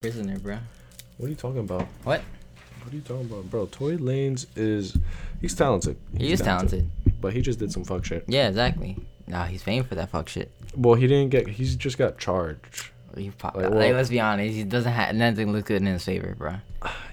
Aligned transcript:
prisoner, 0.00 0.38
bro. 0.38 0.56
What 1.18 1.26
are 1.26 1.28
you 1.28 1.34
talking 1.34 1.58
about? 1.60 1.82
What? 2.04 2.22
What 2.82 2.90
are 2.90 2.96
you 2.96 3.02
talking 3.02 3.26
about, 3.26 3.50
bro? 3.50 3.66
Tory 3.66 3.98
Lanez 3.98 4.46
is 4.56 4.96
he's 5.42 5.54
talented. 5.54 5.98
He 6.16 6.32
is 6.32 6.40
talented. 6.40 6.90
but 7.20 7.34
he 7.34 7.42
just 7.42 7.58
did 7.58 7.70
some 7.70 7.84
fuck 7.84 8.06
shit. 8.06 8.24
Yeah, 8.26 8.48
exactly. 8.48 8.96
Nah, 9.26 9.44
he's 9.44 9.62
famed 9.62 9.88
for 9.88 9.96
that 9.96 10.08
fuck 10.08 10.30
shit. 10.30 10.50
Well, 10.74 10.94
he 10.94 11.06
didn't 11.06 11.28
get. 11.28 11.46
He's 11.48 11.76
just 11.76 11.98
got 11.98 12.16
charged. 12.16 12.88
He 13.14 13.30
Like, 13.42 13.54
like, 13.56 13.92
let's 13.92 14.08
be 14.08 14.20
honest, 14.20 14.54
he 14.54 14.64
doesn't 14.64 14.90
have 14.90 15.14
nothing 15.14 15.52
look 15.52 15.66
good 15.66 15.82
in 15.82 15.86
his 15.86 16.02
favor, 16.02 16.34
bro. 16.34 16.54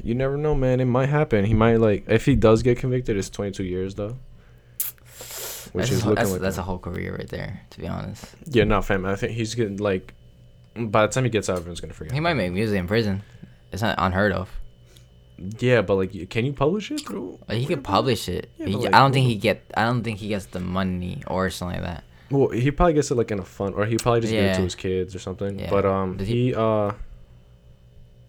You 0.01 0.15
never 0.15 0.37
know, 0.37 0.55
man. 0.55 0.79
It 0.79 0.85
might 0.85 1.09
happen. 1.09 1.43
He 1.43 1.53
might 1.53 1.81
like 1.81 2.05
if 2.07 2.25
he 2.25 2.37
does 2.37 2.63
get 2.63 2.77
convicted, 2.77 3.17
it's 3.17 3.29
22 3.29 3.65
years 3.65 3.95
though. 3.95 4.15
Which 5.73 5.89
that's 5.89 5.91
is 5.91 6.03
a, 6.03 6.07
looking 6.07 6.15
that's, 6.15 6.31
like 6.31 6.39
that's 6.41 6.57
a- 6.57 6.61
a 6.61 6.63
whole 6.63 6.79
career 6.79 7.17
right 7.17 7.27
there, 7.27 7.59
to 7.71 7.79
be 7.81 7.87
honest. 7.89 8.23
yeah, 8.45 8.63
no, 8.63 8.81
fam. 8.81 9.05
I 9.05 9.17
think 9.17 9.33
he's 9.33 9.55
getting 9.55 9.75
like 9.75 10.13
by 10.85 11.05
the 11.05 11.11
time 11.11 11.23
he 11.23 11.29
gets 11.29 11.49
out, 11.49 11.57
everyone's 11.57 11.81
gonna 11.81 11.93
forget. 11.93 12.13
He 12.13 12.19
might 12.19 12.35
make 12.35 12.51
music 12.51 12.77
in 12.79 12.87
prison. 12.87 13.23
It's 13.71 13.81
not 13.81 13.95
unheard 13.97 14.31
of. 14.31 14.49
Yeah, 15.59 15.81
but 15.81 15.95
like, 15.95 16.29
can 16.29 16.45
you 16.45 16.53
publish 16.53 16.89
it 16.89 17.05
through? 17.05 17.37
He 17.49 17.65
could 17.65 17.83
publish 17.83 18.27
it. 18.29 18.49
Yeah, 18.57 18.67
He- 18.67 18.75
like, 18.75 18.93
I 18.93 18.99
don't 18.99 19.11
think 19.11 19.27
he 19.27 19.35
get. 19.35 19.63
I 19.75 19.85
don't 19.85 20.03
think 20.03 20.17
he 20.19 20.29
gets 20.29 20.45
the 20.47 20.59
money 20.59 21.21
or 21.27 21.49
something 21.49 21.81
like 21.81 21.85
that. 21.85 22.03
Well, 22.31 22.49
he 22.49 22.71
probably 22.71 22.93
gets 22.93 23.11
it 23.11 23.15
like 23.15 23.29
in 23.31 23.39
a 23.39 23.45
fund, 23.45 23.75
or 23.75 23.85
he 23.85 23.97
probably 23.97 24.21
just 24.21 24.33
gives 24.33 24.51
it 24.53 24.55
to 24.55 24.61
his 24.63 24.75
kids 24.75 25.15
or 25.15 25.19
something. 25.19 25.59
Yeah. 25.59 25.69
But 25.69 25.85
um, 25.85 26.17
he, 26.19 26.25
he- 26.25 26.55
uh, 26.55 26.91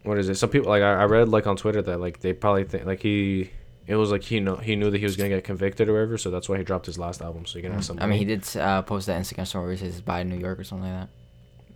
what 0.03 0.19
is 0.19 0.29
it? 0.29 0.37
Some 0.37 0.51
people 0.51 0.69
like 0.69 0.83
I, 0.83 0.95
I 1.03 1.05
read 1.05 1.29
like 1.29 1.47
on 1.47 1.57
Twitter 1.57 1.83
that 1.83 1.99
like 2.01 2.21
they 2.21 2.33
probably 2.33 2.65
think 2.65 2.85
like 2.87 3.01
he, 3.03 3.51
it 3.87 3.97
was 3.97 4.11
like 4.11 4.23
he 4.23 4.41
know 4.41 4.57
he 4.57 4.77
knew 4.77 4.91
that 4.91 4.99
he 4.99 5.05
was 5.05 5.17
gonna 5.17 5.29
get 5.31 5.45
convicted 5.45 5.89
or 5.89 5.95
whatever, 5.95 6.19
so 6.19 6.31
that's 6.31 6.49
why 6.49 6.59
he 6.59 6.65
dropped 6.65 6.87
his 6.87 6.99
last 6.99 7.21
album 7.23 7.47
so 7.47 7.59
he 7.59 7.63
can 7.63 7.73
have 7.73 7.85
some. 7.85 7.99
I 8.01 8.07
mean, 8.07 8.19
he 8.19 8.25
did 8.25 8.45
uh, 8.57 8.83
post 8.83 9.07
that 9.07 9.21
Instagram 9.21 9.47
story 9.47 9.77
he 9.77 9.81
says 9.85 10.01
"Buy 10.01 10.23
New 10.23 10.37
York" 10.39 10.59
or 10.61 10.65
something 10.65 10.89
like 10.91 11.01
that. 11.01 11.09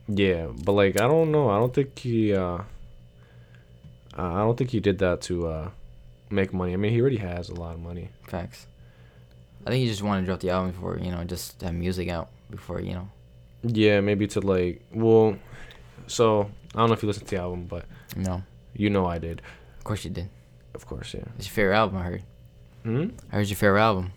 Yeah, 0.08 0.46
but 0.64 0.72
like 0.72 1.00
I 1.00 1.06
don't 1.06 1.30
know. 1.32 1.48
I 1.50 1.58
don't 1.58 1.72
think 1.72 1.98
he. 1.98 2.34
uh 2.34 2.58
I 4.14 4.38
don't 4.40 4.56
think 4.58 4.70
he 4.70 4.80
did 4.80 4.98
that 4.98 5.22
to 5.22 5.46
uh 5.46 5.70
make 6.30 6.52
money. 6.52 6.72
I 6.72 6.76
mean, 6.76 6.92
he 6.92 7.00
already 7.00 7.16
has 7.18 7.48
a 7.48 7.54
lot 7.54 7.74
of 7.74 7.80
money. 7.80 8.10
Facts. 8.26 8.66
I 9.66 9.70
think 9.70 9.82
he 9.82 9.88
just 9.88 10.02
wanted 10.02 10.22
to 10.22 10.26
drop 10.26 10.40
the 10.40 10.50
album 10.50 10.72
before 10.72 10.98
you 10.98 11.10
know, 11.10 11.22
just 11.24 11.62
have 11.62 11.74
music 11.74 12.08
out 12.08 12.28
before 12.50 12.80
you 12.80 12.94
know. 12.94 13.08
Yeah, 13.62 14.00
maybe 14.00 14.26
to 14.28 14.40
like 14.40 14.82
well, 14.92 15.36
so 16.08 16.50
I 16.74 16.78
don't 16.78 16.88
know 16.88 16.94
if 16.94 17.02
you 17.02 17.06
listened 17.06 17.28
to 17.28 17.36
the 17.36 17.40
album, 17.40 17.66
but 17.66 17.84
know, 18.16 18.42
you 18.74 18.90
know 18.90 19.06
I 19.06 19.18
did, 19.18 19.40
of 19.78 19.84
course 19.84 20.04
you 20.04 20.10
did. 20.10 20.28
of 20.74 20.84
course, 20.86 21.14
yeah. 21.14 21.24
It's 21.38 21.46
your 21.46 21.54
favorite 21.54 21.76
album. 21.76 21.98
I 21.98 22.02
heard. 22.02 22.22
Hmm. 22.82 23.08
I 23.30 23.36
heard 23.36 23.46
your 23.46 23.56
favorite 23.56 23.80
album. 23.80 24.12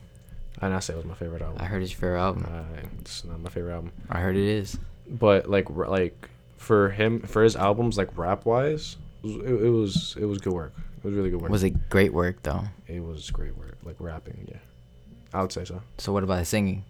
I 0.60 0.70
not 0.70 0.84
say 0.84 0.94
it 0.94 0.98
was 0.98 1.06
my 1.06 1.14
favorite 1.14 1.44
album. 1.44 1.58
I 1.62 1.66
heard 1.66 1.84
it's 1.84 1.92
your 1.92 2.00
favorite 2.00 2.22
album. 2.22 2.46
Uh, 2.50 2.88
it's 3.02 3.24
not 3.24 3.40
my 3.40 3.50
favorite 3.52 3.74
album, 3.76 3.92
I 4.10 4.20
heard 4.20 4.36
it 4.36 4.48
is. 4.48 4.80
But 5.10 5.50
like 5.50 5.70
like 5.70 6.30
for 6.58 6.90
him 6.90 7.22
for 7.22 7.44
his 7.44 7.56
albums 7.56 7.98
like 7.98 8.16
rap 8.18 8.46
wise, 8.46 8.98
it, 9.24 9.30
it 9.30 9.70
was 9.70 10.16
it 10.20 10.26
was 10.26 10.40
good 10.40 10.54
work. 10.54 10.74
It 10.98 11.04
was 11.06 11.16
really 11.16 11.30
good 11.30 11.42
work. 11.42 11.52
Was 11.52 11.64
it 11.64 11.90
great 11.90 12.14
work 12.14 12.42
though? 12.44 12.64
It 12.88 13.04
was 13.04 13.30
great 13.30 13.58
work, 13.58 13.78
like 13.84 13.96
rapping. 14.00 14.48
Yeah, 14.50 14.58
I 15.34 15.42
would 15.42 15.52
say 15.52 15.66
so. 15.66 15.82
So 15.98 16.12
what 16.12 16.24
about 16.24 16.40
his 16.40 16.50
singing? 16.50 16.84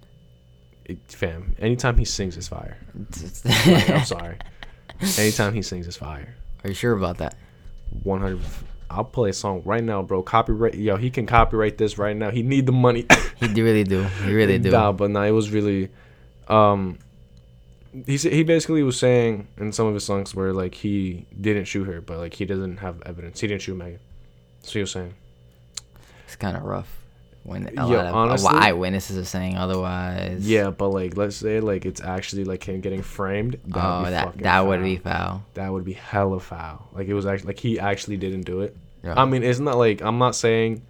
It, 0.85 0.99
fam, 1.07 1.55
anytime 1.59 1.97
he 1.97 2.05
sings, 2.05 2.37
it's 2.37 2.47
fire. 2.47 2.77
Like, 3.45 3.89
I'm 3.89 4.05
sorry. 4.05 4.37
Anytime 5.17 5.53
he 5.53 5.61
sings, 5.63 5.87
it's 5.87 5.97
fire. 5.97 6.35
Are 6.63 6.69
you 6.69 6.75
sure 6.75 6.93
about 6.93 7.17
that? 7.17 7.35
100. 8.03 8.39
I'll 8.89 9.03
play 9.03 9.31
a 9.31 9.33
song 9.33 9.63
right 9.65 9.83
now, 9.83 10.03
bro. 10.03 10.21
Copyright, 10.21 10.75
yo. 10.75 10.95
He 10.95 11.09
can 11.09 11.25
copyright 11.25 11.77
this 11.77 11.97
right 11.97 12.15
now. 12.15 12.29
He 12.29 12.43
need 12.43 12.67
the 12.67 12.71
money. 12.71 13.05
He 13.39 13.47
really 13.47 13.83
do. 13.83 14.03
He 14.03 14.33
really 14.33 14.59
do. 14.59 14.71
Nah, 14.71 14.91
but 14.91 15.09
nah, 15.09 15.23
it 15.23 15.31
was 15.31 15.49
really, 15.49 15.89
um, 16.47 16.99
he 18.05 18.17
he 18.17 18.43
basically 18.43 18.83
was 18.83 18.99
saying 18.99 19.47
in 19.57 19.71
some 19.71 19.87
of 19.87 19.93
his 19.93 20.03
songs 20.05 20.33
where 20.35 20.53
like 20.53 20.75
he 20.75 21.25
didn't 21.39 21.65
shoot 21.65 21.85
her, 21.85 22.01
but 22.01 22.17
like 22.17 22.33
he 22.33 22.45
doesn't 22.45 22.77
have 22.77 23.01
evidence. 23.05 23.39
He 23.39 23.47
didn't 23.47 23.61
shoot 23.61 23.75
Megan. 23.75 23.99
So 24.61 24.73
he 24.73 24.79
was 24.81 24.91
saying, 24.91 25.13
It's 26.25 26.35
kind 26.35 26.57
of 26.57 26.63
rough 26.63 27.01
when 27.43 27.67
a 27.67 27.71
Yeah, 27.73 27.83
lot 27.83 28.05
of 28.07 28.15
honestly- 28.15 28.49
eyewitnesses 28.53 29.17
are 29.17 29.23
saying 29.25 29.55
otherwise. 29.57 30.47
yeah, 30.49 30.71
but 30.71 30.89
like 30.89 31.15
let's 31.15 31.35
say 31.35 31.59
like 31.59 31.85
it's 31.85 32.01
actually 32.01 32.43
like 32.43 32.63
him 32.67 32.81
getting 32.81 33.01
framed. 33.03 33.59
Oh, 33.73 34.03
be 34.03 34.09
that 34.09 34.37
that 34.39 34.65
would 34.65 34.81
be 34.81 34.97
foul. 34.97 35.43
That 35.53 35.71
would 35.71 35.85
be 35.85 35.93
hella 35.93 36.39
foul. 36.39 36.89
Like 36.93 37.07
it 37.07 37.13
was 37.13 37.25
actually 37.25 37.47
like 37.47 37.59
he 37.59 37.79
actually 37.79 38.17
didn't 38.17 38.41
do 38.43 38.61
it. 38.61 38.75
Yeah. 39.03 39.13
I 39.15 39.25
mean, 39.25 39.43
it's 39.43 39.59
not 39.59 39.71
that 39.73 39.77
like 39.77 40.01
I'm 40.01 40.17
not 40.17 40.35
saying 40.35 40.81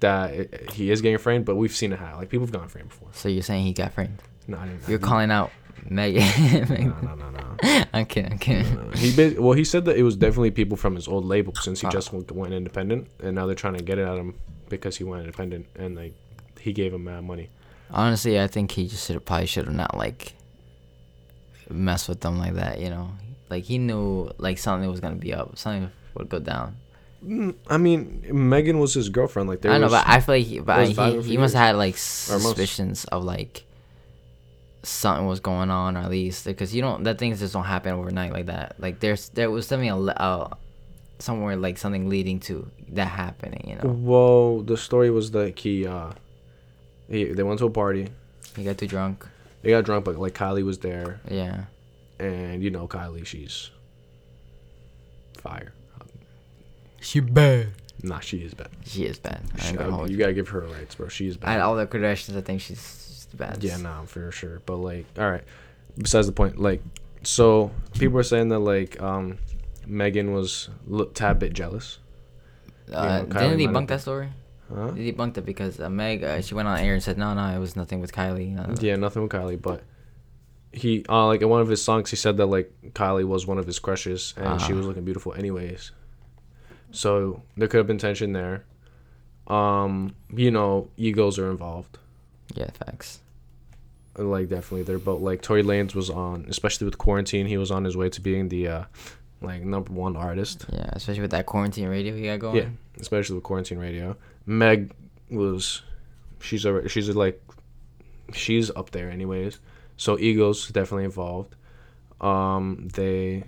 that 0.00 0.32
it, 0.32 0.70
he 0.72 0.90
is 0.90 1.02
getting 1.02 1.18
framed, 1.18 1.44
but 1.44 1.54
we've 1.56 1.74
seen 1.76 1.92
it 1.92 1.98
happen. 1.98 2.18
Like 2.18 2.30
people 2.30 2.46
have 2.46 2.52
gotten 2.52 2.68
framed 2.68 2.88
before. 2.88 3.08
So 3.12 3.28
you're 3.28 3.42
saying 3.42 3.64
he 3.66 3.72
got 3.74 3.92
framed? 3.92 4.22
No, 4.48 4.56
I 4.58 4.66
didn't. 4.66 4.88
You're 4.88 4.98
calling 4.98 5.30
out 5.30 5.52
Megan. 5.88 6.94
No, 7.02 7.14
no, 7.14 7.30
no, 7.30 7.30
no. 7.30 7.84
I'm 7.92 8.06
kidding. 8.06 8.32
I'm 8.32 8.38
kidding. 8.38 8.92
He 8.94 9.14
ba- 9.14 9.40
well, 9.40 9.52
he 9.52 9.64
said 9.64 9.84
that 9.86 9.96
it 9.96 10.02
was 10.02 10.16
definitely 10.16 10.50
people 10.50 10.76
from 10.76 10.94
his 10.94 11.06
old 11.08 11.24
label 11.24 11.54
since 11.54 11.80
he 11.80 11.86
Ah. 11.86 11.90
just 11.90 12.12
went, 12.12 12.30
went 12.32 12.52
independent, 12.54 13.08
and 13.20 13.34
now 13.34 13.46
they're 13.46 13.54
trying 13.54 13.76
to 13.76 13.82
get 13.84 13.98
it 13.98 14.06
at 14.06 14.16
him 14.16 14.34
because 14.68 14.96
he 14.96 15.04
went 15.04 15.22
independent, 15.22 15.66
and 15.76 15.94
like 15.96 16.14
he 16.60 16.72
gave 16.72 16.92
him 16.94 17.04
mad 17.04 17.24
money. 17.24 17.50
Honestly, 17.90 18.40
I 18.40 18.46
think 18.46 18.70
he 18.72 18.88
just 18.88 19.06
should 19.06 19.24
probably 19.26 19.46
should 19.46 19.66
have 19.66 19.74
not 19.74 19.96
like 19.96 20.32
mess 21.70 22.08
with 22.08 22.20
them 22.20 22.38
like 22.38 22.54
that. 22.54 22.80
You 22.80 22.90
know, 22.90 23.10
like 23.50 23.64
he 23.64 23.78
knew 23.78 24.30
like 24.38 24.58
something 24.58 24.90
was 24.90 25.00
gonna 25.00 25.16
be 25.16 25.34
up, 25.34 25.58
something 25.58 25.90
would 26.14 26.28
go 26.28 26.38
down. 26.38 26.76
Mm, 27.24 27.54
I 27.68 27.76
mean, 27.78 28.24
Megan 28.32 28.78
was 28.80 28.94
his 28.94 29.08
girlfriend. 29.08 29.48
Like 29.48 29.60
there 29.60 29.72
I 29.72 29.78
know, 29.78 29.84
was, 29.84 29.92
but 29.92 30.08
I 30.08 30.20
feel 30.20 30.34
like 30.36 30.46
he, 30.46 30.58
but 30.60 30.88
he, 30.88 31.22
he 31.22 31.36
must 31.36 31.54
have 31.54 31.66
had 31.66 31.76
like 31.76 31.96
suspicions 31.96 33.04
of 33.06 33.22
like 33.24 33.64
something 34.82 35.26
was 35.26 35.40
going 35.40 35.70
on, 35.70 35.96
or 35.96 36.00
at 36.00 36.10
least 36.10 36.44
because 36.44 36.74
you 36.74 36.82
don't 36.82 37.04
that 37.04 37.18
things 37.18 37.38
just 37.40 37.52
don't 37.52 37.64
happen 37.64 37.92
overnight 37.92 38.32
like 38.32 38.46
that. 38.46 38.74
Like 38.78 39.00
there's 39.00 39.28
there 39.30 39.50
was 39.50 39.66
something 39.66 39.88
a 39.90 39.98
le- 39.98 40.12
uh, 40.12 40.48
somewhere 41.18 41.56
like 41.56 41.78
something 41.78 42.08
leading 42.08 42.40
to 42.40 42.68
that 42.90 43.06
happening. 43.08 43.64
You 43.68 43.76
know, 43.76 43.94
well, 43.94 44.60
the 44.62 44.76
story 44.76 45.10
was 45.10 45.30
that 45.32 45.58
he, 45.58 45.86
uh, 45.86 46.10
he 47.08 47.24
they 47.24 47.42
went 47.42 47.58
to 47.60 47.66
a 47.66 47.70
party, 47.70 48.08
he 48.56 48.64
got 48.64 48.78
too 48.78 48.86
drunk. 48.88 49.26
they 49.62 49.70
got 49.70 49.84
drunk, 49.84 50.04
but 50.04 50.16
like 50.18 50.34
Kylie 50.34 50.64
was 50.64 50.78
there, 50.78 51.20
Yeah, 51.30 51.64
and 52.18 52.62
you 52.62 52.70
know 52.70 52.88
Kylie, 52.88 53.24
she's 53.24 53.70
fire. 55.38 55.72
she 57.00 57.20
bad. 57.20 57.68
Nah, 58.04 58.18
she 58.20 58.38
is 58.38 58.54
bad. 58.54 58.68
She 58.84 59.04
is 59.04 59.18
bad. 59.18 59.42
I 59.56 59.60
She- 59.60 59.68
ain't 59.70 59.78
gonna 59.78 60.02
you 60.06 60.12
you. 60.12 60.16
gotta 60.16 60.32
give 60.32 60.48
her 60.48 60.60
rights, 60.60 60.94
bro. 60.96 61.08
She 61.08 61.26
is 61.28 61.36
bad. 61.36 61.50
Out 61.50 61.60
of 61.60 61.68
all 61.68 61.76
the 61.76 61.86
Kardashians, 61.86 62.36
I 62.36 62.40
think 62.40 62.60
she's 62.60 62.78
she's 63.08 63.11
the 63.32 63.36
best. 63.38 63.62
Yeah, 63.62 63.76
no, 63.78 64.02
for 64.06 64.30
sure. 64.30 64.62
But 64.64 64.76
like, 64.76 65.06
all 65.18 65.30
right. 65.30 65.44
Besides 65.98 66.26
the 66.26 66.32
point, 66.32 66.58
like, 66.58 66.82
so 67.22 67.70
people 67.98 68.18
are 68.18 68.22
saying 68.22 68.48
that 68.50 68.60
like, 68.60 69.00
um, 69.02 69.38
Megan 69.86 70.32
was 70.32 70.68
a 70.92 71.04
tad 71.06 71.38
bit 71.38 71.52
jealous. 71.52 71.98
Uh, 72.92 73.22
know, 73.22 73.26
didn't 73.26 73.58
he 73.58 73.66
bunk 73.66 73.88
that 73.88 74.00
story? 74.00 74.28
Huh? 74.72 74.92
He 74.92 75.12
debunked 75.12 75.36
it 75.38 75.44
because 75.44 75.80
uh, 75.80 75.90
Meg, 75.90 76.24
uh, 76.24 76.40
she 76.40 76.54
went 76.54 76.66
on 76.68 76.78
air 76.78 76.94
and 76.94 77.02
said, 77.02 77.18
no, 77.18 77.34
no, 77.34 77.44
it 77.54 77.58
was 77.58 77.76
nothing 77.76 78.00
with 78.00 78.12
Kylie. 78.12 78.54
No, 78.54 78.64
no. 78.64 78.74
Yeah, 78.80 78.96
nothing 78.96 79.22
with 79.22 79.30
Kylie, 79.32 79.60
but 79.60 79.82
he, 80.72 81.04
uh, 81.08 81.26
like 81.26 81.42
in 81.42 81.48
one 81.50 81.60
of 81.60 81.68
his 81.68 81.82
songs, 81.82 82.08
he 82.10 82.16
said 82.16 82.36
that 82.38 82.46
like 82.46 82.72
Kylie 82.94 83.24
was 83.26 83.46
one 83.46 83.58
of 83.58 83.66
his 83.66 83.78
crushes 83.78 84.32
and 84.36 84.60
she 84.62 84.72
Ah. 84.72 84.76
was 84.76 84.86
looking 84.86 85.04
beautiful 85.04 85.34
anyways. 85.34 85.90
So 86.90 87.42
there 87.56 87.68
could 87.68 87.78
have 87.78 87.86
been 87.86 87.98
tension 87.98 88.32
there. 88.32 88.64
Um, 89.46 90.14
you 90.34 90.50
know, 90.50 90.88
egos 90.96 91.38
are 91.38 91.50
involved. 91.50 91.98
Yeah, 92.54 92.70
facts. 92.70 93.20
like 94.16 94.48
definitely 94.48 94.82
they're 94.82 94.98
both 94.98 95.22
like 95.22 95.40
Tory 95.42 95.62
Lanez 95.62 95.94
was 95.94 96.10
on 96.10 96.44
especially 96.48 96.84
with 96.84 96.98
quarantine 96.98 97.46
he 97.46 97.56
was 97.56 97.70
on 97.70 97.84
his 97.84 97.96
way 97.96 98.08
to 98.10 98.20
being 98.20 98.48
the 98.48 98.68
uh 98.68 98.84
like 99.40 99.62
number 99.62 99.92
one 99.92 100.16
artist. 100.16 100.66
Yeah, 100.72 100.90
especially 100.92 101.22
with 101.22 101.30
that 101.32 101.46
quarantine 101.46 101.88
radio 101.88 102.14
he 102.14 102.24
got 102.24 102.38
going. 102.40 102.56
yeah 102.56 102.68
especially 103.00 103.34
with 103.36 103.44
quarantine 103.44 103.78
radio. 103.78 104.16
Meg 104.46 104.92
was 105.30 105.82
she's 106.40 106.66
already 106.66 106.88
she's 106.88 107.08
a, 107.08 107.14
like 107.18 107.40
she's 108.34 108.70
up 108.70 108.90
there 108.90 109.10
anyways. 109.10 109.58
So 109.96 110.18
egos 110.18 110.68
definitely 110.68 111.04
involved. 111.04 111.56
Um 112.20 112.88
they 112.94 113.44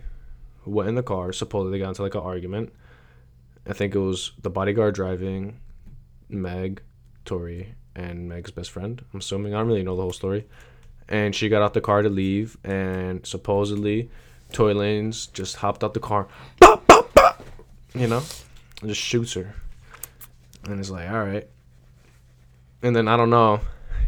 went 0.64 0.88
in 0.88 0.94
the 0.94 1.02
car 1.02 1.32
supposedly 1.32 1.78
got 1.78 1.90
into 1.90 2.02
like 2.02 2.14
an 2.14 2.22
argument. 2.22 2.72
I 3.66 3.72
think 3.74 3.94
it 3.94 3.98
was 3.98 4.32
the 4.42 4.50
bodyguard 4.50 4.94
driving 4.94 5.60
Meg 6.28 6.80
Tory 7.24 7.74
and 7.94 8.28
Meg's 8.28 8.50
best 8.50 8.70
friend. 8.70 9.02
I'm 9.12 9.20
assuming 9.20 9.54
I 9.54 9.58
don't 9.58 9.68
really 9.68 9.82
know 9.82 9.96
the 9.96 10.02
whole 10.02 10.12
story. 10.12 10.46
And 11.08 11.34
she 11.34 11.48
got 11.48 11.62
out 11.62 11.74
the 11.74 11.82
car 11.82 12.00
to 12.00 12.08
leave, 12.08 12.56
and 12.64 13.26
supposedly, 13.26 14.08
Tory 14.52 14.72
Lanez 14.74 15.30
just 15.32 15.56
hopped 15.56 15.84
out 15.84 15.92
the 15.92 16.00
car, 16.00 16.28
bop, 16.58 16.86
bop, 16.86 17.12
bop, 17.12 17.42
you 17.94 18.06
know, 18.06 18.22
and 18.80 18.88
just 18.88 19.02
shoots 19.02 19.34
her. 19.34 19.54
And 20.64 20.80
it's 20.80 20.88
like, 20.88 21.10
all 21.10 21.22
right. 21.22 21.46
And 22.82 22.96
then 22.96 23.06
I 23.06 23.18
don't 23.18 23.28
know, 23.28 23.60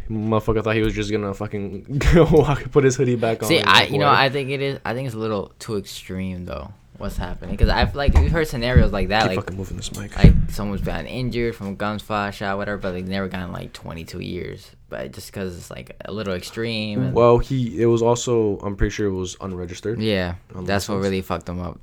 motherfucker 0.09 0.63
thought 0.63 0.75
he 0.75 0.81
was 0.81 0.93
just 0.93 1.11
gonna 1.11 1.33
fucking 1.33 2.01
walk, 2.31 2.71
put 2.71 2.83
his 2.83 2.95
hoodie 2.95 3.15
back 3.15 3.43
on. 3.43 3.49
See, 3.49 3.61
I 3.61 3.83
you 3.83 3.99
know. 3.99 4.09
I 4.09 4.29
think 4.29 4.49
it 4.49 4.61
is. 4.61 4.79
I 4.85 4.93
think 4.93 5.05
it's 5.05 5.15
a 5.15 5.19
little 5.19 5.53
too 5.59 5.77
extreme 5.77 6.45
though. 6.45 6.73
What's 6.97 7.17
happening? 7.17 7.51
Because 7.51 7.69
I've 7.69 7.93
like 7.95 8.13
we've 8.15 8.31
heard 8.31 8.47
scenarios 8.47 8.91
like 8.91 9.09
that, 9.09 9.23
keep 9.23 9.27
like 9.29 9.37
fucking 9.37 9.57
moving 9.57 9.77
this 9.77 9.95
mic. 9.95 10.15
like 10.17 10.33
someone's 10.49 10.81
been 10.81 11.05
injured 11.05 11.55
from 11.55 11.67
a 11.67 11.73
gunfire 11.73 12.31
shot, 12.31 12.57
whatever, 12.57 12.77
but 12.77 12.93
they 12.93 13.03
never 13.03 13.27
gotten 13.27 13.51
like 13.51 13.73
22 13.73 14.19
years. 14.19 14.71
But 14.89 15.11
just 15.11 15.27
because 15.27 15.55
it's 15.57 15.69
like 15.69 15.95
a 16.05 16.11
little 16.11 16.33
extreme. 16.33 17.01
And, 17.01 17.13
well, 17.13 17.37
he 17.37 17.79
it 17.81 17.85
was 17.85 18.01
also 18.01 18.57
I'm 18.59 18.75
pretty 18.75 18.91
sure 18.91 19.07
it 19.07 19.13
was 19.13 19.37
unregistered. 19.41 19.99
yeah, 19.99 20.35
that's 20.53 20.89
what 20.89 20.95
really 20.95 21.21
fucked 21.21 21.47
him 21.47 21.59
up. 21.59 21.79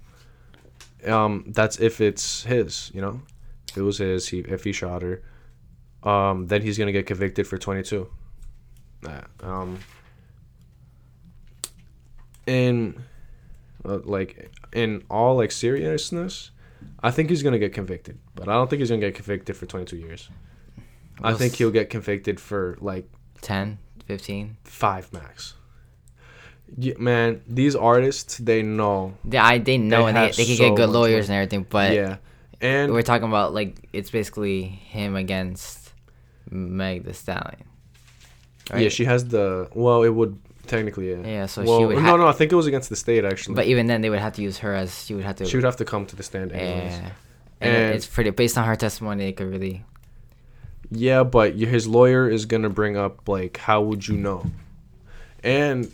Um, 1.06 1.44
that's 1.48 1.78
if 1.78 2.00
it's 2.00 2.42
his, 2.44 2.90
you 2.94 3.00
know. 3.00 3.20
If 3.70 3.78
it 3.78 3.82
was 3.82 3.98
his, 3.98 4.28
he 4.28 4.40
if 4.40 4.64
he 4.64 4.72
shot 4.72 5.02
her, 5.02 5.22
um, 6.02 6.46
then 6.46 6.62
he's 6.62 6.78
gonna 6.78 6.92
get 6.92 7.06
convicted 7.06 7.46
for 7.46 7.58
22. 7.58 8.08
Uh, 9.06 9.20
um, 9.40 9.78
and 12.46 13.00
uh, 13.84 13.98
like 14.04 14.50
in 14.74 15.02
all 15.10 15.36
like 15.36 15.50
seriousness, 15.52 16.50
I 17.02 17.10
think 17.10 17.30
he's 17.30 17.42
gonna 17.42 17.58
get 17.58 17.72
convicted, 17.72 18.18
but 18.34 18.48
I 18.48 18.52
don't 18.52 18.68
think 18.68 18.80
he's 18.80 18.90
gonna 18.90 19.00
get 19.00 19.14
convicted 19.14 19.56
for 19.56 19.66
22 19.66 19.96
years. 19.96 20.28
I 21.22 21.32
think 21.34 21.54
he'll 21.54 21.70
get 21.70 21.90
convicted 21.90 22.40
for 22.40 22.76
like 22.80 23.08
10, 23.40 23.78
15. 24.06 24.56
five 24.64 25.12
max. 25.12 25.54
Yeah, 26.76 26.94
man, 26.98 27.42
these 27.46 27.76
artists 27.76 28.38
they 28.38 28.62
know. 28.62 29.14
They, 29.24 29.38
I, 29.38 29.58
they 29.58 29.78
know 29.78 30.02
They 30.02 30.08
and 30.08 30.16
they, 30.16 30.30
they 30.32 30.44
can 30.44 30.56
so 30.56 30.68
get 30.70 30.76
good 30.76 30.88
lawyers 30.90 31.28
money. 31.28 31.38
and 31.38 31.44
everything, 31.52 31.66
but 31.70 31.92
yeah, 31.92 32.16
and 32.60 32.92
we're 32.92 33.02
talking 33.02 33.28
about 33.28 33.54
like 33.54 33.76
it's 33.92 34.10
basically 34.10 34.62
him 34.62 35.14
against 35.14 35.92
Meg 36.50 37.04
Thee 37.04 37.12
Stallion. 37.12 37.64
yeah, 38.76 38.88
she 38.88 39.04
has 39.04 39.28
the 39.28 39.68
well. 39.74 40.02
It 40.02 40.08
would 40.08 40.38
technically 40.66 41.10
yeah. 41.10 41.26
Yeah, 41.26 41.46
so 41.46 41.62
well, 41.62 41.78
she 41.78 41.84
would 41.86 42.02
no, 42.02 42.16
no. 42.16 42.26
I 42.26 42.32
think 42.32 42.52
it 42.52 42.56
was 42.56 42.66
against 42.66 42.88
the 42.90 42.96
state 42.96 43.24
actually. 43.24 43.54
But 43.54 43.66
even 43.66 43.86
then, 43.86 44.00
they 44.00 44.10
would 44.10 44.18
have 44.20 44.34
to 44.34 44.42
use 44.42 44.58
her 44.58 44.74
as 44.74 45.04
she 45.04 45.14
would 45.14 45.24
have 45.24 45.36
to. 45.36 45.44
she 45.46 45.56
would 45.56 45.64
have 45.64 45.76
to 45.76 45.84
come 45.84 46.06
to 46.06 46.16
the 46.16 46.22
stand 46.22 46.52
anyways. 46.52 46.92
yeah. 46.92 47.10
And, 47.60 47.76
And- 47.76 47.94
it's 47.94 48.06
pretty 48.06 48.30
based 48.30 48.58
on 48.58 48.64
her 48.66 48.76
testimony. 48.76 49.28
It 49.28 49.36
could 49.36 49.50
really. 49.50 49.84
Yeah, 50.90 51.24
but 51.24 51.54
his 51.54 51.86
lawyer 51.88 52.28
is 52.28 52.44
gonna 52.46 52.68
bring 52.70 52.96
up 52.96 53.28
like, 53.28 53.56
how 53.56 53.80
would 53.82 54.06
you 54.06 54.16
know? 54.16 54.44
And 55.42 55.90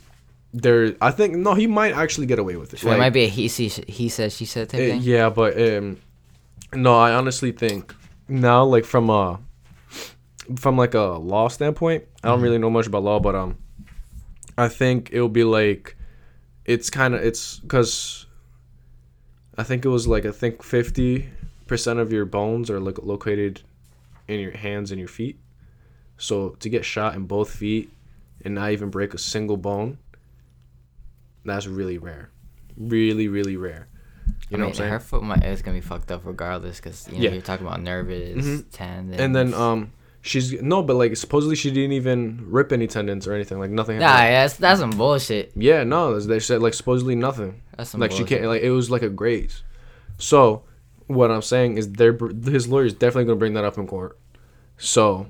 there, 0.53 0.95
I 1.01 1.11
think 1.13 1.37
no, 1.37 1.55
he 1.55 1.67
might 1.67 1.95
actually 1.95 2.27
get 2.27 2.39
away 2.39 2.57
with 2.57 2.75
it. 2.75 2.81
So 2.81 2.91
it 2.91 2.99
might 2.99 3.11
be 3.11 3.23
a 3.25 3.29
he 3.29 3.49
see 3.49 3.69
he 3.69 4.09
said 4.09 4.33
she 4.33 4.45
said 4.45 4.69
type 4.69 4.81
Uh, 4.81 4.85
thing. 4.85 5.01
yeah, 5.03 5.31
but 5.31 5.61
um, 5.61 5.97
no, 6.75 6.99
I 6.99 7.13
honestly 7.15 7.53
think 7.53 7.95
now, 8.29 8.65
like 8.65 8.85
from 8.85 9.11
a 9.11 9.39
from 10.57 10.77
like 10.77 10.95
a 10.95 11.01
law 11.19 11.49
standpoint, 11.49 12.05
I 12.25 12.29
don't 12.29 12.41
Mhm. 12.41 12.43
really 12.43 12.59
know 12.59 12.71
much 12.71 12.87
about 12.89 13.05
law, 13.05 13.21
but 13.21 13.35
um, 13.37 13.57
I 14.61 14.69
think 14.69 15.11
it'll 15.13 15.29
be 15.29 15.45
like 15.45 15.97
it's 16.65 16.91
kind 16.91 17.15
of 17.15 17.23
it's 17.23 17.59
because 17.61 18.27
I 19.57 19.63
think 19.63 19.85
it 19.85 19.89
was 19.89 20.07
like 20.07 20.25
I 20.27 20.31
think 20.33 20.63
fifty 20.63 21.29
percent 21.67 21.99
of 21.99 22.13
your 22.13 22.25
bones 22.27 22.71
are 22.71 22.81
like 22.81 22.99
located 23.03 23.63
in 24.29 24.41
your 24.41 24.53
hands 24.57 24.91
and 24.91 24.99
your 24.99 25.09
feet. 25.09 25.39
So 26.19 26.51
to 26.61 26.69
get 26.69 26.85
shot 26.85 27.15
in 27.15 27.25
both 27.27 27.51
feet 27.51 27.91
and 28.45 28.55
not 28.55 28.73
even 28.73 28.91
break 28.91 29.15
a 29.15 29.19
single 29.19 29.57
bone, 29.57 29.99
that's 31.45 31.67
really 31.67 31.99
rare, 31.99 32.31
really 32.77 33.29
really 33.29 33.57
rare. 33.57 33.89
You 34.51 34.57
I 34.57 34.59
know 34.59 34.59
mean, 34.59 34.61
what 34.61 34.69
I'm 34.69 34.75
saying? 34.75 34.91
her 34.93 35.01
foot 35.01 35.23
might 35.23 35.45
is 35.45 35.63
gonna 35.63 35.77
be 35.77 35.81
fucked 35.81 36.11
up 36.11 36.23
regardless, 36.25 36.77
because 36.79 37.09
you 37.09 37.15
know 37.19 37.25
Yeah. 37.25 37.31
you're 37.33 37.43
talking 37.43 37.67
about 37.67 37.81
nervous 37.83 38.45
Mhm. 38.47 38.65
tendons. 38.73 39.21
and 39.21 39.35
then 39.35 39.55
um, 39.55 39.93
she's 40.23 40.61
no, 40.63 40.83
but 40.83 40.97
like 40.97 41.17
supposedly 41.17 41.57
she 41.57 41.71
didn't 41.71 41.93
even 41.93 42.45
rip 42.47 42.73
any 42.73 42.87
tendons 42.87 43.27
or 43.27 43.35
anything. 43.35 43.59
Like 43.59 43.71
nothing. 43.71 43.99
Nah, 43.99 44.09
happened. 44.09 44.35
that's 44.35 44.57
that's 44.57 44.81
some 44.81 44.91
bullshit. 44.91 45.53
Yeah, 45.55 45.85
no, 45.85 46.19
they 46.19 46.41
said 46.41 46.63
like 46.63 46.75
supposedly 46.75 47.15
nothing. 47.15 47.63
That's 47.77 47.91
some 47.91 48.01
like 48.01 48.11
bullshit. 48.11 48.29
she 48.29 48.35
can't 48.35 48.47
like 48.47 48.63
it 48.63 48.71
was 48.71 48.91
like 48.91 49.03
a 49.03 49.09
graze. 49.09 49.63
So 50.19 50.65
what 51.07 51.31
I'm 51.31 51.43
saying 51.43 51.79
is 51.79 51.93
they're 51.93 52.17
his 52.45 52.69
lawyer 52.69 52.85
is 52.85 52.95
definitely 52.95 53.25
gonna 53.25 53.37
bring 53.37 53.55
that 53.55 53.65
up 53.65 53.79
in 53.79 53.87
court. 53.87 54.19
So 54.77 55.27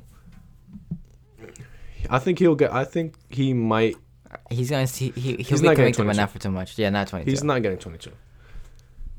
I 2.09 2.19
think 2.19 2.39
he'll 2.39 2.55
get. 2.55 2.73
I 2.73 2.85
think 2.85 3.15
he 3.29 3.55
might. 3.55 3.97
He's 4.51 4.71
gonna 4.71 4.87
see. 4.87 5.11
He 5.11 5.37
he'll 5.37 5.47
He's 5.47 5.61
be 5.61 5.69
not 5.69 5.77
convicted, 5.77 6.07
but 6.07 6.15
22. 6.15 6.21
not 6.21 6.31
for 6.31 6.39
too 6.39 6.51
much. 6.51 6.79
Yeah, 6.79 6.91
not 6.91 7.09
twenty 7.09 7.25
two. 7.25 7.31
He's 7.31 7.45
not 7.45 7.63
getting 7.63 7.79
22. 7.79 8.11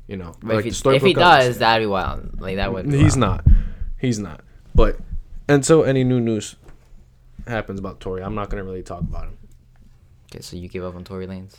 You 0.08 0.16
know, 0.16 0.34
But 0.42 0.56
like 0.56 0.66
if, 0.66 0.82
he, 0.82 0.90
if 0.96 1.02
he 1.02 1.14
does, 1.14 1.58
that'd 1.58 1.82
be 1.82 1.86
wild. 1.86 2.40
Like 2.40 2.56
that 2.56 2.72
would. 2.72 2.86
He's 2.92 3.16
wild. 3.16 3.44
not. 3.46 3.46
He's 3.98 4.18
not. 4.18 4.42
But 4.74 4.98
until 5.52 5.84
any 5.84 6.04
new 6.04 6.20
news 6.20 6.56
happens 7.46 7.78
about 7.78 8.00
Tory, 8.00 8.22
I'm 8.22 8.34
not 8.34 8.50
gonna 8.50 8.64
really 8.64 8.82
talk 8.82 9.00
about 9.00 9.24
him. 9.24 9.38
Okay, 10.30 10.40
so 10.42 10.56
you 10.56 10.68
give 10.68 10.84
up 10.84 10.94
on 10.94 11.04
Tory 11.04 11.26
Lanez. 11.26 11.56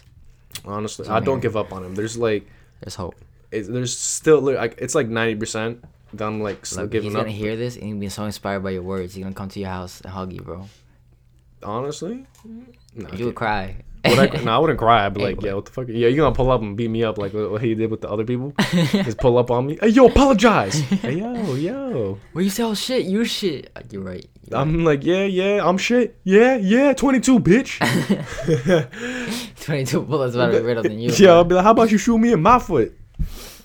Honestly, 0.66 1.08
I 1.08 1.20
don't 1.20 1.40
give 1.42 1.56
up 1.58 1.72
on 1.74 1.84
him. 1.84 1.96
There's 1.96 2.18
like, 2.18 2.48
There's 2.82 2.96
hope. 2.96 3.16
it, 3.52 3.64
there's 3.72 3.96
still 3.98 4.40
like 4.42 4.76
it's 4.78 4.96
like 4.96 5.08
90 5.08 5.36
percent. 5.36 5.84
that 6.14 6.26
I'm 6.26 6.42
like 6.42 6.66
still 6.66 6.84
Look, 6.84 6.92
giving 6.92 7.10
he's 7.12 7.16
up. 7.16 7.22
gonna 7.24 7.32
hear 7.32 7.56
this 7.56 7.76
and 7.76 7.86
he'll 7.86 7.98
be 8.00 8.10
so 8.10 8.26
inspired 8.26 8.62
by 8.64 8.72
your 8.72 8.84
words. 8.84 9.14
He's 9.16 9.24
gonna 9.24 9.36
come 9.36 9.50
to 9.50 9.60
your 9.60 9.70
house 9.70 10.02
and 10.02 10.12
hug 10.14 10.32
you, 10.34 10.42
bro. 10.42 10.68
Honestly, 11.64 12.26
no, 12.96 13.10
You 13.14 13.26
would 13.26 13.36
cry. 13.36 13.76
I, 14.06 14.26
no, 14.44 14.52
I 14.52 14.58
wouldn't 14.60 14.80
cry. 14.80 15.06
I'd 15.06 15.14
be 15.14 15.22
like, 15.22 15.42
yeah, 15.42 15.54
what 15.54 15.64
the 15.64 15.72
fuck? 15.72 15.88
Yeah, 15.88 16.10
you 16.10 16.18
gonna 16.18 16.36
pull 16.36 16.52
up 16.52 16.62
and 16.62 16.76
beat 16.76 16.90
me 16.90 17.06
up 17.06 17.18
like 17.18 17.34
what 17.34 17.62
he 17.62 17.74
did 17.74 17.90
with 17.90 18.02
the 18.02 18.10
other 18.10 18.26
people? 18.26 18.54
Just 18.92 19.18
pull 19.18 19.38
up 19.38 19.50
on 19.50 19.68
me. 19.68 19.78
Hey, 19.80 19.90
yo, 19.90 20.08
apologize. 20.08 20.78
hey, 20.80 21.20
yo, 21.20 21.56
yo. 21.56 22.20
Well, 22.34 22.44
you 22.44 22.50
say, 22.50 22.64
"Oh 22.64 22.74
shit, 22.74 23.06
you 23.06 23.24
shit." 23.24 23.72
Uh, 23.76 23.82
You're 23.90 24.02
right. 24.02 24.26
You're 24.50 24.60
I'm 24.60 24.84
like, 24.84 25.06
yeah, 25.06 25.24
yeah, 25.24 25.66
I'm 25.66 25.78
shit. 25.78 26.18
Yeah, 26.26 26.58
yeah, 26.58 26.92
22, 26.92 27.40
bitch. 27.40 27.80
Twenty-two 29.64 30.02
bullets 30.02 30.36
better 30.36 30.52
be 30.52 30.60
riddled 30.60 30.86
than 30.86 31.00
you. 31.00 31.12
yeah, 31.18 31.32
I'll 31.32 31.46
be 31.46 31.56
like, 31.56 31.64
how 31.64 31.72
about 31.72 31.90
you 31.92 31.98
shoot 31.98 32.18
me 32.18 32.34
in 32.34 32.42
my 32.42 32.60
foot? 32.60 32.94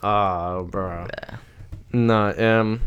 Ah, 0.05 0.63
bro. 0.63 1.09
Nah, 1.93 2.31
um, 2.39 2.81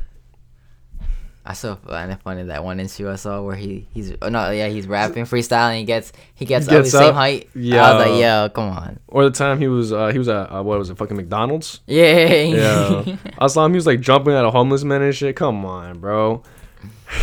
I 1.51 1.53
saw 1.53 1.75
find 1.75 2.09
it 2.09 2.21
funny 2.21 2.43
that 2.43 2.63
one 2.63 2.79
issue 2.79 3.09
I 3.09 3.15
saw 3.15 3.41
where 3.41 3.57
he 3.57 3.85
he's 3.93 4.13
oh, 4.21 4.29
no 4.29 4.51
yeah 4.51 4.69
he's 4.69 4.87
rapping 4.87 5.25
freestyling 5.25 5.79
he 5.79 5.83
gets 5.83 6.13
he 6.33 6.45
gets, 6.45 6.65
He 6.65 6.75
up 6.77 6.83
the 6.85 6.89
same 6.89 7.13
height. 7.13 7.49
I 7.53 7.59
yeah. 7.59 7.93
was 7.93 8.07
like, 8.07 8.21
yo, 8.21 8.49
come 8.55 8.69
on. 8.69 8.99
or 9.09 9.25
the 9.25 9.31
time 9.31 9.59
he 9.59 9.67
was, 9.67 9.91
uh, 9.91 10.07
he 10.07 10.17
was 10.17 10.29
at, 10.29 10.51
uh, 10.51 10.63
what 10.63 10.79
was 10.79 10.89
it, 10.89 10.97
fucking 10.97 11.17
McDonald's? 11.17 11.81
Yeah. 11.85 12.43
Yeah. 12.43 13.17
I 13.37 13.47
saw 13.47 13.65
him, 13.65 13.73
he 13.73 13.75
was 13.75 13.85
like 13.85 13.99
jumping 13.99 14.33
at 14.33 14.45
a 14.45 14.49
homeless 14.49 14.85
man 14.85 15.01
and 15.01 15.13
shit. 15.13 15.35
Come 15.35 15.65
on, 15.65 15.99
bro. 15.99 16.41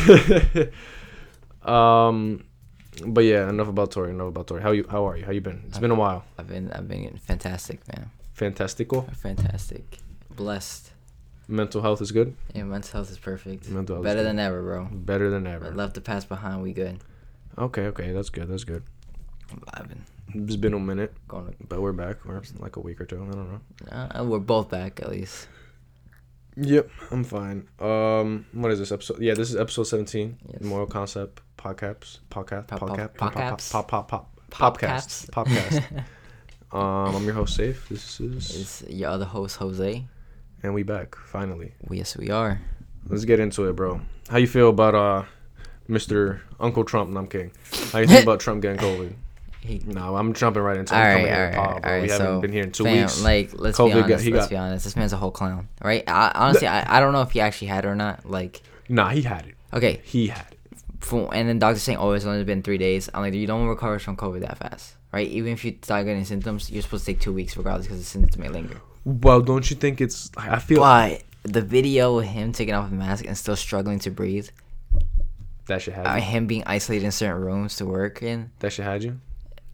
um, 1.63 2.45
but 3.07 3.25
yeah, 3.25 3.49
enough 3.49 3.69
about 3.69 3.91
Tory. 3.93 4.11
Enough 4.11 4.29
about 4.29 4.47
Tory. 4.47 4.63
How 4.63 4.73
you? 4.73 4.87
How 4.91 5.09
are 5.09 5.17
you? 5.17 5.25
How 5.25 5.33
you 5.33 5.41
been? 5.41 5.63
It's 5.69 5.79
been 5.79 5.91
a 5.91 5.95
while. 5.95 6.25
I've 6.39 6.49
been 6.49 6.71
I've 6.73 6.87
been 6.87 7.19
fantastic, 7.19 7.81
man. 7.89 8.11
Fantastical. 8.35 9.03
Fantastic. 9.23 9.99
Blessed. 10.31 10.93
Mental 11.51 11.81
health 11.81 12.03
is 12.03 12.13
good. 12.13 12.37
Yeah, 12.55 12.65
mental 12.65 12.93
health 12.93 13.11
is 13.11 13.19
perfect. 13.19 13.69
Mental 13.71 13.97
health 13.97 14.05
Better 14.05 14.23
than 14.23 14.39
ever, 14.39 14.63
bro. 14.63 14.85
Better 14.93 15.31
than 15.31 15.47
ever. 15.47 15.71
left 15.73 15.95
the 15.95 16.01
past 16.03 16.29
behind, 16.29 16.63
we 16.63 16.73
good. 16.75 16.99
Okay, 17.57 17.87
okay, 17.87 18.13
that's 18.13 18.29
good. 18.29 18.49
That's 18.49 18.65
good. 18.65 18.83
Been 19.89 20.05
It's 20.35 20.57
been 20.57 20.75
a 20.75 20.79
minute, 20.79 21.15
going 21.27 21.57
but 21.69 21.81
we're 21.81 21.93
back. 21.93 22.25
We're 22.27 22.43
like 22.59 22.77
a 22.77 22.81
week 22.81 23.01
or 23.01 23.07
two. 23.07 23.17
I 23.17 23.35
don't 23.35 23.51
know. 23.51 23.61
uh, 24.21 24.25
we're 24.25 24.39
both 24.41 24.69
back 24.69 25.01
at 25.01 25.09
least. 25.09 25.49
Yep, 26.57 26.91
I'm 27.13 27.25
fine. 27.25 27.67
Um, 27.81 28.45
what 28.53 28.71
is 28.73 28.79
this 28.79 28.93
episode? 28.93 29.21
Yeah, 29.21 29.35
this 29.35 29.49
is 29.49 29.57
episode 29.57 29.85
17. 29.85 30.37
Yes. 30.53 30.63
Moral 30.63 30.87
concept 30.87 31.41
podcasts, 31.57 32.19
podcast, 32.31 32.67
Pop- 32.67 32.81
pop- 32.81 32.91
podcast, 32.91 33.17
podcasts? 33.17 33.73
pop, 33.73 33.89
pop, 33.89 34.09
pop, 34.09 34.41
popcasts, 34.51 35.31
popcast. 35.31 36.05
um, 36.77 37.15
I'm 37.17 37.25
your 37.25 37.35
host, 37.35 37.55
Safe. 37.57 37.89
This 37.89 38.21
is, 38.21 38.61
It's 38.61 38.83
your 38.91 39.11
other 39.11 39.25
host, 39.25 39.57
Jose. 39.57 40.05
And 40.63 40.75
we 40.75 40.83
back 40.83 41.17
finally. 41.17 41.73
Yes, 41.91 42.17
we 42.17 42.31
are. 42.31 42.61
Let's 43.09 43.25
get 43.25 43.41
into 43.41 43.69
it, 43.69 43.77
bro. 43.77 44.01
How 44.29 44.39
you 44.39 44.47
feel 44.47 44.69
about 44.69 44.95
uh, 44.95 45.25
Mr. 45.89 46.41
Uncle 46.61 46.85
Trump? 46.85 47.11
No, 47.11 47.21
I'm 47.21 47.27
kidding. 47.27 47.53
How 47.93 48.01
you 48.01 48.07
think 48.07 48.23
about 48.25 48.41
Trump 48.41 48.63
getting 48.63 48.79
COVID? 48.79 49.13
He, 49.61 49.81
No, 49.87 50.17
I'm 50.17 50.35
jumping 50.35 50.63
right 50.63 50.77
into 50.77 50.95
it. 50.95 50.97
all 50.97 51.03
right, 51.05 51.19
here 51.27 51.47
right, 51.47 51.55
pod, 51.55 51.85
all 51.85 51.91
right. 51.93 52.03
We 52.03 52.09
so, 52.09 52.19
haven't 52.19 52.41
been 52.43 52.53
here 52.53 52.63
in 52.65 52.73
two 52.73 52.85
fam, 52.85 52.97
weeks. 53.03 53.23
Like, 53.23 53.51
let's 53.55 53.77
COVID 53.79 53.93
be 53.95 54.01
honest. 54.13 54.25
he 54.25 54.33
let's 54.33 54.45
got- 54.47 54.51
be 54.51 54.57
honest. 54.57 54.85
This 54.85 54.97
man's 54.97 55.13
a 55.13 55.17
whole 55.17 55.31
clown, 55.33 55.69
right? 55.83 56.05
I, 56.07 56.31
honestly, 56.35 56.67
I, 56.69 56.97
I 56.97 57.01
don't 57.01 57.13
know 57.13 57.23
if 57.23 57.33
he 57.33 57.41
actually 57.41 57.69
had 57.69 57.85
it 57.85 57.89
or 57.89 57.97
not. 57.97 58.29
Like, 58.29 58.63
Nah, 58.89 59.09
he 59.11 59.23
had 59.23 59.47
it. 59.47 59.55
okay, 59.73 60.01
He 60.05 60.29
had 60.29 60.47
it. 60.53 60.79
for, 61.01 61.35
and 61.35 61.49
then 61.49 61.59
doctors 61.59 61.83
saying, 61.83 61.99
oh, 61.99 62.13
it's 62.13 62.25
only 62.25 62.45
been 62.45 62.63
three 62.63 62.79
days. 62.79 63.11
I'm 63.13 63.21
like, 63.23 63.35
you 63.35 63.47
don't 63.47 63.67
recover 63.67 63.99
from 63.99 64.17
COVID 64.17 64.41
that 64.41 64.59
fast, 64.59 64.95
right? 65.13 65.27
Even 65.29 65.53
if 65.53 65.65
you 65.65 65.77
start 65.83 66.07
getting 66.07 66.25
symptoms, 66.25 66.71
you're 66.71 66.83
supposed 66.83 67.05
to 67.07 67.13
take 67.13 67.21
two 67.21 67.33
weeks 67.33 67.57
regardless 67.57 67.87
because 67.87 67.99
the 67.99 68.05
symptoms 68.05 68.39
may 68.39 68.49
linger. 68.49 68.81
Well, 69.09 69.41
don't 69.41 69.71
you 69.71 69.77
think 69.77 70.03
it's? 70.03 70.31
I 70.37 70.59
feel 70.59 70.81
But 70.81 71.23
the 71.43 71.63
video 71.63 72.19
of 72.19 72.27
him 72.27 72.53
taking 72.53 72.75
off 72.75 72.91
the 72.91 72.97
mask 72.97 73.25
and 73.25 73.37
still 73.39 73.57
struggling 73.57 73.99
to 74.01 74.11
breathe, 74.11 74.49
that 75.67 75.81
should 75.81 75.95
had 75.95 76.07
uh, 76.07 76.17
him 76.17 76.47
being 76.47 76.63
isolated 76.67 77.07
in 77.07 77.13
certain 77.13 77.41
rooms 77.43 77.77
to 77.77 77.87
work 77.87 78.23
in, 78.23 78.51
That 78.59 78.71
should 78.73 78.85
had 78.85 79.03
you. 79.03 79.19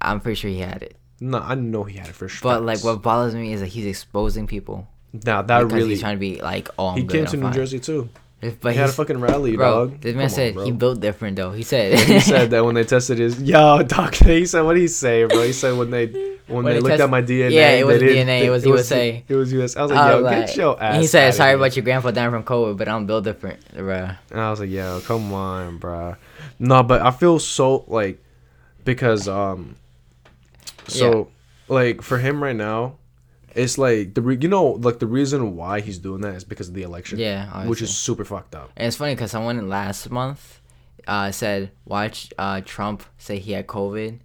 I'm 0.00 0.20
pretty 0.20 0.36
sure 0.36 0.50
he 0.50 0.58
had 0.60 0.84
it. 0.84 0.96
No, 1.20 1.38
I 1.38 1.56
know 1.56 1.82
he 1.82 1.98
had 1.98 2.08
it 2.08 2.14
for 2.14 2.28
sure. 2.28 2.48
But 2.48 2.62
like, 2.62 2.84
what 2.84 3.02
bothers 3.02 3.34
me 3.34 3.52
is 3.52 3.60
that 3.60 3.68
he's 3.68 3.86
exposing 3.86 4.46
people 4.46 4.86
Now 5.12 5.42
that 5.42 5.72
really. 5.72 5.90
he's 5.90 6.00
trying 6.00 6.16
to 6.16 6.20
be 6.20 6.40
like, 6.40 6.68
oh, 6.78 6.88
I'm 6.88 6.98
He 6.98 7.04
came 7.04 7.24
I'm 7.24 7.30
to 7.30 7.36
New 7.36 7.42
fine. 7.44 7.52
Jersey 7.54 7.80
too. 7.80 8.08
But 8.60 8.72
he 8.72 8.78
had 8.78 8.90
a 8.90 8.92
fucking 8.92 9.20
rally, 9.20 9.56
bro, 9.56 9.86
dog. 9.88 10.00
this 10.00 10.14
man 10.14 10.14
Come 10.14 10.22
on, 10.24 10.30
said 10.30 10.54
bro. 10.54 10.64
he 10.64 10.72
built 10.72 11.00
different 11.00 11.36
though. 11.36 11.52
He 11.52 11.62
said 11.62 11.98
he 12.08 12.20
said 12.20 12.50
that 12.50 12.64
when 12.64 12.74
they 12.74 12.84
tested 12.84 13.18
his 13.18 13.40
yo 13.42 13.82
doc. 13.82 14.14
He 14.24 14.46
said 14.46 14.62
what 14.62 14.74
did 14.74 14.80
he 14.80 14.88
say, 14.88 15.24
bro? 15.24 15.42
He 15.42 15.52
said 15.52 15.76
when 15.76 15.90
they 15.90 16.06
when, 16.06 16.62
When 16.62 16.64
they 16.66 16.72
they 16.74 16.80
looked 16.80 17.00
at 17.00 17.08
my 17.08 17.22
DNA. 17.22 17.52
Yeah, 17.52 17.70
it 17.70 17.86
didn't 17.98 18.26
DNA, 18.28 18.36
it 18.36 18.40
think- 18.40 18.50
was 18.50 18.64
USA. 18.66 19.24
It 19.26 19.34
was 19.34 19.52
USA. 19.52 19.80
I 19.80 19.82
was 19.82 19.90
like, 19.92 20.00
I 20.00 20.10
yo, 20.10 20.22
was 20.22 20.30
get 20.30 20.56
your 20.56 20.82
ass. 20.82 20.92
and 20.94 21.00
he 21.02 21.06
said, 21.06 21.30
"Sorry 21.34 21.50
here." 21.50 21.56
about 21.56 21.74
your 21.76 21.84
grandpa 21.84 22.10
dying 22.10 22.30
from 22.30 22.44
COVID, 22.44 22.76
but 22.76 22.88
I'm 22.88 23.06
built 23.06 23.24
different, 23.24 23.60
bro." 23.74 24.10
And 24.30 24.40
I 24.40 24.50
was 24.50 24.60
like, 24.60 24.68
yo, 24.70 25.00
come 25.06 25.32
on, 25.32 25.78
bro. 25.78 26.16
No, 26.58 26.82
but 26.82 27.00
I 27.00 27.10
feel 27.12 27.38
so 27.38 27.84
like 27.88 28.22
because 28.84 29.26
um, 29.28 29.76
so 30.86 31.28
like 31.68 32.02
for 32.02 32.18
him 32.18 32.42
right 32.42 32.54
now, 32.56 32.96
It's 33.54 33.78
like 33.78 34.14
the 34.14 34.22
re- 34.22 34.38
you 34.40 34.48
know 34.48 34.66
like 34.72 34.98
the 34.98 35.06
reason 35.06 35.56
why 35.56 35.80
he's 35.80 35.98
doing 35.98 36.20
that 36.22 36.34
is 36.34 36.44
because 36.44 36.68
of 36.68 36.74
the 36.74 36.82
election. 36.82 37.18
Yeah, 37.18 37.66
which 37.66 37.82
is 37.82 37.96
super 37.96 38.24
fucked 38.24 38.54
up. 38.54 38.70
And 38.76 38.86
it's 38.86 38.96
funny 38.96 39.14
because 39.14 39.30
someone 39.30 39.68
last 39.68 40.10
month 40.10 40.60
uh, 41.06 41.30
said, 41.30 41.70
watch 41.84 42.32
uh, 42.38 42.62
Trump 42.64 43.04
say 43.18 43.38
he 43.38 43.52
had 43.52 43.66
COVID 43.66 44.18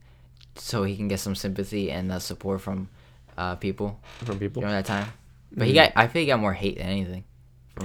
so 0.56 0.84
he 0.84 0.96
can 0.96 1.08
get 1.08 1.20
some 1.20 1.36
sympathy 1.36 1.92
and 1.92 2.12
uh, 2.12 2.20
support 2.20 2.62
from 2.62 2.90
uh, 3.38 3.56
people 3.56 4.00
From 4.24 4.40
people, 4.40 4.62
during 4.62 4.76
that 4.76 4.86
time. 4.86 5.08
But 5.52 5.68
he 5.68 5.74
got, 5.74 5.94
I 5.96 6.08
think 6.08 6.22
he 6.22 6.26
got 6.28 6.40
more 6.40 6.54
hate 6.54 6.78
than 6.78 6.88
anything. 6.88 7.24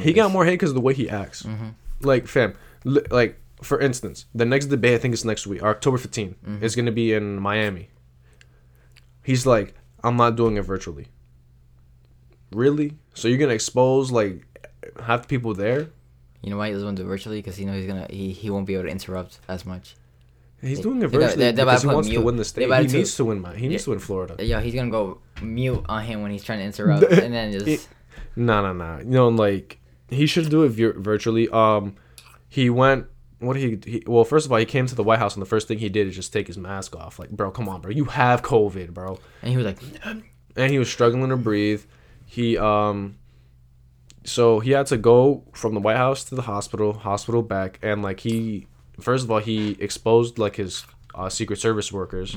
he 0.01 0.13
got 0.13 0.31
more 0.31 0.45
hate 0.45 0.53
because 0.55 0.71
of 0.71 0.75
the 0.75 0.81
way 0.81 0.95
he 0.95 1.09
acts. 1.09 1.43
Mm-hmm. 1.45 1.69
Like 2.01 2.27
fam, 2.27 2.55
li- 2.85 3.07
like 3.11 3.41
for 3.63 3.81
instance, 3.81 4.27
the 4.35 4.45
next 4.45 4.67
debate 4.67 4.95
I 4.95 4.99
think 4.99 5.15
is 5.15 5.25
next 5.25 5.47
week, 5.47 5.63
October 5.63 5.97
15th. 5.99 6.35
Mm-hmm. 6.35 6.65
It's 6.65 6.75
gonna 6.75 6.93
be 6.93 7.13
in 7.13 7.39
Miami. 7.39 7.89
He's 9.23 9.47
like, 9.47 9.75
I'm 10.03 10.17
not 10.17 10.37
doing 10.37 10.57
it 10.57 10.63
virtually. 10.63 11.07
Really? 12.53 12.93
So 13.15 13.29
you're 13.29 13.39
gonna 13.39 13.53
expose 13.55 14.11
like 14.11 14.45
half 15.03 15.23
the 15.23 15.29
people 15.29 15.55
there? 15.55 15.89
You 16.43 16.51
know 16.51 16.59
why 16.59 16.67
he 16.69 16.73
doesn't 16.73 16.87
want 16.87 16.97
to 16.99 17.03
do 17.03 17.07
it 17.07 17.11
virtually? 17.11 17.39
Because 17.39 17.57
he 17.57 17.65
knows 17.65 17.77
he's 17.77 17.87
gonna 17.87 18.07
he, 18.11 18.33
he 18.33 18.51
won't 18.51 18.67
be 18.67 18.75
able 18.75 18.85
to 18.85 18.91
interrupt 18.91 19.41
as 19.49 19.65
much. 19.65 19.97
He's 20.61 20.81
doing 20.81 20.97
it 21.03 21.09
they're- 21.09 21.11
they're- 21.11 21.21
virtually 21.21 21.53
they're 21.53 21.65
because 21.67 21.83
he 21.83 21.89
wants 21.89 22.09
to 22.09 22.19
win 22.19 22.37
the 22.37 22.45
state. 22.45 22.71
He 22.81 22.87
to- 22.89 22.97
needs 22.97 23.17
to 23.17 23.25
win. 23.27 23.41
My, 23.41 23.55
he 23.55 23.69
needs 23.69 23.85
to 23.85 23.91
win 23.91 23.99
Florida. 23.99 24.37
Yeah, 24.45 24.61
he's 24.61 24.75
gonna 24.75 24.91
go 24.91 25.19
mute 25.43 25.85
on 25.89 26.03
him 26.05 26.23
when 26.23 26.31
he's 26.31 26.45
trying 26.45 26.59
to 26.61 26.65
interrupt, 26.65 27.03
and 27.13 27.33
then 27.35 27.53
just 27.53 27.89
No, 28.37 28.63
no, 28.63 28.73
no. 28.73 28.99
You 28.99 29.05
know, 29.05 29.29
like 29.29 29.79
he 30.09 30.27
should 30.27 30.49
do 30.51 30.63
it 30.65 30.71
vir- 30.71 30.99
virtually. 30.99 31.49
Um, 31.51 31.97
he 32.49 32.71
went. 32.71 33.07
What 33.41 33.55
did 33.55 33.85
he, 33.85 33.91
he? 33.93 34.03
Well, 34.07 34.25
first 34.25 34.47
of 34.47 34.53
all, 34.53 34.59
he 34.59 34.65
came 34.65 34.87
to 34.87 34.95
the 34.95 35.03
White 35.03 35.19
House, 35.19 35.35
and 35.35 35.43
the 35.43 35.47
first 35.47 35.69
thing 35.69 35.79
he 35.79 35.91
did 35.91 36.07
is 36.07 36.15
just 36.15 36.33
take 36.33 36.47
his 36.47 36.57
mask 36.57 36.97
off. 36.97 37.19
Like, 37.19 37.31
bro, 37.31 37.51
come 37.51 37.69
on, 37.69 37.83
bro, 37.83 37.91
you 37.91 38.05
have 38.07 38.41
COVID, 38.43 38.95
bro. 38.95 39.19
and 39.43 39.51
he 39.51 39.57
was 39.59 39.67
like, 39.67 39.79
And 40.57 40.71
he 40.73 40.79
was 40.79 40.89
struggling 40.91 41.29
to 41.29 41.37
breathe. 41.37 41.83
He 42.27 42.57
um, 42.59 43.17
so 44.25 44.61
he 44.61 44.71
had 44.73 44.87
to 44.87 44.97
go 44.97 45.45
from 45.53 45.75
the 45.75 45.81
White 45.81 45.97
House 45.97 46.25
to 46.25 46.35
the 46.35 46.43
hospital, 46.43 46.93
hospital 46.95 47.43
back, 47.43 47.79
and 47.83 48.03
like 48.03 48.21
he, 48.21 48.67
first 49.01 49.25
of 49.25 49.31
all, 49.31 49.39
he 49.41 49.77
exposed 49.81 50.39
like 50.39 50.57
his 50.57 50.85
uh, 51.15 51.29
Secret 51.29 51.59
Service 51.61 51.93
workers, 51.93 52.35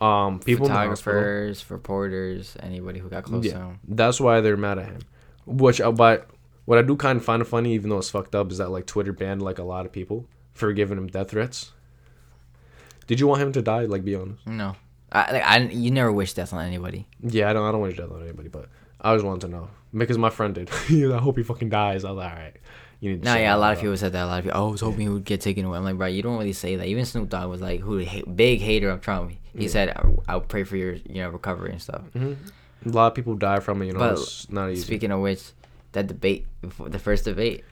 um, 0.00 0.40
people 0.40 0.66
in 0.66 0.72
the 0.72 0.78
hospital. 0.78 0.94
photographers, 1.20 1.70
reporters, 1.70 2.56
anybody 2.60 2.98
who 2.98 3.08
got 3.08 3.24
close 3.24 3.42
to 3.44 3.48
Yeah, 3.50 3.58
him. 3.68 3.80
that's 3.86 4.20
why 4.20 4.40
they're 4.40 4.56
mad 4.56 4.78
at 4.78 4.86
him. 4.86 5.00
Which, 5.46 5.80
uh, 5.80 5.92
but 5.92 6.28
what 6.64 6.78
I 6.78 6.82
do 6.82 6.96
kind 6.96 7.18
of 7.18 7.24
find 7.24 7.46
funny, 7.46 7.74
even 7.74 7.90
though 7.90 7.98
it's 7.98 8.10
fucked 8.10 8.34
up, 8.34 8.50
is 8.50 8.58
that 8.58 8.70
like 8.70 8.86
Twitter 8.86 9.12
banned 9.12 9.42
like 9.42 9.58
a 9.58 9.64
lot 9.64 9.86
of 9.86 9.92
people 9.92 10.26
for 10.54 10.72
giving 10.72 10.98
him 10.98 11.06
death 11.06 11.30
threats. 11.30 11.72
Did 13.06 13.20
you 13.20 13.28
want 13.28 13.42
him 13.42 13.52
to 13.52 13.62
die? 13.62 13.82
Like, 13.84 14.04
be 14.04 14.16
honest. 14.16 14.44
No, 14.46 14.74
I, 15.12 15.32
like, 15.32 15.44
I 15.44 15.58
you 15.58 15.92
never 15.92 16.10
wish 16.10 16.32
death 16.32 16.52
on 16.52 16.64
anybody. 16.64 17.06
Yeah, 17.22 17.50
I 17.50 17.52
don't. 17.52 17.64
I 17.68 17.70
don't 17.70 17.82
wish 17.82 17.96
death 17.96 18.10
on 18.10 18.22
anybody, 18.22 18.48
but 18.48 18.68
I 19.10 19.14
just 19.14 19.24
wanted 19.24 19.42
to 19.42 19.48
know 19.48 19.68
because 19.96 20.18
my 20.18 20.30
friend 20.30 20.54
did. 20.54 20.70
I 20.90 21.18
hope 21.18 21.36
he 21.36 21.42
fucking 21.42 21.68
dies. 21.70 22.04
I 22.04 22.10
was 22.10 22.18
like, 22.18 22.32
all 22.32 22.38
right. 22.38 22.56
You 23.00 23.10
need. 23.12 23.22
To 23.22 23.28
No, 23.28 23.34
yeah, 23.36 23.54
a 23.54 23.58
lot 23.58 23.74
of 23.74 23.80
people 23.80 23.96
said 23.96 24.12
that. 24.12 24.24
A 24.24 24.26
lot 24.26 24.38
of 24.38 24.44
people, 24.44 24.58
oh, 24.60 24.68
I 24.68 24.70
was 24.72 24.80
hoping 24.80 25.00
he 25.00 25.08
would 25.08 25.24
get 25.24 25.40
taken 25.42 25.64
away. 25.66 25.76
I'm 25.78 25.84
like, 25.84 25.96
bro, 25.98 26.06
you 26.06 26.22
don't 26.22 26.38
really 26.38 26.52
say 26.54 26.76
that. 26.76 26.86
Even 26.86 27.04
Snoop 27.04 27.28
Dogg 27.28 27.50
was 27.50 27.60
like, 27.60 27.80
who 27.80 28.02
ha- 28.04 28.22
big 28.34 28.60
hater 28.60 28.88
of 28.90 29.00
Trump. 29.02 29.32
He 29.56 29.68
said, 29.68 29.92
"I'll- 29.96 30.22
"I'll 30.28 30.40
pray 30.40 30.64
for 30.64 30.76
your, 30.76 30.94
you 30.94 31.22
know, 31.22 31.28
recovery 31.30 31.72
and 31.72 31.80
stuff." 31.82 32.02
Mm-hmm. 32.14 32.88
A 32.88 32.92
lot 32.92 33.06
of 33.08 33.14
people 33.14 33.34
die 33.34 33.60
from 33.60 33.82
it. 33.82 33.86
You 33.86 33.92
know, 33.92 33.98
But 34.00 34.12
it's 34.14 34.50
not 34.50 34.70
easy. 34.70 34.82
Speaking 34.82 35.10
of 35.10 35.20
which, 35.20 35.42
that 35.92 36.06
debate, 36.06 36.46
the 36.62 36.98
first 36.98 37.24
debate, 37.24 37.64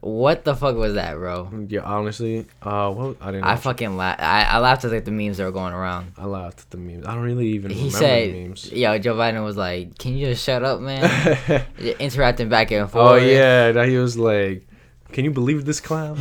what 0.00 0.44
the 0.44 0.54
fuck 0.56 0.76
was 0.76 0.94
that, 0.94 1.14
bro? 1.16 1.50
yeah, 1.68 1.80
honestly, 1.80 2.46
uh, 2.62 2.92
well, 2.96 3.16
I 3.20 3.32
didn't. 3.32 3.44
I 3.44 3.52
watch 3.54 3.60
fucking 3.62 3.96
laughed. 3.96 4.20
I, 4.22 4.42
I 4.44 4.58
laughed 4.58 4.84
at 4.84 4.92
like 4.92 5.04
the 5.04 5.10
memes 5.10 5.36
that 5.36 5.44
were 5.44 5.50
going 5.52 5.74
around. 5.74 6.12
I 6.16 6.24
laughed 6.24 6.60
at 6.60 6.70
the 6.70 6.78
memes. 6.78 7.04
I 7.06 7.14
don't 7.14 7.22
really 7.22 7.48
even 7.48 7.70
He 7.70 7.76
remember 7.88 7.98
said, 7.98 8.28
the 8.32 8.42
memes. 8.48 8.72
"Yo, 8.72 8.98
Joe 8.98 9.14
Biden 9.14 9.44
was 9.44 9.56
like, 9.58 9.98
can 9.98 10.16
you 10.16 10.26
just 10.26 10.42
shut 10.44 10.62
up, 10.64 10.80
man?" 10.80 11.66
Interacting 11.98 12.48
back 12.48 12.70
and 12.70 12.90
forth. 12.90 13.12
Oh 13.12 13.14
yeah, 13.16 13.72
that 13.72 13.88
he 13.88 13.96
was 13.98 14.16
like, 14.16 14.66
"Can 15.12 15.24
you 15.24 15.30
believe 15.32 15.64
this 15.66 15.80
clown?" 15.80 16.16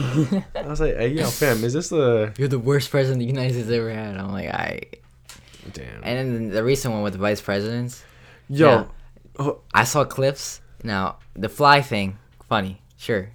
I 0.55 0.67
was 0.67 0.81
like, 0.81 0.95
"Hey, 0.97 1.09
yo, 1.09 1.25
fam, 1.29 1.63
is 1.63 1.73
this 1.73 1.87
the 1.89 2.33
You're 2.37 2.47
the 2.49 2.59
worst 2.59 2.91
president 2.91 3.19
the 3.19 3.25
United 3.27 3.53
States 3.53 3.69
ever 3.69 3.91
had. 3.93 4.17
I'm 4.17 4.31
like, 4.33 4.49
I. 4.49 4.81
damn?" 5.71 6.01
And 6.03 6.17
then 6.17 6.49
the 6.49 6.63
recent 6.63 6.93
one 6.93 7.03
with 7.03 7.13
the 7.13 7.19
vice 7.19 7.39
presidents. 7.39 8.03
yo, 8.49 8.67
yeah. 8.67 8.85
oh, 9.39 9.61
I 9.73 9.85
saw 9.85 10.03
clips. 10.03 10.59
Now 10.83 11.19
the 11.33 11.49
fly 11.49 11.81
thing, 11.81 12.17
funny, 12.49 12.81
sure, 12.97 13.31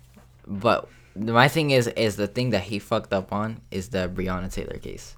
but 0.46 0.88
my 1.16 1.48
thing 1.48 1.70
is 1.70 1.86
is 1.88 2.16
the 2.16 2.26
thing 2.26 2.50
that 2.50 2.62
he 2.62 2.78
fucked 2.78 3.12
up 3.12 3.32
on 3.32 3.60
is 3.70 3.88
the 3.88 4.08
Breonna 4.08 4.52
Taylor 4.52 4.78
case. 4.78 5.16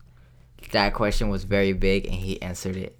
That 0.73 0.95
question 0.95 1.28
was 1.28 1.45
very 1.45 1.73
big, 1.73 2.06
and 2.06 2.14
he 2.14 2.40
answered 2.42 2.76
it, 2.76 2.99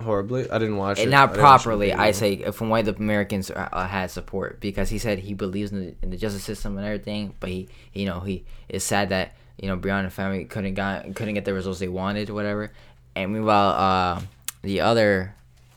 horribly. 0.00 0.50
I 0.50 0.58
didn't 0.58 0.76
watch 0.76 0.98
and 0.98 1.08
it. 1.08 1.10
not 1.10 1.30
I 1.30 1.32
didn't 1.32 1.42
watch 1.42 1.62
the 1.62 1.64
properly. 1.64 1.92
I 1.92 2.12
say 2.12 2.50
from 2.52 2.68
why 2.68 2.82
the 2.82 2.94
Americans 2.94 3.50
uh, 3.50 3.68
uh, 3.72 3.86
had 3.86 4.10
support 4.10 4.60
because 4.60 4.88
he 4.88 4.98
said 4.98 5.18
he 5.18 5.34
believes 5.34 5.72
in 5.72 5.80
the, 5.80 5.94
in 6.02 6.10
the 6.10 6.16
justice 6.16 6.44
system 6.44 6.76
and 6.76 6.86
everything, 6.86 7.34
but 7.40 7.50
he, 7.50 7.68
you 7.92 8.06
know, 8.06 8.20
he 8.20 8.44
is 8.68 8.84
sad 8.84 9.10
that 9.10 9.34
you 9.58 9.68
know 9.68 9.76
Breonna 9.76 10.10
family 10.10 10.44
couldn't 10.44 10.74
got 10.74 11.14
couldn't 11.14 11.34
get 11.34 11.44
the 11.44 11.54
results 11.54 11.80
they 11.80 11.88
wanted, 11.88 12.30
or 12.30 12.34
whatever. 12.34 12.72
And 13.14 13.32
meanwhile, 13.32 13.70
uh, 13.70 14.20
the 14.62 14.80
other 14.80 15.34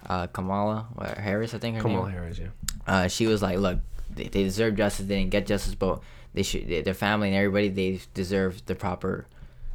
uh, 0.08 0.28
Kamala 0.28 0.88
Harris, 1.18 1.54
I 1.54 1.58
think 1.58 1.78
her 1.78 1.82
Kamala 1.82 2.08
name 2.08 2.18
Harris, 2.18 2.40
yeah. 2.40 2.48
uh, 2.88 3.08
she 3.08 3.28
was 3.28 3.42
like, 3.42 3.58
"Look, 3.58 3.80
they, 4.16 4.24
they 4.26 4.44
deserve 4.44 4.76
justice. 4.76 5.06
They 5.06 5.18
didn't 5.20 5.32
get 5.32 5.46
justice, 5.48 5.76
but 5.76 6.02
they 6.34 6.44
should. 6.44 6.68
They, 6.68 6.82
their 6.82 6.94
family 6.94 7.30
and 7.30 7.38
everybody, 7.38 7.70
they 7.70 8.00
deserve 8.14 8.66
the 8.66 8.76
proper, 8.76 9.26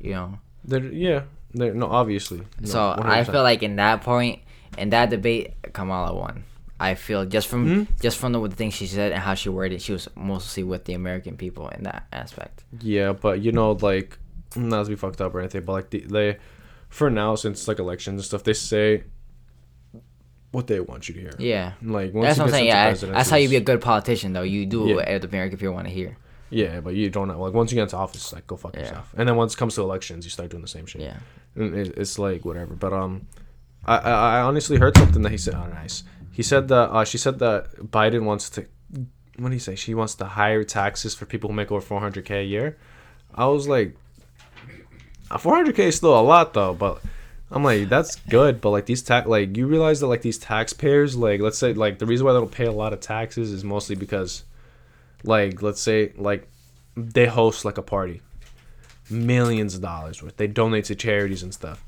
you 0.00 0.12
know." 0.12 0.38
They're, 0.64 0.82
yeah, 0.84 1.22
they're, 1.54 1.74
no, 1.74 1.86
obviously. 1.86 2.38
No, 2.60 2.68
so 2.68 2.94
I 2.98 3.22
100%. 3.22 3.30
feel 3.32 3.42
like 3.42 3.62
in 3.62 3.76
that 3.76 4.02
point, 4.02 4.40
in 4.76 4.90
that 4.90 5.10
debate, 5.10 5.54
Kamala 5.72 6.14
won. 6.14 6.44
I 6.78 6.94
feel 6.94 7.24
just 7.24 7.48
from 7.48 7.64
Hmm? 7.86 7.92
just 8.00 8.18
from 8.18 8.32
the, 8.32 8.48
the 8.48 8.54
things 8.56 8.74
she 8.74 8.86
said 8.86 9.12
and 9.12 9.22
how 9.22 9.34
she 9.34 9.48
worded, 9.48 9.80
she 9.80 9.92
was 9.92 10.08
mostly 10.14 10.62
with 10.62 10.84
the 10.84 10.92
American 10.94 11.36
people 11.36 11.68
in 11.68 11.84
that 11.84 12.06
aspect. 12.12 12.64
Yeah, 12.80 13.12
but 13.12 13.40
you 13.40 13.52
know, 13.52 13.72
like, 13.72 14.18
not 14.56 14.84
to 14.84 14.90
be 14.90 14.96
fucked 14.96 15.20
up 15.20 15.34
or 15.34 15.40
anything, 15.40 15.64
but 15.64 15.72
like, 15.72 15.90
the, 15.90 16.00
they, 16.00 16.36
for 16.90 17.08
now, 17.10 17.34
since 17.34 17.66
like 17.68 17.78
elections 17.78 18.20
and 18.20 18.24
stuff, 18.24 18.42
they 18.44 18.52
say 18.52 19.04
what 20.56 20.66
they 20.66 20.80
want 20.80 21.08
you 21.08 21.14
to 21.16 21.20
hear. 21.20 21.34
Yeah, 21.38 21.72
Like, 21.82 22.12
once 22.14 22.26
that's 22.26 22.38
what 22.38 22.46
I'm 22.46 22.50
saying. 22.50 22.66
Yeah, 22.66 22.92
that's 22.94 23.30
how 23.30 23.36
you 23.36 23.48
be 23.48 23.56
a 23.56 23.60
good 23.70 23.80
politician, 23.80 24.32
though. 24.32 24.42
You 24.54 24.66
do 24.66 24.86
Yeah. 24.88 24.94
what 24.96 25.06
the 25.22 25.28
American 25.28 25.58
people 25.58 25.74
want 25.74 25.86
to 25.86 25.92
hear. 25.92 26.16
Yeah, 26.50 26.80
but 26.80 26.94
you 26.94 27.10
don't 27.10 27.28
know. 27.28 27.40
Like, 27.40 27.52
once 27.54 27.70
you 27.70 27.76
get 27.76 27.82
into 27.82 27.96
office, 27.96 28.32
like, 28.32 28.46
go 28.46 28.56
fuck 28.56 28.74
Yeah. 28.74 28.80
yourself. 28.82 29.12
And 29.16 29.28
then 29.28 29.36
once 29.36 29.54
it 29.54 29.58
comes 29.58 29.74
to 29.76 29.82
elections, 29.82 30.24
you 30.24 30.30
start 30.30 30.48
doing 30.50 30.62
the 30.62 30.68
same 30.76 30.86
shit. 30.86 31.02
Yeah. 31.02 31.18
It, 31.56 31.94
it's 32.02 32.18
like 32.18 32.44
whatever. 32.44 32.74
But 32.74 32.92
um, 32.92 33.26
I, 33.84 33.96
I 33.98 34.12
I 34.38 34.40
honestly 34.42 34.76
heard 34.78 34.96
something 34.96 35.22
that 35.22 35.32
he 35.32 35.38
said. 35.38 35.54
Oh, 35.54 35.66
nice. 35.82 36.04
He 36.32 36.42
said 36.42 36.68
that 36.68 36.86
uh, 36.96 37.04
she 37.04 37.18
said 37.18 37.38
that 37.40 37.76
Biden 37.96 38.22
wants 38.24 38.48
to. 38.50 38.66
What 39.38 39.48
do 39.48 39.54
you 39.54 39.60
say? 39.68 39.74
She 39.74 39.92
wants 39.94 40.14
to 40.16 40.24
higher 40.24 40.64
taxes 40.64 41.14
for 41.14 41.24
people 41.26 41.50
who 41.50 41.56
make 41.56 41.70
over 41.72 41.84
400k 41.94 42.30
a 42.40 42.44
year. 42.44 42.76
I 43.34 43.46
was 43.46 43.66
like, 43.68 43.90
400k 45.30 45.78
is 45.80 45.96
still 45.96 46.18
a 46.18 46.22
lot 46.22 46.54
though, 46.54 46.74
but. 46.74 47.00
I'm 47.50 47.62
like 47.62 47.88
that's 47.88 48.16
good, 48.16 48.60
but 48.60 48.70
like 48.70 48.86
these 48.86 49.02
tax, 49.02 49.28
like 49.28 49.56
you 49.56 49.66
realize 49.66 50.00
that 50.00 50.08
like 50.08 50.22
these 50.22 50.38
taxpayers, 50.38 51.16
like 51.16 51.40
let's 51.40 51.58
say 51.58 51.74
like 51.74 51.98
the 51.98 52.06
reason 52.06 52.26
why 52.26 52.32
they 52.32 52.40
don't 52.40 52.50
pay 52.50 52.66
a 52.66 52.72
lot 52.72 52.92
of 52.92 53.00
taxes 53.00 53.52
is 53.52 53.62
mostly 53.62 53.94
because, 53.94 54.42
like 55.22 55.62
let's 55.62 55.80
say 55.80 56.12
like, 56.16 56.48
they 56.96 57.26
host 57.26 57.64
like 57.64 57.78
a 57.78 57.82
party, 57.82 58.20
millions 59.08 59.76
of 59.76 59.82
dollars 59.82 60.22
worth. 60.22 60.36
They 60.36 60.48
donate 60.48 60.86
to 60.86 60.96
charities 60.96 61.44
and 61.44 61.54
stuff. 61.54 61.84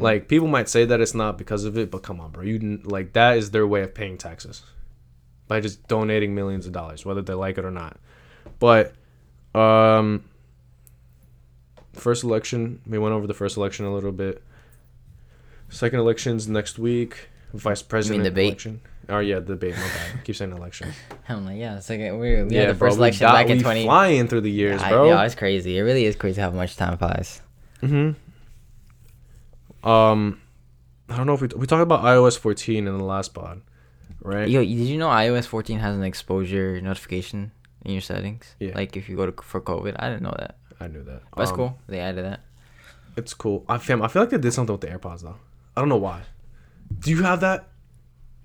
Like 0.00 0.28
people 0.28 0.48
might 0.48 0.70
say 0.70 0.86
that 0.86 1.00
it's 1.00 1.14
not 1.14 1.36
because 1.36 1.64
of 1.64 1.76
it, 1.76 1.90
but 1.90 2.02
come 2.02 2.18
on, 2.18 2.30
bro. 2.30 2.44
You 2.44 2.80
like 2.84 3.12
that 3.12 3.36
is 3.36 3.50
their 3.50 3.66
way 3.66 3.82
of 3.82 3.94
paying 3.94 4.16
taxes 4.16 4.62
by 5.46 5.60
just 5.60 5.86
donating 5.88 6.34
millions 6.34 6.66
of 6.66 6.72
dollars, 6.72 7.04
whether 7.04 7.20
they 7.20 7.34
like 7.34 7.58
it 7.58 7.66
or 7.66 7.70
not. 7.70 7.98
But 8.58 8.94
um, 9.54 10.24
first 11.92 12.24
election, 12.24 12.80
we 12.86 12.98
went 12.98 13.14
over 13.14 13.26
the 13.26 13.34
first 13.34 13.58
election 13.58 13.84
a 13.84 13.92
little 13.92 14.12
bit. 14.12 14.42
Second 15.72 15.98
elections 16.00 16.46
next 16.48 16.78
week. 16.78 17.28
Vice 17.54 17.82
president 17.82 18.24
debate? 18.24 18.46
election. 18.48 18.80
Oh 19.08 19.18
yeah, 19.18 19.40
debate. 19.40 19.74
My 19.74 19.80
bad. 19.82 20.24
Keep 20.24 20.36
saying 20.36 20.52
election. 20.52 20.92
I'm 21.28 21.44
like, 21.44 21.58
yeah, 21.58 21.76
it's 21.78 21.90
like 21.90 21.98
we 22.00 22.08
we 22.18 22.28
yeah, 22.50 22.60
had 22.60 22.70
the 22.70 22.74
bro, 22.74 22.88
first 22.88 22.98
election 22.98 23.24
got- 23.26 23.32
back 23.34 23.48
in 23.50 23.56
we 23.58 23.62
20. 23.62 23.84
Flying 23.84 24.28
through 24.28 24.42
the 24.42 24.50
years, 24.50 24.80
I- 24.82 24.90
bro. 24.90 25.08
Yeah, 25.08 25.24
it's 25.24 25.34
crazy. 25.34 25.76
It 25.76 25.82
really 25.82 26.04
is 26.04 26.14
crazy 26.16 26.40
how 26.40 26.50
much 26.50 26.76
time 26.76 26.96
flies. 26.98 27.40
Mm-hmm. 27.82 28.12
Um, 29.88 30.40
I 31.08 31.16
don't 31.16 31.26
know 31.26 31.34
if 31.34 31.40
we 31.40 31.48
we 31.56 31.66
talked 31.66 31.82
about 31.82 32.02
iOS 32.04 32.38
14 32.38 32.86
in 32.86 32.96
the 32.98 33.04
last 33.04 33.34
pod, 33.34 33.60
right? 34.22 34.48
Yo, 34.48 34.60
did 34.60 34.68
you 34.70 34.98
know 34.98 35.08
iOS 35.08 35.46
14 35.46 35.78
has 35.80 35.96
an 35.96 36.04
exposure 36.04 36.80
notification 36.80 37.50
in 37.84 37.92
your 37.92 38.00
settings? 38.00 38.54
Yeah. 38.60 38.74
Like 38.76 38.96
if 38.96 39.08
you 39.08 39.16
go 39.16 39.26
to 39.30 39.42
for 39.42 39.60
COVID, 39.60 39.96
I 39.98 40.08
didn't 40.08 40.22
know 40.22 40.34
that. 40.38 40.56
I 40.80 40.86
knew 40.86 41.02
that. 41.04 41.22
But 41.30 41.36
that's 41.38 41.50
Um, 41.50 41.56
cool. 41.56 41.78
They 41.88 41.98
added 42.00 42.24
that. 42.24 42.40
It's 43.16 43.34
cool. 43.34 43.64
I 43.68 43.78
fam, 43.78 44.00
I 44.02 44.08
feel 44.08 44.22
like 44.22 44.30
they 44.30 44.38
did 44.38 44.52
something 44.52 44.72
with 44.72 44.80
the 44.80 44.86
AirPods 44.88 45.22
though. 45.22 45.36
I 45.76 45.80
don't 45.80 45.88
know 45.88 45.96
why. 45.96 46.22
Do 46.98 47.10
you 47.10 47.22
have 47.22 47.40
that? 47.40 47.68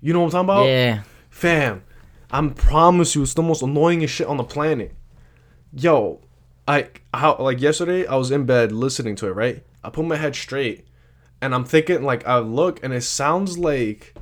You 0.00 0.12
know 0.12 0.20
what 0.20 0.34
I'm 0.34 0.46
talking 0.46 0.46
about? 0.46 0.66
yeah. 0.66 1.02
Fam, 1.30 1.84
I 2.30 2.46
promise 2.48 3.14
you, 3.14 3.22
it's 3.22 3.34
the 3.34 3.42
most 3.42 3.62
annoyingest 3.62 4.08
shit 4.08 4.26
on 4.26 4.38
the 4.38 4.44
planet. 4.44 4.94
Yo, 5.72 6.20
I 6.66 6.88
how 7.14 7.36
like 7.38 7.60
yesterday 7.60 8.06
I 8.06 8.16
was 8.16 8.30
in 8.30 8.44
bed 8.44 8.72
listening 8.72 9.16
to 9.16 9.28
it. 9.28 9.32
Right, 9.32 9.64
I 9.84 9.90
put 9.90 10.04
my 10.04 10.16
head 10.16 10.34
straight, 10.34 10.86
and 11.40 11.54
I'm 11.54 11.64
thinking 11.64 12.02
like 12.02 12.26
I 12.26 12.38
look 12.38 12.82
and 12.82 12.92
it 12.92 13.02
sounds 13.02 13.58
like 13.58 14.14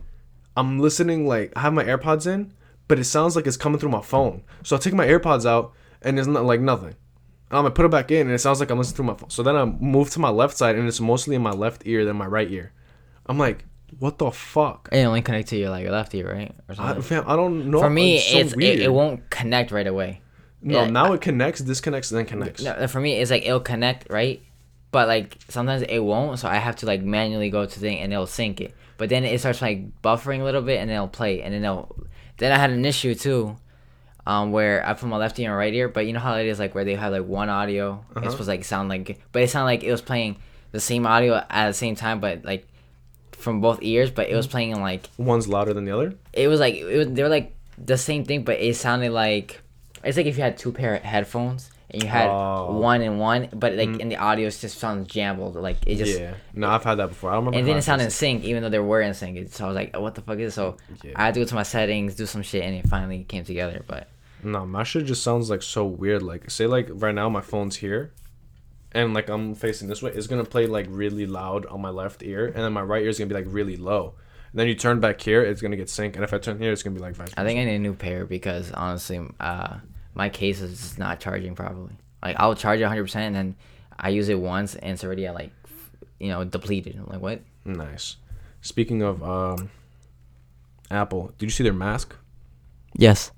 I'm 0.57 0.79
listening 0.79 1.27
like 1.27 1.53
I 1.57 1.61
have 1.61 1.73
my 1.73 1.85
AirPods 1.85 2.27
in, 2.27 2.53
but 2.89 2.99
it 2.99 3.05
sounds 3.05 3.37
like 3.37 3.47
it's 3.47 3.57
coming 3.57 3.79
through 3.79 3.91
my 3.91 4.03
phone. 4.03 4.43
So 4.63 4.77
I 4.77 4.79
take 4.79 4.95
my 4.95 5.07
AirPods 5.07 5.47
out 5.47 5.73
and 6.03 6.19
it's 6.19 6.29
not 6.29 6.45
like 6.45 6.61
nothing. 6.61 6.95
Um, 7.51 7.59
I'm 7.59 7.63
gonna 7.63 7.71
put 7.71 7.85
it 7.85 7.91
back 7.91 8.11
in 8.11 8.27
and 8.27 8.33
it 8.33 8.39
sounds 8.39 8.61
like 8.61 8.71
I'm 8.71 8.79
listening 8.79 8.97
through 8.97 9.07
my 9.07 9.15
phone. 9.15 9.31
So 9.31 9.43
then 9.43 9.57
I 9.57 9.65
move 9.65 10.11
to 10.11 10.19
my 10.19 10.31
left 10.31 10.57
side 10.57 10.77
and 10.77 10.87
it's 10.87 11.01
mostly 11.01 11.37
in 11.37 11.43
my 11.43 11.53
left 11.53 11.83
ear 11.87 12.05
than 12.05 12.17
my 12.17 12.27
right 12.27 12.51
ear. 12.51 12.73
I'm 13.27 13.39
like, 13.39 13.65
what 13.99 14.19
the 14.19 14.31
fuck? 14.31 14.89
It 14.93 15.05
only 15.05 15.23
connects 15.23 15.51
to 15.51 15.57
your 15.57 15.71
like 15.71 15.89
left 15.89 16.15
ear, 16.15 16.33
right? 16.33 16.55
Or 16.69 16.73
I, 16.73 16.75
something. 16.75 17.03
fam, 17.03 17.25
I 17.27 17.37
don't 17.37 17.71
know. 17.71 17.81
For 17.81 17.91
me, 17.91 18.19
so 18.21 18.39
it's, 18.39 18.53
it, 18.55 18.81
it 18.81 18.93
won't 18.93 19.29
connect 19.31 19.71
right 19.71 19.87
away. 19.87 20.21
No, 20.63 20.83
yeah, 20.83 20.91
now 20.91 21.13
it 21.13 21.21
connects, 21.21 21.61
disconnects, 21.61 22.11
then 22.11 22.25
connects. 22.25 22.63
No, 22.63 22.87
for 22.89 23.01
me, 23.01 23.15
it's 23.15 23.31
like 23.31 23.45
it'll 23.45 23.61
connect, 23.61 24.11
right? 24.11 24.43
But 24.91 25.09
like 25.09 25.39
sometimes 25.49 25.83
it 25.83 25.99
won't, 26.01 26.39
so 26.39 26.49
I 26.49 26.57
have 26.57 26.77
to 26.77 26.87
like 26.87 27.03
manually 27.03 27.51
go 27.51 27.67
to 27.67 27.79
thing 27.79 27.99
and 27.99 28.13
it'll 28.13 28.27
sync 28.27 28.61
it. 28.61 28.75
But 28.99 29.09
then 29.09 29.25
it 29.25 29.39
starts 29.41 29.61
like 29.61 30.03
buffering 30.03 30.41
a 30.41 30.45
little 30.45 30.63
bit 30.63 30.81
and 30.81 30.89
then 30.89 30.97
it'll 30.97 31.09
play 31.09 31.43
and 31.43 31.53
then 31.53 31.65
it'll. 31.65 31.95
Then 32.39 32.53
I 32.53 32.59
had 32.59 32.71
an 32.71 32.85
issue 32.85 33.15
too, 33.15 33.57
um, 34.27 34.53
where 34.53 34.87
I 34.87 34.95
put 34.95 35.09
my 35.09 35.17
left 35.17 35.39
ear 35.39 35.51
and 35.51 35.59
right 35.59 35.73
ear. 35.73 35.89
But 35.89 36.07
you 36.07 36.13
know 36.13 36.21
how 36.21 36.35
it 36.35 36.47
is 36.47 36.59
like 36.59 36.75
where 36.75 36.85
they 36.85 36.95
have 36.95 37.13
like 37.13 37.27
one 37.27 37.49
audio. 37.49 38.05
Uh-huh. 38.15 38.21
It's 38.25 38.33
supposed 38.33 38.49
to 38.49 38.53
like 38.53 38.65
sound 38.65 38.89
like, 38.89 39.21
but 39.33 39.43
it 39.43 39.51
sounded 39.51 39.67
like 39.67 39.85
it 39.85 39.91
was 39.91 40.03
playing 40.03 40.37
the 40.73 40.81
same 40.81 41.07
audio 41.07 41.43
at 41.49 41.69
the 41.69 41.75
same 41.75 41.95
time, 41.95 42.21
but 42.21 42.45
like 42.45 42.67
from 43.39 43.61
both 43.61 43.79
ears. 43.83 44.11
But 44.11 44.29
it 44.29 44.35
was 44.37 44.47
mm. 44.47 44.51
playing 44.51 44.71
in 44.71 44.81
like 44.81 45.09
One's 45.19 45.49
louder 45.49 45.73
than 45.75 45.85
the 45.85 45.93
other. 45.93 46.15
it 46.33 46.49
was 46.49 46.61
like 46.61 46.75
it 46.75 46.97
was, 46.97 47.09
they 47.09 47.23
were 47.23 47.29
like 47.29 47.55
the 47.79 47.99
same 47.99 48.25
thing, 48.25 48.45
but 48.45 48.59
it 48.61 48.77
sounded 48.77 49.13
like 49.13 49.61
it's 50.05 50.17
like 50.17 50.27
if 50.27 50.37
you 50.37 50.43
had 50.43 50.57
two 50.57 50.73
pair 50.73 50.95
of 50.95 51.03
headphones 51.03 51.71
and 51.91 52.03
you 52.03 52.09
had 52.09 52.29
Oh. 52.29 52.79
one 52.81 53.01
and 53.03 53.19
one, 53.21 53.49
but 53.53 53.75
like 53.75 53.89
mm. 53.89 54.01
in 54.01 54.09
the 54.09 54.17
audio 54.17 54.49
it 54.49 54.59
just 54.59 54.79
sounds 54.79 55.09
jumbled. 55.09 55.57
Like 55.57 55.77
it 55.87 55.97
just 55.97 56.19
yeah. 56.19 56.35
No, 56.55 56.69
I've 56.69 56.85
had 56.85 56.97
that 56.97 57.09
before. 57.09 57.31
I 57.31 57.35
don't 57.35 57.45
remember. 57.47 57.59
and 57.59 57.69
then 57.69 57.77
it 57.77 57.83
sounded 57.83 58.05
in 58.05 58.11
sync, 58.11 58.45
even 58.45 58.63
though 58.63 58.69
they 58.71 58.79
were 58.79 59.01
in 59.01 59.15
sync. 59.15 59.53
So 59.53 59.65
I 59.65 59.69
was 59.69 59.75
like, 59.77 59.91
oh, 59.95 60.01
what 60.01 60.15
the 60.15 60.23
fuck 60.23 60.39
is 60.39 60.55
this? 60.55 60.55
So 60.55 60.77
Yeah. 61.03 61.13
I 61.17 61.27
had 61.27 61.35
to 61.35 61.41
go 61.41 61.47
to 61.47 61.55
my 61.55 61.63
settings, 61.63 62.15
do 62.15 62.27
some 62.27 62.43
shit, 62.43 62.65
and 62.65 62.75
it 62.75 62.89
finally 62.89 63.25
came 63.25 63.45
together. 63.45 63.85
But. 63.87 64.09
No, 64.43 64.65
my 64.67 64.85
shit 64.85 65.07
just 65.07 65.23
sounds 65.25 65.49
like 65.51 65.63
so 65.63 65.85
weird. 65.85 66.23
Like, 66.23 66.51
say, 66.51 66.67
like 66.67 66.89
right 66.93 67.15
now, 67.15 67.29
my 67.29 67.41
phone's 67.41 67.77
here, 67.77 68.13
and 68.97 69.13
like 69.13 69.29
I'm 69.29 69.55
facing 69.55 69.89
this 69.89 70.03
way. 70.03 70.11
It's 70.13 70.27
gonna 70.27 70.45
play 70.45 70.67
like 70.67 70.87
really 70.89 71.27
loud 71.27 71.67
on 71.67 71.81
my 71.81 71.91
left 71.91 72.23
ear, 72.23 72.47
and 72.47 72.57
then 72.57 72.73
my 72.73 72.83
right 72.83 73.03
ear 73.03 73.11
is 73.11 73.19
gonna 73.19 73.29
be 73.29 73.35
like 73.35 73.47
really 73.49 73.77
low. 73.77 74.15
And 74.53 74.61
then 74.61 74.69
you 74.69 74.75
turn 74.75 75.01
back 75.01 75.21
here, 75.21 75.43
it's 75.43 75.61
gonna 75.61 75.77
get 75.77 75.91
sync, 75.91 76.17
and 76.17 76.25
if 76.25 76.33
I 76.33 76.39
turn 76.39 76.59
here, 76.59 76.73
it's 76.73 76.83
gonna 76.83 76.95
be 76.95 77.03
like 77.03 77.15
vice 77.15 77.33
I 77.37 77.45
think 77.45 77.61
I 77.61 77.65
need 77.65 77.77
a 77.77 77.79
new 77.79 77.95
pair 77.95 78.25
because 78.25 78.73
honestly, 78.73 79.21
uh, 79.39 79.77
my 80.15 80.31
case 80.31 80.63
is 80.63 80.81
just 80.81 80.99
not 80.99 81.21
charging 81.21 81.55
properly. 81.55 81.93
Like 82.23 82.37
I'll 82.39 82.55
charge 82.55 82.81
it 82.81 82.85
100, 82.85 83.03
percent 83.03 83.27
and 83.27 83.37
then 83.37 83.57
I 83.99 84.09
use 84.09 84.29
it 84.31 84.41
once 84.41 84.75
and 84.75 84.93
it's 84.93 85.05
already 85.05 85.27
at 85.27 85.35
like, 85.35 85.53
you 86.19 86.29
know, 86.29 86.43
depleted. 86.45 86.97
I'm 86.97 87.07
like, 87.07 87.21
what? 87.21 87.43
Nice. 87.67 88.17
Speaking 88.63 89.03
of 89.03 89.23
um, 89.23 89.71
Apple, 90.91 91.35
did 91.39 91.47
you 91.47 91.51
see 91.51 91.65
their 91.65 91.75
mask? 91.75 92.17
Yes. 92.95 93.31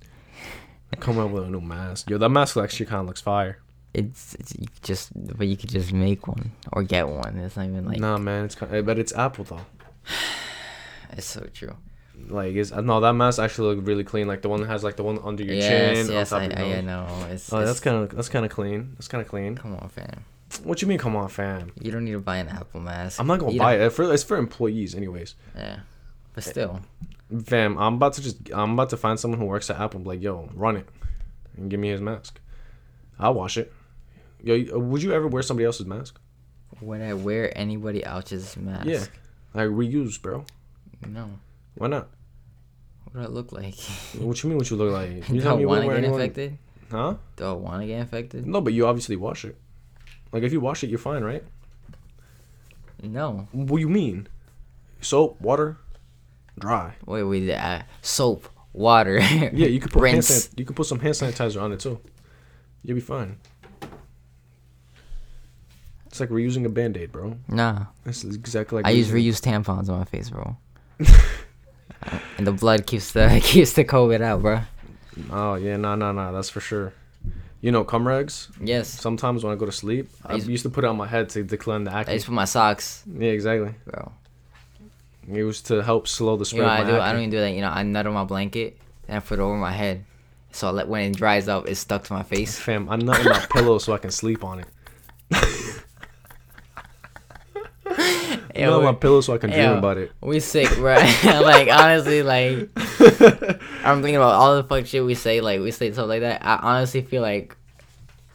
Come 1.00 1.18
up 1.18 1.30
with 1.30 1.44
a 1.44 1.50
new 1.50 1.60
mask. 1.60 2.08
Yo, 2.08 2.16
that 2.16 2.28
mask 2.28 2.56
actually 2.56 2.86
kind 2.86 3.00
of 3.00 3.06
looks 3.06 3.20
fire. 3.20 3.58
It's, 3.94 4.34
it's 4.34 4.54
you 4.58 4.66
just, 4.82 5.10
but 5.36 5.46
you 5.48 5.56
could 5.56 5.70
just 5.70 5.92
make 5.92 6.28
one 6.28 6.52
or 6.72 6.82
get 6.82 7.08
one. 7.08 7.38
It's 7.38 7.56
not 7.56 7.66
even 7.66 7.86
like 7.86 7.98
nah, 7.98 8.18
man, 8.18 8.44
it's 8.44 8.54
kind 8.54 8.72
eh, 8.74 8.82
but 8.82 8.98
it's 8.98 9.14
Apple 9.14 9.44
though. 9.44 9.60
it's 11.12 11.26
so 11.26 11.46
true. 11.52 11.76
Like, 12.28 12.54
it's 12.54 12.72
no 12.72 13.00
that 13.00 13.12
mask 13.12 13.38
actually 13.38 13.74
look 13.76 13.86
really 13.86 14.04
clean. 14.04 14.26
Like 14.26 14.42
the 14.42 14.48
one 14.48 14.60
that 14.60 14.66
has 14.68 14.82
like 14.84 14.96
the 14.96 15.04
one 15.04 15.18
under 15.24 15.42
your 15.44 15.54
yes, 15.54 15.96
chin. 16.06 16.12
yes, 16.12 16.32
I, 16.32 16.48
top 16.48 16.52
of 16.52 16.58
your 16.66 16.76
I, 16.76 16.78
I 16.78 16.80
know. 16.82 17.06
It's, 17.30 17.52
Oh, 17.52 17.58
it's 17.60 17.68
that's 17.70 17.80
kind 17.80 17.96
of 17.96 18.14
that's 18.14 18.28
kind 18.28 18.44
of 18.44 18.50
clean. 18.50 18.92
That's 18.94 19.08
kind 19.08 19.22
of 19.22 19.28
clean. 19.28 19.56
come 19.56 19.74
on, 19.76 19.88
fam. 19.88 20.24
What 20.64 20.82
you 20.82 20.88
mean? 20.88 20.98
Come 20.98 21.14
on, 21.16 21.28
fam. 21.28 21.72
You 21.80 21.90
don't 21.92 22.04
need 22.04 22.12
to 22.12 22.20
buy 22.20 22.38
an 22.38 22.48
Apple 22.48 22.80
mask. 22.80 23.20
I'm 23.20 23.26
not 23.26 23.38
gonna 23.38 23.52
You 23.52 23.58
buy 23.58 23.76
don't- 23.76 23.86
it. 23.86 23.90
For, 23.90 24.12
it's 24.12 24.24
for 24.24 24.36
employees, 24.36 24.94
anyways. 24.94 25.34
Yeah, 25.56 25.80
but 26.34 26.44
still, 26.44 26.80
Fam, 27.44 27.78
I'm 27.78 27.94
about 27.94 28.14
to 28.14 28.22
just 28.22 28.36
I'm 28.52 28.72
about 28.72 28.90
to 28.90 28.96
find 28.96 29.18
someone 29.18 29.38
who 29.40 29.46
works 29.46 29.70
at 29.70 29.78
Apple. 29.80 29.98
and 29.98 30.04
be 30.04 30.08
like, 30.10 30.22
yo, 30.22 30.50
run 30.54 30.76
it, 30.76 30.88
and 31.56 31.70
give 31.70 31.78
me 31.80 31.88
his 31.88 32.00
mask. 32.00 32.40
I'll 33.18 33.34
wash 33.34 33.56
it. 33.56 33.72
Yo, 34.42 34.54
uh, 34.74 34.78
would 34.78 35.02
you 35.02 35.12
ever 35.12 35.26
wear 35.28 35.42
somebody 35.42 35.64
else's 35.66 35.86
mask? 35.86 36.18
would 36.80 37.00
I 37.00 37.14
wear 37.14 37.56
anybody 37.58 38.04
else's 38.04 38.56
mask? 38.56 38.86
Yeah. 38.86 39.04
Like 39.54 39.68
reuse, 39.68 40.20
bro. 40.20 40.44
No. 41.06 41.30
Why 41.76 41.88
not? 41.88 42.08
What 43.04 43.14
do 43.14 43.20
I 43.20 43.26
look 43.26 43.52
like? 43.52 43.74
What 44.18 44.42
you 44.42 44.48
mean? 44.50 44.58
What 44.58 44.70
you 44.70 44.76
look 44.76 44.92
like? 44.92 45.26
Do 45.26 45.34
You 45.34 45.48
I 45.48 45.56
me 45.56 45.66
want 45.66 45.82
to 45.82 45.88
get 45.88 45.96
anyone- 45.98 46.20
infected? 46.20 46.58
Huh? 46.90 47.14
Do 47.36 47.44
I 47.44 47.52
want 47.52 47.82
to 47.82 47.86
get 47.86 48.00
infected? 48.00 48.46
No, 48.46 48.60
but 48.60 48.72
you 48.72 48.86
obviously 48.86 49.16
wash 49.16 49.44
it. 49.44 49.56
Like 50.32 50.42
if 50.42 50.52
you 50.52 50.60
wash 50.60 50.84
it, 50.84 50.90
you're 50.90 50.98
fine, 50.98 51.22
right? 51.24 51.42
No. 53.02 53.48
What 53.52 53.68
do 53.68 53.78
you 53.78 53.88
mean? 53.88 54.26
Soap, 55.00 55.40
water, 55.40 55.76
dry. 56.58 56.94
Wait, 57.06 57.22
wait. 57.24 57.50
Uh, 57.50 57.82
soap, 58.02 58.48
water. 58.72 59.18
Yeah, 59.20 59.50
you 59.68 59.80
could 59.80 59.92
put 59.92 60.02
hand 60.04 60.16
rinse. 60.16 60.26
san- 60.28 60.54
you 60.56 60.64
could 60.64 60.76
put 60.76 60.86
some 60.86 60.98
hand 61.00 61.14
sanitizer 61.14 61.60
on 61.62 61.72
it 61.72 61.80
too. 61.80 62.00
You'll 62.82 62.96
be 62.96 63.00
fine. 63.00 63.36
It's 66.20 66.30
like 66.30 66.30
reusing 66.30 66.64
a 66.66 66.68
band 66.68 66.96
aid, 66.96 67.12
bro. 67.12 67.36
Nah, 67.46 67.86
That's 68.02 68.24
exactly 68.24 68.76
like 68.76 68.86
I 68.86 68.90
use 68.90 69.08
reusing- 69.10 69.28
reused 69.62 69.64
tampons 69.64 69.88
on 69.88 69.98
my 70.00 70.04
face, 70.04 70.30
bro. 70.30 70.56
And 72.38 72.44
the 72.46 72.52
blood 72.52 72.86
keeps 72.86 73.12
the 73.12 73.40
keeps 73.44 73.72
the 73.74 73.84
COVID 73.84 74.20
out, 74.20 74.42
bro. 74.42 74.60
Oh 75.30 75.54
yeah, 75.54 75.76
no, 75.76 75.94
no, 75.94 76.10
no, 76.12 76.32
that's 76.32 76.48
for 76.50 76.60
sure. 76.60 76.92
You 77.60 77.70
know, 77.72 77.84
cum 77.84 78.06
rags. 78.06 78.48
Yes. 78.60 78.88
Sometimes 78.88 79.42
when 79.44 79.52
I 79.52 79.56
go 79.56 79.66
to 79.66 79.72
sleep, 79.72 80.08
I 80.24 80.32
I 80.32 80.34
used- 80.36 80.48
used 80.48 80.62
to 80.64 80.70
put 80.70 80.84
it 80.84 80.86
on 80.88 80.96
my 80.96 81.06
head 81.06 81.28
to 81.30 81.42
decline 81.44 81.84
the 81.84 81.90
acne. 81.90 81.98
I 81.98 82.00
acne. 82.02 82.14
just 82.14 82.26
put 82.26 82.34
my 82.34 82.44
socks, 82.44 83.02
Yeah, 83.12 83.30
exactly. 83.30 83.74
bro. 83.84 84.12
It 85.32 85.42
was 85.44 85.60
to 85.62 85.82
help 85.82 86.08
slow 86.08 86.36
the 86.36 86.40
You 86.40 86.44
spread 86.46 86.62
know 86.62 86.66
what 86.66 86.80
of 86.80 86.88
I 86.88 86.90
do? 86.90 87.00
I 87.00 87.12
don't 87.12 87.20
even 87.22 87.30
do 87.30 87.40
that. 87.40 87.50
You 87.52 87.60
know, 87.60 87.68
I 87.70 87.82
nut 87.82 88.06
on 88.06 88.14
my 88.14 88.24
blanket 88.24 88.78
and 89.08 89.16
I 89.18 89.20
put 89.20 89.38
it 89.38 89.42
over 89.42 89.56
my 89.56 89.72
head. 89.72 90.04
So 90.52 90.68
I 90.68 90.70
let 90.70 90.88
when 90.88 91.10
it 91.12 91.16
dries 91.16 91.48
up, 91.48 91.68
it's 91.68 91.80
stuck 91.80 92.04
to 92.04 92.12
my 92.14 92.22
face. 92.22 92.58
Fam, 92.58 92.88
I'm 92.88 93.00
nutting 93.00 93.26
my 93.28 93.44
pillow 93.52 93.78
so 93.78 93.92
I 93.92 93.98
can 93.98 94.10
sleep 94.10 94.42
on 94.44 94.60
it. 94.60 94.66
Yo, 98.58 98.70
Nut 98.70 98.78
on 98.80 98.84
my 98.84 98.92
pillow 98.92 99.20
so 99.20 99.34
I 99.34 99.38
can 99.38 99.50
dream 99.50 99.72
about 99.72 99.98
it. 99.98 100.12
We 100.20 100.40
sick, 100.40 100.68
bro. 100.76 100.94
like 101.24 101.68
honestly, 101.70 102.22
like 102.22 102.70
I'm 103.84 104.02
thinking 104.02 104.16
about 104.16 104.34
all 104.34 104.56
the 104.56 104.64
fuck 104.64 104.86
shit 104.86 105.04
we 105.04 105.14
say. 105.14 105.40
Like 105.40 105.60
we 105.60 105.70
say 105.70 105.92
stuff 105.92 106.08
like 106.08 106.20
that. 106.20 106.44
I 106.44 106.56
honestly 106.56 107.02
feel 107.02 107.22
like 107.22 107.56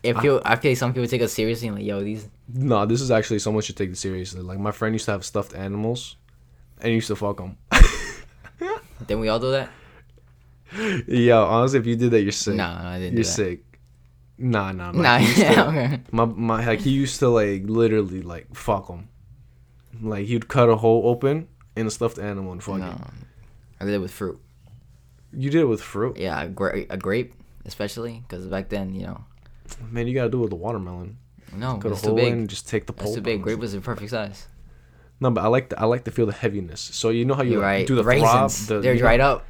if 0.03 0.21
you, 0.23 0.41
I 0.45 0.55
feel 0.57 0.71
like 0.71 0.77
some 0.77 0.93
people 0.93 1.07
take 1.07 1.21
us 1.21 1.33
seriously. 1.33 1.67
And 1.67 1.77
like, 1.77 1.85
yo, 1.85 2.03
these 2.03 2.27
No, 2.53 2.85
this 2.85 3.01
is 3.01 3.11
actually 3.11 3.39
someone 3.39 3.63
should 3.63 3.77
take 3.77 3.89
it 3.91 3.97
seriously. 3.97 4.41
Like 4.41 4.59
my 4.59 4.71
friend 4.71 4.93
used 4.95 5.05
to 5.05 5.11
have 5.11 5.25
stuffed 5.25 5.55
animals, 5.55 6.15
and 6.79 6.89
he 6.89 6.95
used 6.95 7.07
to 7.07 7.15
fuck 7.15 7.37
them. 7.37 7.57
then 9.07 9.19
we 9.19 9.29
all 9.29 9.39
do 9.39 9.51
that. 9.51 9.69
Yo, 11.07 11.43
honestly, 11.43 11.79
if 11.79 11.85
you 11.85 11.95
did 11.95 12.11
that, 12.11 12.21
you're 12.21 12.31
sick. 12.31 12.55
No, 12.55 12.67
no, 12.67 12.87
I 12.87 12.99
didn't 12.99 13.13
you're 13.13 13.23
do 13.23 13.27
that. 13.27 13.33
sick. 13.33 13.59
Nah, 14.37 14.71
nah, 14.71 14.91
nah. 14.91 15.01
Nah, 15.01 15.17
used 15.17 15.35
to- 15.35 15.41
yeah, 15.41 15.67
okay. 15.67 15.99
my 16.11 16.25
my 16.25 16.65
like 16.65 16.79
he 16.79 16.89
used 16.89 17.19
to 17.19 17.29
like 17.29 17.63
literally 17.65 18.21
like 18.21 18.53
fuck 18.55 18.87
them. 18.87 19.07
Like 20.01 20.27
you'd 20.27 20.47
cut 20.47 20.69
a 20.69 20.75
hole 20.75 21.03
open 21.07 21.47
in 21.75 21.87
a 21.87 21.91
stuffed 21.91 22.17
animal 22.19 22.51
and 22.51 22.63
fuck 22.63 22.77
No, 22.79 22.89
it. 22.89 22.97
I 23.79 23.85
did 23.85 23.93
it 23.93 23.99
with 23.99 24.11
fruit. 24.11 24.39
You 25.31 25.49
did 25.49 25.61
it 25.61 25.65
with 25.65 25.81
fruit. 25.81 26.17
Yeah, 26.17 26.41
a, 26.43 26.47
gra- 26.47 26.85
a 26.89 26.97
grape, 26.97 27.33
especially 27.65 28.23
because 28.27 28.45
back 28.47 28.69
then, 28.69 28.93
you 28.93 29.03
know, 29.07 29.23
Man, 29.91 30.07
you 30.07 30.13
gotta 30.13 30.29
do 30.29 30.37
it 30.39 30.41
with 30.41 30.49
the 30.51 30.55
watermelon. 30.55 31.17
no, 31.55 31.77
Cut 31.77 31.89
a 31.89 31.93
it's 31.93 32.01
too 32.01 32.07
hole 32.09 32.17
big. 32.17 32.31
in 32.33 32.47
just 32.47 32.67
take 32.67 32.85
the 32.85 32.93
It's 32.93 33.01
pulp. 33.03 33.15
too 33.15 33.21
big. 33.21 33.41
Grape 33.41 33.59
was 33.59 33.73
the 33.73 33.81
perfect 33.81 34.11
size. 34.11 34.47
No, 35.19 35.31
but 35.31 35.41
I 35.43 35.47
like 35.47 35.69
the, 35.69 35.79
I 35.79 35.85
like 35.85 36.03
to 36.05 36.11
feel 36.11 36.25
the 36.25 36.33
heaviness. 36.33 36.81
So 36.81 37.09
you 37.09 37.23
know 37.25 37.33
how 37.33 37.43
you 37.43 37.55
like, 37.57 37.63
right. 37.63 37.87
do 37.87 37.95
the 37.95 38.03
Raisins, 38.03 38.67
throb. 38.67 38.67
The, 38.67 38.81
they're 38.81 38.93
you 38.93 38.99
know- 38.99 39.05
dried 39.05 39.19
up. 39.21 39.45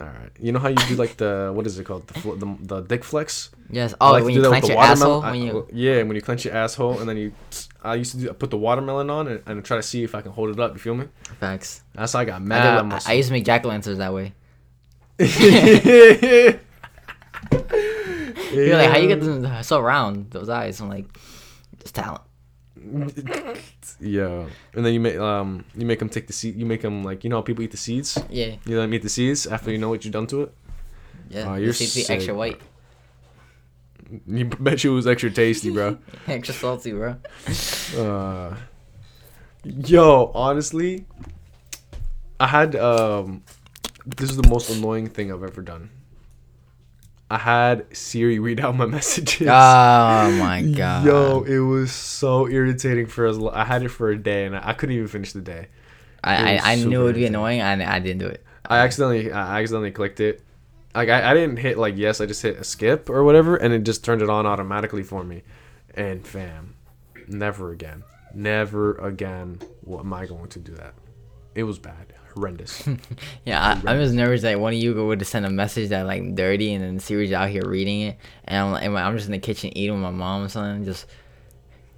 All 0.00 0.06
right. 0.06 0.30
You 0.40 0.52
know 0.52 0.58
how 0.58 0.68
you 0.68 0.76
do 0.88 0.96
like 0.96 1.16
the 1.18 1.50
what 1.54 1.66
is 1.66 1.78
it 1.78 1.84
called 1.84 2.06
the 2.06 2.14
fl- 2.20 2.32
the, 2.34 2.56
the 2.62 2.80
dick 2.80 3.04
flex. 3.04 3.50
Yes. 3.70 3.92
I 4.00 4.08
Oh, 4.08 4.12
like 4.12 4.24
when 4.24 4.34
you 4.34 4.42
clench 4.42 4.66
your 4.68 4.76
watermelon. 4.78 5.02
asshole, 5.02 5.22
I- 5.22 5.30
when 5.32 5.42
you 5.42 5.68
yeah, 5.72 6.02
when 6.02 6.14
you 6.16 6.22
clench 6.22 6.44
your 6.46 6.54
asshole 6.54 7.00
and 7.00 7.08
then 7.08 7.16
you. 7.18 7.32
I 7.82 7.94
used 7.96 8.12
to 8.12 8.18
do, 8.18 8.32
put 8.32 8.50
the 8.50 8.58
watermelon 8.58 9.08
on 9.10 9.26
and, 9.28 9.42
and 9.46 9.64
try 9.64 9.76
to 9.76 9.82
see 9.82 10.02
if 10.02 10.14
I 10.14 10.20
can 10.22 10.32
hold 10.32 10.50
it 10.50 10.60
up. 10.60 10.72
You 10.74 10.78
feel 10.78 10.94
me? 10.94 11.06
facts. 11.38 11.82
That's 11.94 12.12
how 12.14 12.20
I 12.20 12.24
got 12.24 12.36
I, 12.36 12.38
mad. 12.40 12.82
did, 12.82 12.92
I, 13.06 13.10
I 13.10 13.14
used 13.14 13.28
to 13.28 13.32
make 13.32 13.44
jack 13.44 13.64
o' 13.64 13.68
lanterns 13.68 13.98
that 13.98 14.12
way. 14.12 14.32
You're 18.52 18.76
like, 18.76 18.90
how 18.90 18.98
you 18.98 19.08
get 19.08 19.20
them 19.20 19.62
so 19.62 19.80
round? 19.80 20.30
Those 20.30 20.48
eyes. 20.48 20.80
I'm 20.80 20.88
like, 20.88 21.06
it's 21.80 21.92
talent. 21.92 22.22
Yeah, 24.00 24.46
and 24.74 24.84
then 24.86 24.94
you 24.94 25.00
make 25.00 25.18
um 25.18 25.64
you 25.76 25.84
make 25.84 25.98
them 25.98 26.08
take 26.08 26.26
the 26.26 26.32
seed. 26.32 26.56
You 26.56 26.64
make 26.64 26.80
them 26.80 27.04
like 27.04 27.22
you 27.24 27.30
know 27.30 27.36
how 27.36 27.42
people 27.42 27.62
eat 27.62 27.70
the 27.70 27.76
seeds. 27.76 28.18
Yeah. 28.30 28.56
You 28.64 28.76
let 28.76 28.82
them 28.82 28.94
eat 28.94 29.02
the 29.02 29.08
seeds 29.08 29.46
after 29.46 29.70
you 29.70 29.78
know 29.78 29.90
what 29.90 30.04
you've 30.04 30.12
done 30.14 30.26
to 30.28 30.42
it. 30.42 30.54
Yeah. 31.28 31.54
The 31.54 31.60
you're 31.60 31.72
seeds 31.74 31.94
be 32.08 32.14
extra 32.14 32.34
white, 32.34 32.60
You 34.26 34.44
bet 34.60 34.82
you 34.82 34.92
it 34.92 34.94
was 34.94 35.06
extra 35.06 35.30
tasty, 35.30 35.70
bro. 35.70 35.98
extra 36.26 36.54
salty, 36.54 36.92
bro. 36.92 37.16
Uh, 37.96 38.56
yo, 39.64 40.32
honestly, 40.34 41.04
I 42.38 42.46
had 42.46 42.74
um, 42.76 43.42
this 44.06 44.30
is 44.30 44.36
the 44.36 44.48
most 44.48 44.70
annoying 44.70 45.08
thing 45.08 45.30
I've 45.32 45.44
ever 45.44 45.60
done. 45.60 45.90
I 47.30 47.38
had 47.38 47.96
Siri 47.96 48.40
read 48.40 48.58
out 48.60 48.76
my 48.76 48.86
messages. 48.98 49.46
Oh 49.48 50.30
my 50.32 50.62
god. 50.76 51.06
Yo, 51.06 51.42
it 51.42 51.60
was 51.60 51.92
so 51.92 52.48
irritating 52.48 53.06
for 53.06 53.24
as 53.26 53.38
lo- 53.38 53.52
I 53.54 53.64
had 53.64 53.84
it 53.84 53.90
for 53.90 54.10
a 54.10 54.18
day 54.18 54.46
and 54.46 54.56
I, 54.56 54.70
I 54.70 54.72
couldn't 54.72 54.96
even 54.96 55.06
finish 55.06 55.32
the 55.32 55.40
day. 55.40 55.68
I, 56.22 56.58
I, 56.58 56.72
I 56.72 56.74
knew 56.74 57.02
it 57.02 57.04
would 57.04 57.14
be 57.14 57.26
annoying 57.26 57.60
and 57.60 57.82
I 57.82 58.00
didn't 58.00 58.18
do 58.18 58.26
it. 58.26 58.44
I 58.66 58.78
accidentally 58.78 59.32
I 59.32 59.60
accidentally 59.60 59.92
clicked 59.92 60.20
it. 60.20 60.42
Like 60.94 61.08
I, 61.08 61.30
I 61.30 61.34
didn't 61.34 61.58
hit 61.58 61.78
like 61.78 61.96
yes, 61.96 62.20
I 62.20 62.26
just 62.26 62.42
hit 62.42 62.56
a 62.56 62.64
skip 62.64 63.08
or 63.08 63.22
whatever, 63.22 63.56
and 63.56 63.72
it 63.72 63.84
just 63.84 64.04
turned 64.04 64.22
it 64.22 64.28
on 64.28 64.44
automatically 64.44 65.04
for 65.04 65.22
me. 65.22 65.42
And 65.94 66.26
fam, 66.26 66.74
never 67.28 67.70
again, 67.70 68.02
never 68.34 68.96
again. 68.96 69.60
What 69.82 70.00
am 70.00 70.12
I 70.12 70.26
going 70.26 70.48
to 70.48 70.58
do 70.58 70.74
that? 70.74 70.94
It 71.54 71.62
was 71.62 71.78
bad, 71.78 72.12
horrendous. 72.30 72.86
Yeah, 73.44 73.60
I, 73.60 73.90
I'm 73.90 73.98
just 73.98 74.14
nervous 74.14 74.42
that 74.42 74.60
one 74.60 74.74
of 74.74 74.78
you 74.78 74.94
would 75.06 75.26
send 75.26 75.46
a 75.46 75.50
message 75.50 75.90
that 75.90 76.06
like 76.06 76.34
dirty, 76.34 76.72
and 76.74 76.84
then 76.84 77.00
Siri's 77.00 77.32
out 77.32 77.48
here 77.48 77.66
reading 77.66 78.02
it, 78.02 78.18
and 78.44 78.58
I'm 78.58 78.72
like, 78.72 79.04
I'm 79.04 79.16
just 79.16 79.26
in 79.26 79.32
the 79.32 79.38
kitchen 79.38 79.76
eating 79.76 79.94
with 79.94 80.02
my 80.02 80.10
mom 80.10 80.44
or 80.44 80.48
something, 80.48 80.84
just. 80.84 81.06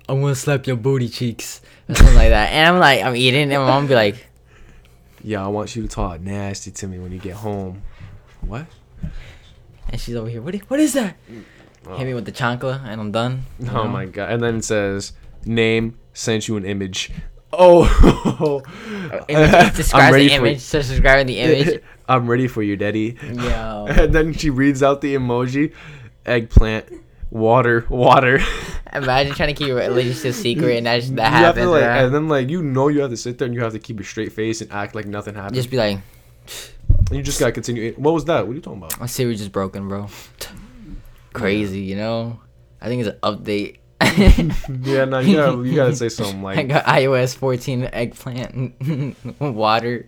I 0.09 0.15
want 0.15 0.35
to 0.35 0.41
slap 0.41 0.67
your 0.67 0.77
booty 0.77 1.09
cheeks, 1.09 1.63
or 1.89 1.95
something 1.95 2.17
like 2.17 2.31
that, 2.31 2.51
and 2.51 2.75
I'm 2.75 2.81
like, 2.81 3.03
I'm 3.03 3.17
eating, 3.17 3.53
and 3.53 3.63
my 3.63 3.69
mom 3.69 3.87
be 3.87 3.95
like, 3.95 4.27
yeah, 5.23 5.45
I 5.45 5.49
want 5.49 5.77
you 5.77 5.83
to 5.83 5.89
talk 5.89 6.21
nasty 6.21 6.71
to 6.71 6.87
me 6.89 6.99
when 6.99 7.13
you 7.13 7.19
get 7.19 7.35
home. 7.35 7.83
What? 8.41 8.67
and 9.89 10.01
she's 10.01 10.17
over 10.17 10.29
here, 10.29 10.43
what? 10.43 10.55
What 10.55 10.81
is 10.81 10.95
that? 10.95 11.17
Oh. 11.87 11.97
Hit 11.97 12.07
me 12.07 12.15
with 12.15 12.25
the 12.25 12.33
chancla, 12.33 12.83
and 12.85 13.01
I'm 13.01 13.13
done. 13.13 13.45
Oh 13.63 13.85
know? 13.85 13.89
my 13.89 14.07
god! 14.07 14.31
And 14.31 14.43
then 14.43 14.57
it 14.57 14.65
says 14.65 15.13
name 15.45 15.99
sent 16.13 16.49
you 16.49 16.57
an 16.57 16.65
image. 16.65 17.11
Oh, 17.53 18.63
uh, 19.13 19.25
Image, 19.29 19.77
describes 19.77 20.15
I'm 20.15 20.21
the 20.27 20.33
image, 20.33 20.61
so 20.61 20.79
describing 20.79 21.27
the 21.27 21.39
image. 21.39 21.83
I'm 22.09 22.27
ready 22.29 22.49
for 22.49 22.63
you, 22.63 22.77
daddy. 22.77 23.19
Yo. 23.23 23.87
And 23.91 24.15
then 24.15 24.33
she 24.33 24.51
reads 24.51 24.83
out 24.83 25.01
the 25.01 25.15
emoji, 25.15 25.73
eggplant, 26.27 26.87
water, 27.31 27.87
water. 27.89 28.41
Imagine 28.93 29.35
trying 29.35 29.49
to 29.49 29.55
keep 29.55 29.69
your 29.69 29.77
relationship 29.77 30.35
secret, 30.35 30.77
and 30.79 30.87
that, 30.87 31.03
that 31.17 31.39
You 31.39 31.45
happens. 31.45 31.65
to, 31.65 31.71
like, 31.71 31.83
right? 31.83 32.05
and 32.05 32.15
then 32.15 32.29
like 32.29 32.49
you 32.51 32.63
know 32.63 32.89
you 32.89 33.01
have 33.01 33.11
to 33.11 33.17
sit 33.17 33.39
there 33.39 33.47
and 33.47 33.55
you 33.55 33.63
have 33.63 33.73
to 33.73 33.79
keep 33.79 34.01
a 34.01 34.05
straight 34.05 34.33
face 34.33 34.61
and 34.61 34.73
act 34.73 34.95
like 34.95 35.07
nothing 35.07 35.35
happened. 35.35 35.55
Just 35.55 35.71
be 35.71 35.77
like, 35.77 35.99
and 37.09 37.17
you 37.17 37.23
just 37.23 37.39
gotta 37.41 37.53
continue. 37.53 37.93
What 37.95 38.13
was 38.15 38.25
that? 38.27 38.47
What 38.47 38.53
are 38.53 38.57
you 38.57 38.61
talking 38.63 38.79
about? 38.83 38.99
my 38.99 39.07
Siri's 39.07 39.39
just 39.39 39.53
broken, 39.53 39.89
bro. 39.89 40.09
Crazy, 41.33 41.81
you 41.81 41.97
know. 41.97 42.41
I 42.81 42.89
think 42.89 43.05
it's 43.05 43.15
an 43.15 43.19
update. 43.23 43.77
yeah, 44.83 45.05
no, 45.05 45.19
you 45.21 45.37
gotta, 45.37 45.69
you 45.69 45.75
gotta 45.75 45.97
say 45.97 46.09
something 46.09 46.43
like. 46.47 46.59
I 46.59 46.63
got 46.65 46.85
iOS 46.85 47.37
14 47.37 47.91
eggplant 47.93 48.75
water. 49.41 50.07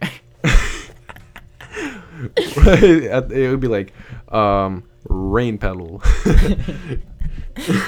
it 2.37 3.51
would 3.51 3.61
be 3.61 3.69
like 3.69 3.93
um 4.33 4.85
rain 5.09 5.59
pedal. 5.59 6.03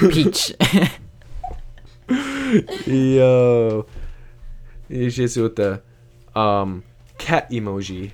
Peach. 0.09 0.53
Yo, 2.85 3.85
you 4.87 5.09
should 5.09 5.29
see 5.29 5.41
with 5.41 5.55
the 5.55 5.81
um 6.35 6.83
cat 7.17 7.49
emoji. 7.51 8.11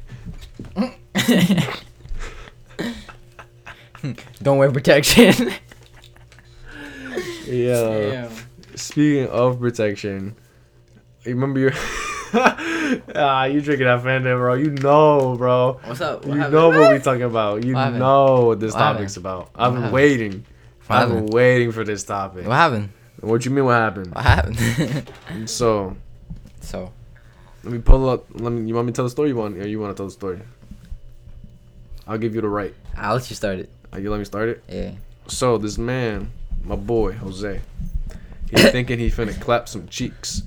Don't 4.41 4.57
wear 4.57 4.71
protection. 4.71 5.53
Yeah. 7.45 8.29
Speaking 8.75 9.27
of 9.27 9.59
protection, 9.59 10.35
you 11.23 11.33
remember 11.35 11.59
your 11.59 11.71
ah, 12.33 13.45
you 13.45 13.61
drinking 13.61 13.85
that 13.85 14.01
Fanta, 14.03 14.35
bro? 14.37 14.55
You 14.55 14.71
know, 14.71 15.35
bro. 15.37 15.79
What's 15.83 16.01
up? 16.01 16.25
You 16.25 16.35
know 16.35 16.69
what 16.69 16.91
we 16.93 16.99
talking 16.99 17.23
about. 17.23 17.63
You 17.63 17.75
What 17.75 17.93
know 17.93 18.45
what 18.47 18.59
this 18.59 18.73
What 18.73 18.79
topic's 18.79 19.15
happened? 19.15 19.25
about. 19.25 19.49
I've 19.55 19.73
been 19.73 19.91
waiting. 19.91 20.45
I've 20.89 21.09
been 21.09 21.27
waiting 21.27 21.71
for 21.71 21.83
this 21.83 22.03
topic. 22.03 22.45
What 22.47 22.55
happened? 22.55 22.89
What 23.21 23.45
you 23.45 23.51
mean? 23.51 23.65
What 23.65 23.73
happened? 23.75 24.13
What 24.13 24.23
happened? 24.23 25.09
So 25.49 25.95
so, 26.61 26.91
let 27.63 27.73
me 27.73 27.79
pull 27.79 28.09
up. 28.09 28.25
Let 28.31 28.51
me. 28.51 28.67
You 28.67 28.75
want 28.75 28.87
me 28.87 28.93
to 28.93 28.95
tell 28.95 29.05
the 29.05 29.09
story? 29.11 29.29
You 29.29 29.35
want? 29.35 29.57
Or 29.57 29.67
you 29.67 29.79
want 29.79 29.95
to 29.95 29.99
tell 29.99 30.07
the 30.07 30.11
story? 30.13 30.39
I'll 32.07 32.17
give 32.17 32.33
you 32.35 32.41
the 32.41 32.47
right. 32.49 32.73
I'll 32.97 33.15
let 33.15 33.29
you 33.29 33.35
start 33.35 33.59
it. 33.59 33.69
Uh, 33.93 33.97
You 33.97 34.09
let 34.11 34.17
me 34.19 34.25
start 34.25 34.49
it. 34.49 34.63
Yeah. 34.67 34.91
So 35.27 35.57
this 35.57 35.77
man, 35.77 36.31
my 36.63 36.75
boy 36.75 37.13
Jose, 37.13 37.61
he's 38.49 38.71
thinking 38.71 38.99
he 38.99 39.09
finna 39.09 39.39
clap 39.39 39.67
some 39.67 39.87
cheeks, 39.87 40.43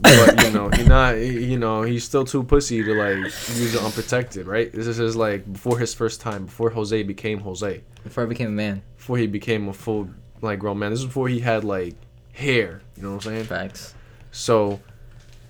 but 0.00 0.44
you 0.44 0.50
know 0.50 0.68
he 0.70 0.84
not. 0.84 1.16
He, 1.16 1.44
you 1.50 1.58
know 1.58 1.82
he's 1.82 2.04
still 2.04 2.24
too 2.24 2.42
pussy 2.42 2.82
to 2.82 2.94
like 2.94 3.16
use 3.24 3.74
it 3.74 3.82
unprotected, 3.82 4.46
right? 4.46 4.70
This 4.72 4.86
is 4.86 4.96
his 4.96 5.16
like 5.16 5.50
before 5.52 5.78
his 5.78 5.94
first 5.94 6.20
time, 6.20 6.46
before 6.46 6.70
Jose 6.70 7.02
became 7.02 7.40
Jose, 7.40 7.82
Before 8.04 8.24
I 8.24 8.26
became 8.26 8.48
a 8.48 8.50
man. 8.50 8.82
before 8.96 9.18
he 9.18 9.26
became 9.26 9.68
a 9.68 9.72
full 9.72 10.08
like 10.40 10.58
grown 10.60 10.78
man. 10.78 10.90
This 10.90 11.00
is 11.00 11.06
before 11.06 11.28
he 11.28 11.40
had 11.40 11.64
like 11.64 11.94
hair. 12.32 12.80
You 12.96 13.02
know 13.02 13.10
what 13.14 13.26
I'm 13.26 13.32
saying? 13.32 13.44
Facts. 13.44 13.94
So 14.30 14.80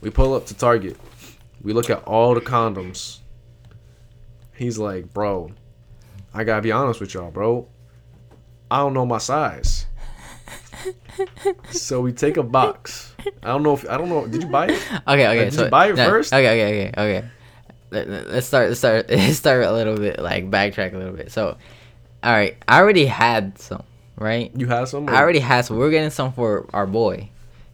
we 0.00 0.10
pull 0.10 0.32
up 0.34 0.46
to 0.46 0.54
Target. 0.54 0.96
We 1.62 1.72
look 1.72 1.90
at 1.90 2.02
all 2.04 2.34
the 2.34 2.40
condoms. 2.40 3.18
He's 4.54 4.78
like, 4.78 5.12
bro, 5.12 5.50
I 6.32 6.44
gotta 6.44 6.62
be 6.62 6.72
honest 6.72 7.00
with 7.00 7.14
y'all, 7.14 7.30
bro. 7.30 7.68
I 8.70 8.78
don't 8.78 8.94
know 8.94 9.06
my 9.06 9.18
size. 9.18 9.77
So 11.70 12.00
we 12.00 12.12
take 12.12 12.36
a 12.36 12.42
box. 12.42 13.14
I 13.42 13.48
don't 13.48 13.62
know 13.62 13.74
if 13.74 13.88
I 13.88 13.96
don't 13.96 14.08
know. 14.08 14.26
Did 14.26 14.42
you 14.42 14.48
buy 14.48 14.66
it? 14.66 14.82
Okay, 15.08 15.26
okay. 15.26 15.44
did 15.44 15.54
so 15.54 15.64
you 15.64 15.70
buy 15.70 15.88
it 15.88 15.96
no, 15.96 16.08
first? 16.08 16.32
Okay, 16.32 16.46
okay, 16.46 16.90
okay, 16.90 17.00
okay. 17.00 17.28
Let, 17.90 18.28
let's 18.28 18.46
start. 18.46 18.68
Let's 18.68 18.80
start. 18.80 19.06
Let's 19.10 19.38
start 19.38 19.64
a 19.64 19.72
little 19.72 19.96
bit, 19.96 20.18
like 20.20 20.50
backtrack 20.50 20.94
a 20.94 20.98
little 20.98 21.14
bit. 21.14 21.32
So, 21.32 21.56
all 22.22 22.32
right, 22.32 22.56
I 22.66 22.80
already 22.80 23.06
had 23.06 23.58
some, 23.58 23.82
right? 24.16 24.50
You 24.54 24.66
had 24.68 24.88
some? 24.88 25.08
I 25.08 25.16
already 25.16 25.40
had 25.40 25.64
some. 25.64 25.78
We 25.78 25.84
are 25.84 25.90
getting 25.90 26.10
some 26.10 26.32
for 26.32 26.68
our 26.72 26.86
boy, 26.86 27.30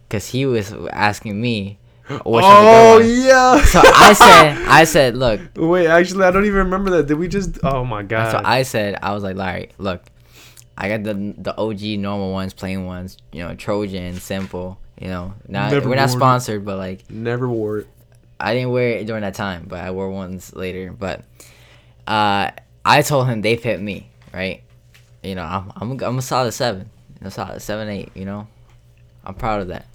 cause 0.09 0.27
he 0.27 0.45
was 0.45 0.73
asking 0.91 1.39
me. 1.39 1.79
What 2.07 2.43
Oh 2.45 2.99
should 2.99 3.07
we 3.07 3.23
go 3.23 3.33
oh, 3.33 3.55
on. 3.55 3.59
yeah. 3.59 3.65
So 3.65 3.81
I 3.83 4.13
said, 4.13 4.67
I 4.67 4.83
said, 4.83 5.17
look. 5.17 5.41
Wait, 5.55 5.87
actually, 5.87 6.23
I 6.25 6.29
don't 6.29 6.45
even 6.45 6.57
remember 6.57 6.91
that. 6.91 7.07
Did 7.07 7.17
we 7.17 7.27
just? 7.27 7.57
Oh 7.63 7.83
my 7.83 8.03
god. 8.03 8.31
So 8.31 8.41
I 8.45 8.61
said, 8.61 8.99
I 9.01 9.11
was 9.15 9.23
like, 9.23 9.35
Larry, 9.35 9.71
look, 9.79 10.03
I 10.77 10.89
got 10.89 11.03
the 11.03 11.33
the 11.37 11.57
OG 11.57 11.81
normal 11.99 12.31
ones, 12.31 12.53
plain 12.53 12.85
ones, 12.85 13.17
you 13.31 13.43
know, 13.43 13.55
Trojan, 13.55 14.15
simple. 14.15 14.79
You 14.99 15.09
know, 15.09 15.33
not 15.47 15.71
Never 15.71 15.89
we're 15.89 15.95
not 15.95 16.07
worn 16.07 16.09
it. 16.09 16.19
sponsored, 16.19 16.65
but 16.65 16.77
like 16.77 17.09
never 17.09 17.47
wore 17.49 17.79
it. 17.79 17.87
I 18.39 18.53
didn't 18.53 18.71
wear 18.71 18.91
it 18.97 19.07
during 19.07 19.21
that 19.21 19.33
time, 19.33 19.65
but 19.67 19.79
I 19.79 19.91
wore 19.91 20.09
ones 20.09 20.53
later. 20.55 20.91
But 20.91 21.21
uh, 22.07 22.51
I 22.85 23.01
told 23.01 23.27
him 23.27 23.41
they 23.41 23.57
fit 23.57 23.81
me, 23.81 24.09
right? 24.33 24.63
You 25.23 25.35
know, 25.35 25.43
I'm 25.43 25.71
I'm, 25.75 25.99
I'm 26.01 26.17
a 26.17 26.21
solid 26.21 26.51
seven, 26.53 26.89
a 27.21 27.31
solid 27.31 27.61
seven 27.61 27.89
eight. 27.89 28.11
You 28.13 28.25
know, 28.25 28.47
I'm 29.25 29.33
proud 29.35 29.61
of 29.61 29.67
that. 29.69 29.85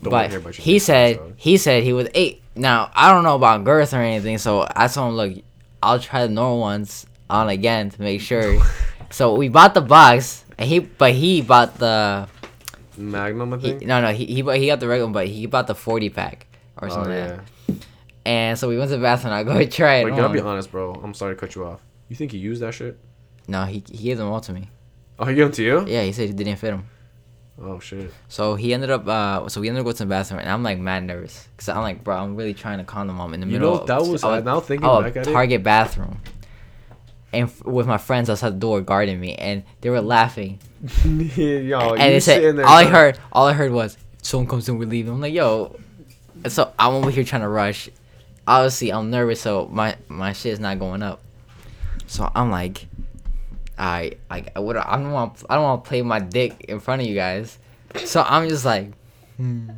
Don't 0.00 0.10
but 0.10 0.30
hear 0.30 0.38
about 0.38 0.56
your 0.56 0.62
he 0.64 0.78
said 0.78 1.20
he 1.36 1.56
said 1.56 1.82
he 1.82 1.92
was 1.92 2.08
eight. 2.14 2.42
Now 2.54 2.90
I 2.94 3.12
don't 3.12 3.24
know 3.24 3.34
about 3.34 3.64
girth 3.64 3.92
or 3.92 4.00
anything, 4.00 4.38
so 4.38 4.66
I 4.74 4.86
told 4.88 5.10
him, 5.10 5.16
look, 5.16 5.44
I'll 5.82 5.98
try 5.98 6.26
the 6.26 6.32
normal 6.32 6.60
ones 6.60 7.06
on 7.28 7.48
again 7.48 7.90
to 7.90 8.02
make 8.02 8.20
sure. 8.20 8.60
so 9.12 9.34
we 9.36 9.48
bought 9.48 9.74
the 9.74 9.80
box, 9.80 10.44
and 10.58 10.68
he 10.68 10.80
but 10.80 11.12
he 11.12 11.42
bought 11.42 11.78
the 11.78 12.28
Magnum, 12.96 13.54
I 13.54 13.56
he, 13.58 13.72
no 13.86 14.00
no 14.00 14.12
he 14.12 14.26
he 14.26 14.42
bought, 14.42 14.56
he 14.56 14.66
got 14.66 14.80
the 14.80 14.88
regular, 14.88 15.06
one, 15.06 15.12
but 15.12 15.26
he 15.28 15.46
bought 15.46 15.66
the 15.66 15.74
forty 15.74 16.10
pack 16.10 16.46
or 16.76 16.88
oh 16.88 16.90
something. 16.90 17.10
like 17.12 17.30
yeah. 17.30 17.36
that. 17.36 17.86
And 18.24 18.58
so 18.58 18.68
we 18.68 18.78
went 18.78 18.90
to 18.90 18.96
the 18.96 19.02
bathroom. 19.02 19.32
I 19.32 19.42
go 19.44 19.64
try 19.66 19.96
it. 19.96 20.04
Wait, 20.04 20.16
gotta 20.16 20.32
be 20.32 20.40
honest, 20.40 20.70
bro. 20.70 20.94
I'm 21.02 21.14
sorry 21.14 21.34
to 21.34 21.40
cut 21.40 21.54
you 21.54 21.64
off. 21.64 21.80
You 22.08 22.16
think 22.16 22.32
he 22.32 22.38
used 22.38 22.62
that 22.62 22.74
shit? 22.74 22.98
No, 23.48 23.64
he 23.64 23.82
he 23.90 24.04
gave 24.04 24.18
them 24.18 24.28
all 24.28 24.40
to 24.40 24.52
me. 24.52 24.68
Oh, 25.18 25.24
he 25.24 25.34
gave 25.34 25.46
them 25.46 25.52
to 25.52 25.62
you? 25.62 25.86
Yeah, 25.86 26.02
he 26.02 26.12
said 26.12 26.30
it 26.30 26.36
didn't 26.36 26.56
fit 26.56 26.74
him. 26.74 26.84
Oh 27.60 27.78
shit. 27.80 28.12
So 28.28 28.54
he 28.54 28.72
ended 28.74 28.90
up. 28.90 29.06
Uh, 29.06 29.48
so 29.48 29.60
we 29.60 29.68
ended 29.68 29.80
up 29.80 29.84
going 29.84 29.96
to 29.96 30.04
the 30.04 30.08
bathroom, 30.08 30.40
and 30.40 30.48
I'm 30.48 30.62
like 30.62 30.78
mad 30.78 31.04
nervous 31.04 31.48
because 31.56 31.68
I'm 31.68 31.82
like, 31.82 32.02
bro, 32.04 32.16
I'm 32.16 32.36
really 32.36 32.54
trying 32.54 32.78
to 32.78 32.84
condom 32.84 33.20
on 33.20 33.34
in 33.34 33.40
the 33.40 33.46
You 33.46 33.52
middle. 33.52 33.74
know, 33.74 33.80
of, 33.80 33.86
that 33.88 34.02
was- 34.02 34.24
I 34.24 34.40
now 34.40 34.60
thinking 34.60 34.86
oh, 34.88 35.02
back 35.02 35.16
at 35.16 35.26
it- 35.26 35.32
Target 35.32 35.62
bathroom, 35.62 36.20
and 37.32 37.48
f- 37.48 37.64
with 37.64 37.86
my 37.86 37.98
friends 37.98 38.28
outside 38.30 38.50
the 38.54 38.58
door 38.58 38.80
guarding 38.80 39.18
me, 39.20 39.34
and 39.34 39.62
they 39.80 39.90
were 39.90 40.00
laughing, 40.00 40.58
yo, 41.04 41.94
and 41.94 42.00
they 42.00 42.20
said 42.20 42.56
there 42.56 42.66
all 42.66 42.76
I 42.76 42.84
heard, 42.84 43.18
all 43.32 43.46
I 43.46 43.52
heard 43.52 43.72
was 43.72 43.96
someone 44.22 44.48
comes 44.48 44.68
in, 44.68 44.78
we 44.78 44.86
leave. 44.86 45.08
I'm 45.08 45.20
like, 45.20 45.34
yo, 45.34 45.78
so 46.48 46.72
I'm 46.78 46.94
over 46.94 47.10
here 47.10 47.24
trying 47.24 47.42
to 47.42 47.48
rush. 47.48 47.88
Obviously, 48.46 48.92
I'm 48.92 49.10
nervous, 49.10 49.40
so 49.40 49.68
my 49.70 49.96
my 50.08 50.32
shit 50.32 50.52
is 50.52 50.60
not 50.60 50.78
going 50.78 51.02
up. 51.02 51.20
So 52.06 52.30
I'm 52.34 52.50
like, 52.50 52.86
I 53.78 54.12
like 54.30 54.52
I 54.56 54.60
would 54.60 54.76
I 54.76 54.96
don't 54.96 55.12
want 55.12 55.42
I 55.48 55.54
don't 55.54 55.64
want 55.64 55.84
to 55.84 55.88
play 55.88 56.02
my 56.02 56.18
dick 56.18 56.66
in 56.68 56.80
front 56.80 57.02
of 57.02 57.08
you 57.08 57.14
guys. 57.14 57.58
So 58.04 58.22
I'm 58.22 58.48
just 58.48 58.64
like, 58.64 58.92
hmm, 59.36 59.70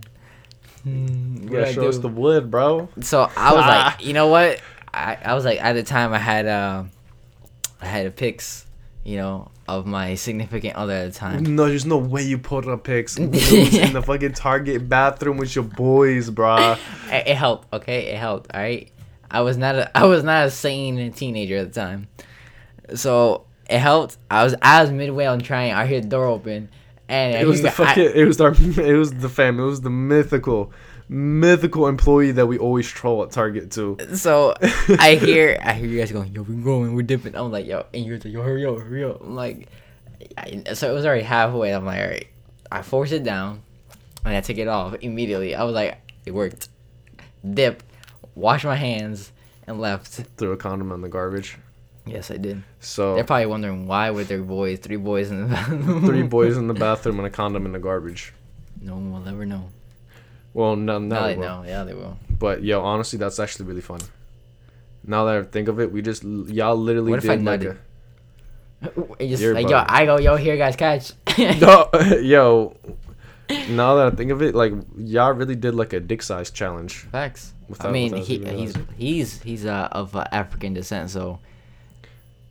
hmm, 0.83 1.37
You 1.37 1.43
what 1.43 1.53
gotta 1.53 1.67
I 1.69 1.73
show 1.73 1.89
us 1.89 1.99
the 1.99 2.09
wood, 2.09 2.51
bro. 2.51 2.89
So 3.01 3.31
I 3.37 3.53
was 3.55 3.67
like, 3.67 4.05
you 4.07 4.13
know 4.13 4.29
what? 4.29 4.61
I, 4.93 5.19
I 5.25 5.35
was 5.35 5.45
like, 5.45 5.61
at 5.61 5.73
the 5.75 5.83
time 5.83 6.13
I 6.13 6.19
had 6.19 6.47
uh, 6.47 6.85
I 7.85 7.89
had 7.89 8.07
a 8.07 8.11
pics, 8.11 8.67
you 9.05 9.17
know, 9.17 9.51
of 9.69 9.87
my 9.87 10.15
significant 10.15 10.77
other 10.77 10.95
at 10.95 11.13
the 11.13 11.19
time. 11.19 11.57
No, 11.57 11.67
there's 11.69 11.87
no 11.87 11.99
way 11.99 12.23
you 12.23 12.39
pulled 12.39 12.67
up 12.67 12.85
pics. 12.85 13.17
In 13.19 13.31
the 13.31 14.03
fucking 14.05 14.33
Target 14.33 14.89
bathroom 14.89 15.37
with 15.37 15.55
your 15.55 15.65
boys, 15.65 16.31
bruh. 16.31 16.79
It, 17.13 17.29
it 17.29 17.37
helped, 17.37 17.73
okay? 17.73 18.07
It 18.13 18.19
helped. 18.19 18.51
All 18.55 18.61
right. 18.61 18.91
I 19.31 19.41
was 19.43 19.57
not 19.57 19.75
a 19.75 19.97
I 19.99 20.05
was 20.07 20.23
not 20.25 20.47
a 20.47 20.51
sane 20.51 21.13
teenager 21.13 21.57
at 21.59 21.73
the 21.73 21.81
time, 21.81 22.09
so 22.95 23.45
it 23.69 23.79
helped. 23.79 24.17
I 24.31 24.45
was 24.45 24.55
I 24.63 24.83
was 24.83 24.91
midway 24.91 25.27
on 25.27 25.41
trying. 25.41 25.73
I 25.73 25.87
hear 25.87 26.01
the 26.01 26.09
door 26.09 26.27
open, 26.27 26.69
and 27.09 27.35
It 27.37 27.47
was 27.47 27.63
the 27.63 27.69
I- 27.69 27.73
fucking. 27.73 28.13
It 28.15 28.25
was 28.27 28.41
our. 28.41 28.55
It 28.79 28.97
was 28.97 29.13
the 29.13 29.29
fam. 29.29 29.59
It 29.59 29.65
was 29.65 29.81
the 29.81 29.91
mythical 29.91 30.73
mythical 31.09 31.87
employee 31.87 32.33
that 32.33 32.47
we 32.47 32.59
always 32.59 32.89
troll 32.89 33.23
at 33.23 33.31
Target 33.31 33.71
too. 33.71 33.97
So 34.15 34.55
I 34.99 35.17
hear 35.17 35.59
I 35.63 35.73
hear 35.75 35.89
you 35.89 35.99
guys 35.99 36.13
going, 36.13 36.33
yo, 36.35 36.43
we're 36.43 36.63
going, 36.65 36.95
we're 36.95 37.03
dipping. 37.03 37.35
I'm 37.37 37.51
like, 37.51 37.67
yo, 37.67 37.87
and 37.93 38.05
you're 38.05 38.17
like, 38.17 38.25
yo, 38.27 38.43
hurry 38.43 38.65
up, 38.67 38.79
hurry 38.79 39.05
up. 39.05 39.21
I'm 39.21 39.35
like, 39.35 39.69
I, 40.39 40.63
so 40.75 40.91
it 40.91 40.95
was 40.95 41.05
already 41.07 41.23
halfway. 41.23 41.75
I'm 41.75 41.85
like, 41.85 42.01
all 42.01 42.07
right. 42.09 42.27
I 42.73 42.83
forced 42.83 43.13
it 43.13 43.23
down, 43.23 43.63
and 44.25 44.35
I 44.35 44.41
took 44.41 44.59
it 44.59 44.67
off 44.67 44.97
immediately. 45.01 45.55
I 45.55 45.63
was 45.65 45.75
like, 45.75 45.99
it 46.27 46.33
worked. 46.33 46.69
Dip, 47.49 47.83
wash 48.35 48.65
my 48.65 48.75
hands, 48.75 49.31
and 49.67 49.81
left. 49.81 50.09
Threw 50.37 50.53
a 50.53 50.57
condom 50.57 50.91
in 50.93 51.01
the 51.03 51.09
garbage. 51.09 51.59
Yes, 52.07 52.31
I 52.31 52.37
did. 52.37 52.63
So 52.81 53.15
They're 53.15 53.25
probably 53.25 53.47
wondering 53.47 53.87
why 53.87 54.11
were 54.11 54.25
there 54.25 54.43
boys, 54.43 54.79
three 54.81 54.97
boys 54.97 55.31
in 55.31 55.43
the 55.43 55.49
bathroom. 55.55 56.05
three 56.05 56.23
boys 56.23 56.57
in 56.57 56.69
the 56.69 56.75
bathroom 56.75 57.19
and 57.19 57.27
a 57.27 57.31
condom 57.31 57.65
in 57.67 57.73
the 57.73 57.79
garbage. 57.79 58.33
No 58.81 58.95
one 58.95 59.13
will 59.13 59.29
ever 59.29 59.47
know. 59.47 59.71
Well, 60.55 60.77
no, 60.77 60.99
Now 60.99 61.21
no, 61.21 61.27
they 61.27 61.37
know. 61.37 61.65
Yeah, 61.67 61.85
they 61.85 61.95
will. 61.95 62.17
But 62.31 62.63
yo, 62.63 62.81
honestly, 62.81 63.19
that's 63.19 63.39
actually 63.39 63.67
really 63.67 63.81
fun. 63.81 64.01
Now 65.07 65.25
that 65.27 65.37
I 65.37 65.43
think 65.43 65.69
of 65.69 65.81
it, 65.81 65.93
we 65.93 66.01
just 66.01 66.23
y'all 66.25 66.77
literally 66.77 67.11
What 67.11 67.25
if 67.25 67.29
I 67.29 67.35
like 67.35 67.61
nutted? 67.61 67.77
a 69.19 69.27
just 69.29 69.43
like 69.43 69.69
yo. 69.69 69.85
I 69.87 70.07
go, 70.07 70.19
yo, 70.19 70.37
here, 70.37 70.57
guys, 70.57 70.77
catch. 70.77 71.13
no, 71.39 71.91
yo. 72.21 72.77
Now 73.69 73.97
that 73.97 74.07
I 74.07 74.11
think 74.17 74.31
of 74.31 74.41
it, 74.41 74.55
like 74.55 74.73
y'all 74.97 75.33
really 75.33 75.57
did 75.57 75.75
like 75.75 75.93
a 75.93 76.01
dick 76.01 76.23
size 76.23 76.51
challenge. 76.51 76.95
Facts. 77.11 77.53
I 77.81 77.91
mean, 77.91 78.13
without 78.13 78.27
he, 78.27 78.35
even 78.35 78.59
he's 78.59 78.75
he's 78.97 79.43
he's 79.43 79.67
uh, 79.67 79.89
of 79.93 80.15
uh, 80.15 80.25
African 80.33 80.75
descent, 80.75 81.11
so 81.11 81.41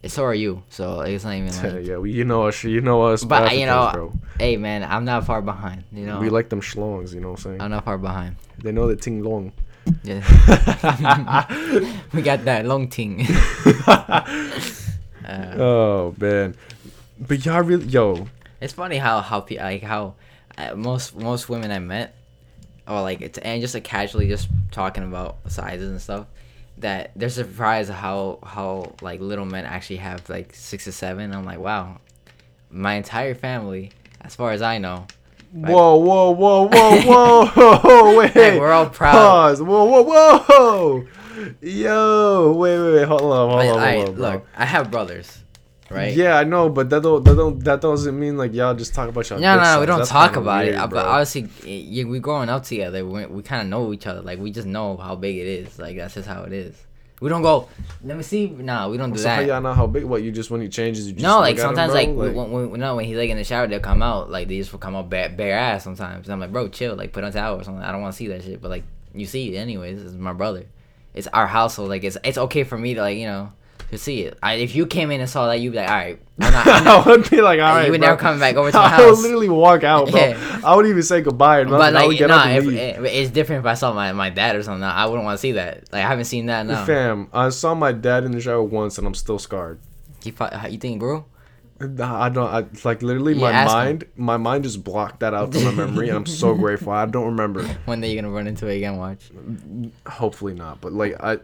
so 0.07 0.23
are 0.25 0.33
you. 0.33 0.63
So 0.69 1.01
it's 1.01 1.23
not 1.23 1.35
even 1.35 1.47
like, 1.75 1.85
yeah, 1.85 1.97
we, 1.97 2.11
you 2.11 2.25
know 2.25 2.47
us, 2.47 2.63
you 2.63 2.81
know 2.81 3.03
us. 3.03 3.23
But, 3.23 3.57
you 3.57 3.65
know, 3.65 3.89
bro. 3.93 4.13
hey 4.39 4.57
man, 4.57 4.83
I'm 4.83 5.05
not 5.05 5.25
far 5.25 5.41
behind. 5.41 5.83
You 5.91 6.05
know, 6.05 6.19
we 6.19 6.29
like 6.29 6.49
them 6.49 6.61
schlongs. 6.61 7.13
You 7.13 7.21
know 7.21 7.31
what 7.31 7.39
I'm 7.39 7.43
saying? 7.43 7.61
I'm 7.61 7.71
not 7.71 7.85
far 7.85 7.97
behind. 7.97 8.35
They 8.61 8.71
know 8.71 8.87
the 8.87 8.95
ting 8.95 9.23
long. 9.23 9.51
Yeah, 10.03 10.21
we 12.13 12.21
got 12.21 12.45
that 12.45 12.65
long 12.65 12.87
ting. 12.87 13.25
uh, 13.87 15.55
Oh 15.57 16.15
man, 16.17 16.55
but 17.19 17.45
y'all 17.45 17.61
really, 17.61 17.85
yo, 17.87 18.27
it's 18.61 18.73
funny 18.73 18.97
how 18.97 19.19
how 19.21 19.41
pe- 19.41 19.57
like 19.57 19.83
how 19.83 20.15
uh, 20.57 20.75
most 20.75 21.15
most 21.17 21.49
women 21.49 21.71
I 21.71 21.79
met, 21.79 22.15
or 22.87 23.01
like 23.01 23.21
it's 23.21 23.37
and 23.39 23.61
just 23.61 23.73
like 23.73 23.83
casually 23.83 24.27
just 24.27 24.47
talking 24.71 25.03
about 25.03 25.37
sizes 25.47 25.89
and 25.89 26.01
stuff, 26.01 26.27
that 26.77 27.11
they're 27.15 27.29
surprised 27.29 27.89
how 27.91 28.39
how 28.43 28.93
like 29.01 29.19
little 29.21 29.45
men 29.45 29.65
actually 29.65 29.97
have 29.97 30.27
like 30.29 30.53
six 30.55 30.87
or 30.87 30.91
seven. 30.91 31.33
I'm 31.33 31.45
like, 31.45 31.59
wow, 31.59 31.99
my 32.69 32.95
entire 32.95 33.35
family, 33.35 33.91
as 34.21 34.35
far 34.35 34.51
as 34.51 34.61
I 34.61 34.77
know, 34.79 35.05
whoa, 35.53 35.97
whoa, 35.97 36.31
whoa, 36.31 36.67
whoa, 36.67 37.45
whoa, 37.77 38.17
wait, 38.17 38.31
Hey, 38.31 38.59
we're 38.59 38.71
all 38.71 38.89
proud. 38.89 39.13
Pause. 39.13 39.61
Whoa, 39.61 39.85
whoa, 39.85 40.39
whoa, 40.39 41.07
yo, 41.61 42.53
wait, 42.53 42.79
wait, 42.79 42.93
wait, 42.95 43.07
hold 43.07 43.21
on, 43.21 43.49
hold 43.49 43.61
on, 43.61 43.67
hold 43.67 44.09
on, 44.09 44.15
bro. 44.15 44.29
look, 44.31 44.47
I 44.55 44.65
have 44.65 44.89
brothers, 44.89 45.42
right? 45.89 46.15
Yeah, 46.15 46.37
I 46.37 46.43
know, 46.43 46.69
but 46.69 46.89
that 46.89 47.03
don't 47.03 47.23
that 47.25 47.35
don't 47.35 47.59
that 47.63 47.81
doesn't 47.81 48.19
mean 48.19 48.37
like 48.37 48.53
y'all 48.53 48.73
just 48.75 48.93
talk 48.93 49.09
about 49.09 49.29
y'all. 49.29 49.39
No, 49.39 49.55
no, 49.57 49.63
no, 49.63 49.79
we 49.79 49.85
don't 49.85 49.99
That's 49.99 50.09
talk 50.09 50.35
about 50.35 50.63
weird, 50.63 50.75
it. 50.75 50.77
uh. 50.77 50.87
But 50.87 51.05
obviously, 51.05 51.43
y- 51.65 52.09
we 52.09 52.19
growing 52.19 52.49
up 52.49 52.63
together, 52.63 53.05
we, 53.05 53.25
we 53.25 53.43
kind 53.43 53.61
of 53.61 53.67
know 53.67 53.93
each 53.93 54.07
other. 54.07 54.21
Like 54.21 54.39
we 54.39 54.51
just 54.51 54.67
know 54.67 54.97
how 54.97 55.15
big 55.15 55.37
it 55.37 55.47
is. 55.47 55.79
Like 55.79 55.97
that's 55.97 56.13
just 56.15 56.27
how 56.27 56.43
it 56.43 56.53
is. 56.53 56.75
We 57.21 57.29
don't 57.29 57.41
go. 57.41 57.69
Let 58.03 58.17
me 58.17 58.23
see. 58.23 58.47
Nah, 58.47 58.89
we 58.89 58.97
don't 58.97 59.13
do 59.13 59.19
so 59.19 59.29
how 59.29 59.39
y'all 59.39 59.61
know 59.61 59.73
how 59.73 59.87
big? 59.87 60.03
What 60.03 60.23
you 60.23 60.31
just 60.31 60.51
when 60.51 60.59
he 60.59 60.67
changes? 60.67 61.07
You 61.07 61.13
just 61.13 61.23
No, 61.23 61.39
like 61.39 61.57
sometimes, 61.57 61.93
bro? 61.93 62.01
like, 62.01 62.35
when, 62.35 62.69
when, 62.71 62.79
no, 62.81 62.97
when 62.97 63.05
he's 63.05 63.15
like 63.15 63.29
in 63.29 63.37
the 63.37 63.45
shower, 63.45 63.65
they'll 63.67 63.79
come 63.79 64.01
out. 64.01 64.29
Like 64.29 64.49
they 64.49 64.57
just 64.57 64.73
will 64.73 64.79
come 64.79 64.93
out 64.95 65.09
bare, 65.09 65.29
bare 65.29 65.57
ass 65.57 65.85
sometimes. 65.85 66.27
And 66.27 66.33
I'm 66.33 66.39
like, 66.41 66.51
bro, 66.51 66.67
chill. 66.67 66.95
Like 66.95 67.13
put 67.13 67.23
on 67.23 67.31
towel 67.31 67.61
or 67.61 67.63
something. 67.63 67.81
I 67.83 67.93
don't 67.93 68.01
want 68.01 68.13
to 68.13 68.17
see 68.17 68.27
that 68.27 68.43
shit. 68.43 68.61
But 68.61 68.71
like 68.71 68.83
you 69.13 69.25
see 69.25 69.55
it 69.55 69.57
anyways. 69.57 70.03
This 70.03 70.11
is 70.11 70.17
my 70.17 70.33
brother. 70.33 70.65
It's 71.13 71.27
our 71.27 71.47
household. 71.47 71.87
Like 71.89 72.03
it's 72.03 72.17
it's 72.25 72.37
okay 72.37 72.63
for 72.65 72.77
me 72.77 72.95
to 72.95 73.01
like 73.01 73.17
you 73.17 73.27
know 73.27 73.53
to 73.91 73.97
see 73.97 74.21
it. 74.21 74.37
I, 74.41 74.55
if 74.55 74.75
you 74.75 74.85
came 74.85 75.11
in 75.11 75.21
and 75.21 75.29
saw 75.29 75.47
that, 75.47 75.59
you'd 75.59 75.71
be 75.71 75.77
like, 75.77 75.89
all 75.89 75.95
right, 75.95 76.19
I'm 76.39 76.51
not. 76.53 76.67
I'm 76.67 76.83
not 76.83 77.07
I 77.07 77.09
would 77.09 77.29
be 77.29 77.41
like, 77.41 77.59
all 77.59 77.75
right, 77.75 77.85
you 77.85 77.91
would 77.91 78.01
bro. 78.01 78.09
never 78.09 78.21
come 78.21 78.39
back 78.39 78.55
over 78.55 78.71
to 78.71 78.77
my 78.79 78.83
I 78.83 79.05
would 79.05 79.19
literally 79.19 79.49
walk 79.49 79.83
out, 79.83 80.09
bro. 80.11 80.19
Yeah. 80.19 80.61
I 80.63 80.75
wouldn't 80.75 80.91
even 80.91 81.03
say 81.03 81.21
goodbye 81.21 81.63
nothing. 81.63 81.77
But 81.77 81.95
I 81.95 82.01
would 82.05 82.09
like, 82.09 82.17
get 82.17 82.27
nah, 82.27 82.43
and 82.43 82.67
if, 82.67 82.73
it, 82.73 83.05
it's 83.05 83.31
different 83.31 83.61
if 83.61 83.65
I 83.65 83.73
saw 83.73 83.93
my, 83.93 84.11
my 84.13 84.29
dad 84.29 84.55
or 84.55 84.63
something. 84.63 84.83
I 84.83 85.05
wouldn't 85.05 85.23
want 85.23 85.35
to 85.37 85.41
see 85.41 85.53
that. 85.53 85.91
Like 85.91 86.03
I 86.03 86.07
haven't 86.07 86.25
seen 86.25 86.47
that 86.47 86.65
now. 86.65 86.85
Fam, 86.85 87.29
I 87.33 87.49
saw 87.49 87.75
my 87.75 87.91
dad 87.91 88.23
in 88.23 88.31
the 88.31 88.41
shower 88.41 88.63
once, 88.63 88.97
and 88.97 89.05
I'm 89.05 89.15
still 89.15 89.39
scarred. 89.39 89.79
You, 90.23 90.33
you 90.69 90.77
think, 90.77 90.99
bro? 90.99 91.25
I 91.83 92.29
don't. 92.29 92.47
I 92.47 92.65
like 92.85 93.01
literally 93.01 93.33
my 93.33 93.51
ask 93.51 93.71
him. 93.71 93.77
mind. 93.77 94.05
My 94.15 94.37
mind 94.37 94.63
just 94.63 94.83
blocked 94.83 95.19
that 95.19 95.33
out 95.33 95.53
from 95.53 95.63
my 95.63 95.71
memory, 95.71 96.09
and 96.09 96.17
I'm 96.17 96.25
so 96.25 96.53
grateful. 96.55 96.93
I 96.93 97.05
don't 97.05 97.25
remember. 97.25 97.63
One 97.85 97.99
day 98.01 98.11
you're 98.11 98.21
gonna 98.21 98.33
run 98.33 98.47
into 98.47 98.67
it 98.67 98.77
again. 98.77 98.97
Watch. 98.97 99.29
Hopefully 100.07 100.53
not. 100.53 100.81
But 100.81 100.93
like 100.93 101.21
I. 101.21 101.39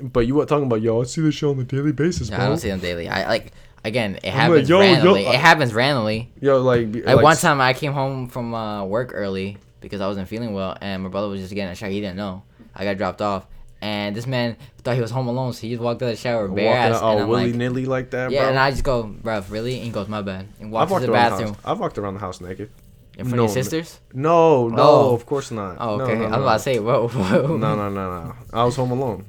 But 0.00 0.20
you 0.26 0.34
were 0.36 0.46
talking 0.46 0.66
about 0.66 0.80
yo. 0.82 1.00
I 1.00 1.04
see 1.04 1.20
this 1.22 1.34
show 1.34 1.50
on 1.50 1.58
a 1.60 1.64
daily 1.64 1.92
basis, 1.92 2.28
Yeah, 2.30 2.36
bro. 2.36 2.44
I 2.44 2.48
don't 2.48 2.58
see 2.58 2.68
them 2.68 2.80
daily. 2.80 3.08
I 3.08 3.28
like 3.28 3.52
again. 3.84 4.16
It 4.16 4.24
like, 4.24 4.32
happens 4.34 4.68
yo, 4.68 4.80
yo, 4.80 4.86
randomly. 4.92 5.26
I- 5.26 5.34
it 5.34 5.40
happens 5.40 5.74
randomly. 5.74 6.30
Yo, 6.40 6.60
like, 6.62 6.90
be- 6.92 7.02
Like, 7.02 7.22
one 7.22 7.36
time 7.36 7.60
I 7.60 7.72
came 7.74 7.92
home 7.92 8.28
from 8.28 8.54
uh, 8.54 8.84
work 8.84 9.10
early 9.14 9.56
because 9.80 10.00
I 10.00 10.06
wasn't 10.06 10.28
feeling 10.28 10.52
well, 10.54 10.76
and 10.80 11.02
my 11.02 11.08
brother 11.08 11.28
was 11.28 11.40
just 11.40 11.54
getting 11.54 11.70
a 11.70 11.74
shower. 11.74 11.90
He 11.90 12.00
didn't 12.00 12.16
know. 12.16 12.42
I 12.74 12.84
got 12.84 12.96
dropped 12.96 13.20
off, 13.22 13.46
and 13.80 14.14
this 14.14 14.26
man 14.26 14.56
thought 14.82 14.94
he 14.94 15.00
was 15.00 15.10
home 15.10 15.26
alone, 15.28 15.52
so 15.52 15.62
he 15.62 15.70
just 15.70 15.82
walked 15.82 16.00
out 16.02 16.06
of 16.06 16.10
the 16.12 16.16
shower 16.16 16.46
bare 16.48 16.76
ass. 16.76 16.96
out, 16.96 17.10
and 17.12 17.20
oh 17.20 17.22
I'm 17.24 17.28
willy 17.28 17.46
like, 17.46 17.54
nilly 17.56 17.86
like 17.86 18.10
that, 18.10 18.30
yeah, 18.30 18.40
bro. 18.42 18.48
and 18.50 18.58
I 18.58 18.70
just 18.70 18.84
go, 18.84 19.02
bro, 19.04 19.42
really? 19.48 19.74
And 19.76 19.84
he 19.84 19.90
goes, 19.90 20.06
my 20.08 20.22
bad, 20.22 20.46
and 20.60 20.70
walks 20.70 20.92
to 20.92 21.00
the 21.00 21.10
bathroom 21.12 21.56
the. 21.62 21.70
I've 21.70 21.80
walked 21.80 21.98
around 21.98 22.14
the 22.14 22.20
house 22.20 22.40
naked. 22.40 22.70
in 23.16 23.24
front 23.24 23.36
No, 23.36 23.44
of 23.44 23.48
your 23.54 23.64
sisters. 23.64 23.98
No, 24.14 24.68
no, 24.68 24.76
Oh. 24.82 25.14
of 25.14 25.26
course 25.26 25.50
not. 25.50 25.76
Oh, 25.80 25.96
No, 25.96 26.04
okay. 26.04 26.14
no, 26.14 26.24
I 26.26 26.28
was 26.28 26.36
about 26.38 26.52
to 26.54 26.58
say, 26.60 26.78
whoa, 26.78 27.08
whoa. 27.08 27.56
No, 27.56 27.74
no, 27.74 27.88
no, 27.88 28.24
no. 28.24 28.34
I 28.52 28.64
was 28.64 28.76
home 28.76 28.92
alone. 28.92 29.24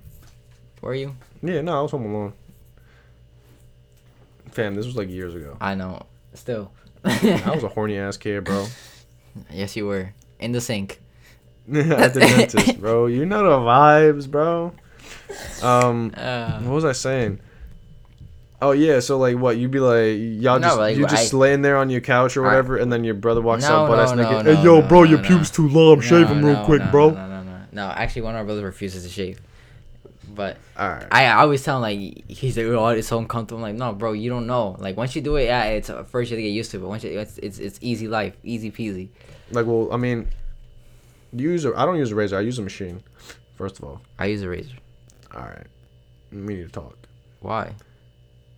Were 0.81 0.93
you? 0.95 1.15
Yeah, 1.41 1.61
no, 1.61 1.79
I 1.79 1.81
was 1.81 1.91
home 1.91 2.05
alone. 2.05 2.33
Fam, 4.51 4.75
this 4.75 4.85
was 4.85 4.95
like 4.95 5.09
years 5.09 5.35
ago. 5.35 5.57
I 5.61 5.75
know. 5.75 6.03
Still. 6.33 6.71
I 7.05 7.51
was 7.53 7.63
a 7.63 7.69
horny 7.69 7.97
ass 7.97 8.17
kid, 8.17 8.43
bro. 8.43 8.65
yes, 9.51 9.75
you 9.75 9.85
were 9.85 10.13
in 10.39 10.51
the 10.51 10.61
sink. 10.61 10.99
At 11.73 12.13
the 12.13 12.19
dentist, 12.21 12.79
bro. 12.79 13.05
You 13.05 13.25
know 13.25 13.43
the 13.43 13.57
vibes, 13.65 14.29
bro. 14.29 14.73
Um, 15.61 16.11
Uh, 16.17 16.59
what 16.61 16.73
was 16.73 16.85
I 16.85 16.93
saying? 16.93 17.39
Oh 18.61 18.71
yeah, 18.71 18.99
so 18.99 19.17
like 19.17 19.37
what? 19.37 19.57
You'd 19.57 19.71
be 19.71 19.79
like, 19.79 20.17
y'all 20.17 20.59
No, 20.59 20.67
just 20.67 20.77
like, 20.77 20.97
you 20.97 21.07
just 21.07 21.33
I- 21.33 21.37
laying 21.37 21.61
there 21.61 21.77
on 21.77 21.89
your 21.89 22.01
couch 22.01 22.35
or 22.35 22.43
I- 22.45 22.47
whatever, 22.49 22.77
and 22.77 22.91
then 22.91 23.03
your 23.03 23.13
brother 23.13 23.41
walks 23.41 23.63
No, 23.63 23.83
up, 23.85 23.89
butt 23.89 23.99
ass 23.99 24.13
naked. 24.15 24.45
no, 24.45 24.55
hey, 24.55 24.63
yo, 24.63 24.81
no, 24.81 24.87
bro, 24.87 25.03
no, 25.03 25.09
your 25.11 25.21
no. 25.21 25.27
pubes 25.27 25.51
too 25.51 25.69
long. 25.69 26.01
Shave 26.01 26.27
no, 26.27 26.33
them 26.33 26.43
real 26.45 26.55
no, 26.55 26.65
quick, 26.65 26.81
no, 26.81 26.91
bro. 26.91 27.09
No, 27.11 27.27
no, 27.27 27.43
no, 27.43 27.59
no. 27.71 27.85
Actually, 27.91 28.23
one 28.23 28.33
of 28.35 28.39
our 28.39 28.45
brothers 28.45 28.63
refuses 28.63 29.03
to 29.03 29.09
shave. 29.09 29.39
But 30.33 30.57
right. 30.77 31.07
I, 31.11 31.31
always 31.41 31.63
tell 31.63 31.77
him 31.77 31.81
like 31.81 32.29
he's 32.29 32.57
like 32.57 32.67
oh 32.67 32.87
it's 32.89 33.07
so 33.07 33.17
uncomfortable. 33.17 33.63
I'm 33.65 33.77
like 33.77 33.79
no 33.79 33.93
bro 33.93 34.13
you 34.13 34.29
don't 34.29 34.47
know 34.47 34.75
like 34.79 34.95
once 34.95 35.15
you 35.15 35.21
do 35.21 35.35
it 35.37 35.45
yeah 35.45 35.63
it's 35.65 35.89
uh, 35.89 36.03
first 36.03 36.29
you 36.29 36.37
have 36.37 36.39
to 36.39 36.43
get 36.43 36.53
used 36.53 36.71
to 36.71 36.77
it 36.77 36.81
but 36.81 36.89
once 36.89 37.03
you 37.03 37.17
it's 37.17 37.37
it's, 37.39 37.59
it's 37.59 37.79
easy 37.81 38.07
life 38.07 38.35
easy 38.43 38.71
peasy. 38.71 39.09
Like, 39.51 39.65
well, 39.65 39.89
I 39.91 39.97
mean, 39.97 40.27
use 41.33 41.65
a. 41.65 41.73
I 41.75 41.85
don't 41.85 41.97
use 41.97 42.11
a 42.11 42.15
razor. 42.15 42.37
I 42.37 42.41
use 42.41 42.59
a 42.59 42.61
machine. 42.61 43.01
First 43.55 43.79
of 43.79 43.85
all, 43.85 44.01
I 44.17 44.27
use 44.27 44.41
a 44.41 44.49
razor. 44.49 44.75
all 45.35 45.41
right. 45.41 45.67
We 46.31 46.39
need 46.39 46.65
to 46.65 46.69
talk. 46.69 46.97
Why? 47.41 47.73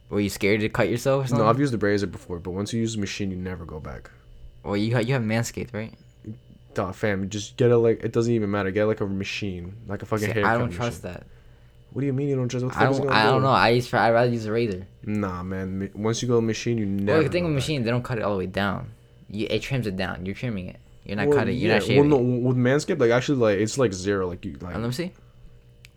Were 0.09 0.19
you 0.19 0.29
scared 0.29 0.59
to 0.59 0.69
cut 0.69 0.89
yourself 0.89 1.25
or 1.25 1.27
something? 1.29 1.45
No, 1.45 1.49
I've 1.49 1.59
used 1.59 1.73
the 1.73 1.77
razor 1.77 2.07
before, 2.07 2.39
but 2.39 2.51
once 2.51 2.73
you 2.73 2.81
use 2.81 2.95
the 2.95 2.99
machine, 2.99 3.31
you 3.31 3.37
never 3.37 3.63
go 3.63 3.79
back. 3.79 4.11
Well 4.63 4.77
you 4.77 4.93
ha- 4.93 4.99
you 5.01 5.13
have 5.13 5.23
manscaped 5.23 5.73
right? 5.73 5.93
Dog, 6.73 6.95
fam, 6.95 7.29
just 7.29 7.57
get 7.57 7.71
a 7.71 7.77
like. 7.77 8.03
It 8.03 8.11
doesn't 8.11 8.33
even 8.33 8.51
matter. 8.51 8.71
Get 8.71 8.85
like 8.85 9.01
a 9.01 9.07
machine, 9.07 9.75
like 9.87 10.03
a 10.03 10.05
fucking 10.05 10.27
See, 10.27 10.33
hair. 10.33 10.45
I 10.45 10.57
don't 10.57 10.71
trust 10.71 11.01
that. 11.03 11.23
What 11.91 12.01
do 12.01 12.05
you 12.05 12.13
mean 12.13 12.29
you 12.29 12.35
don't 12.35 12.47
trust? 12.47 12.65
What 12.65 12.73
the 12.73 12.79
I 12.79 12.83
fuck 12.85 12.91
is 12.93 12.99
it 12.99 13.03
don't 13.03 13.11
I 13.11 13.23
don't 13.25 13.41
know 13.41 13.49
I 13.49 13.69
use. 13.69 13.93
I 13.93 14.11
rather 14.11 14.31
use 14.31 14.45
a 14.45 14.51
razor. 14.51 14.87
Nah, 15.05 15.43
man. 15.43 15.89
Once 15.93 16.21
you 16.21 16.27
go 16.27 16.39
machine, 16.39 16.77
you 16.77 16.85
never. 16.85 17.17
Well 17.19 17.23
the 17.23 17.29
thing 17.29 17.43
with 17.43 17.53
machine 17.53 17.83
they 17.83 17.89
don't 17.89 18.03
cut 18.03 18.17
it 18.17 18.23
all 18.23 18.31
the 18.33 18.37
way 18.39 18.45
down. 18.45 18.91
You, 19.29 19.47
it 19.49 19.61
trims 19.61 19.87
it 19.87 19.97
down. 19.97 20.25
You're 20.25 20.35
trimming 20.35 20.67
it. 20.67 20.77
You're 21.05 21.17
not 21.17 21.27
Well, 21.27 21.37
cutting. 21.39 21.57
You're 21.57 21.73
not 21.73 21.83
shaving. 21.83 22.09
Well, 22.09 22.19
no, 22.21 22.47
with 22.47 22.57
Manscaped, 22.57 22.99
like 22.99 23.11
actually, 23.11 23.39
like 23.39 23.59
it's 23.59 23.77
like 23.77 23.91
zero. 23.93 24.27
Like 24.27 24.45
you, 24.45 24.55
like 24.61 24.75
Uh, 24.75 24.79
let 24.79 24.87
me 24.87 24.93
see. 24.93 25.11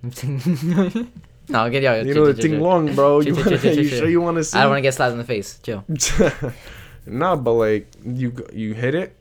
no, 1.48 1.58
I'll 1.58 1.70
get 1.70 1.82
you. 1.82 2.08
you 2.08 2.14
know 2.14 2.30
the 2.32 2.42
thing 2.42 2.60
long, 2.60 2.94
bro. 2.94 3.20
You, 3.20 3.34
Chill, 3.34 3.44
wanna, 3.44 3.58
chill, 3.58 3.74
chill, 3.74 3.82
you 3.84 3.88
sure 3.88 4.08
you 4.08 4.20
want 4.20 4.36
to 4.38 4.44
see? 4.44 4.58
I 4.58 4.62
don't 4.62 4.70
want 4.70 4.78
to 4.78 4.82
get 4.82 4.94
slapped 4.94 5.12
in 5.12 5.18
the 5.18 5.24
face. 5.24 5.58
Chill. 5.62 5.84
nah, 7.06 7.36
but 7.36 7.52
like 7.52 7.86
you, 8.04 8.34
you 8.52 8.74
hit 8.74 8.94
it. 8.94 9.14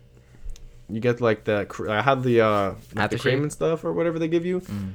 You 0.89 0.99
get 0.99 1.21
like 1.21 1.43
the. 1.45 1.67
I 1.89 2.01
had 2.01 2.23
the 2.23 2.41
uh 2.41 2.73
like 2.95 3.11
the 3.11 3.19
cream 3.19 3.43
and 3.43 3.51
stuff 3.51 3.83
or 3.83 3.93
whatever 3.93 4.19
they 4.19 4.27
give 4.27 4.45
you. 4.45 4.61
Mm. 4.61 4.93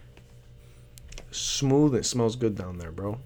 Smooth. 1.31 1.95
It 1.95 2.05
smells 2.07 2.37
good 2.37 2.55
down 2.55 2.79
there, 2.79 2.93
bro. 2.93 3.19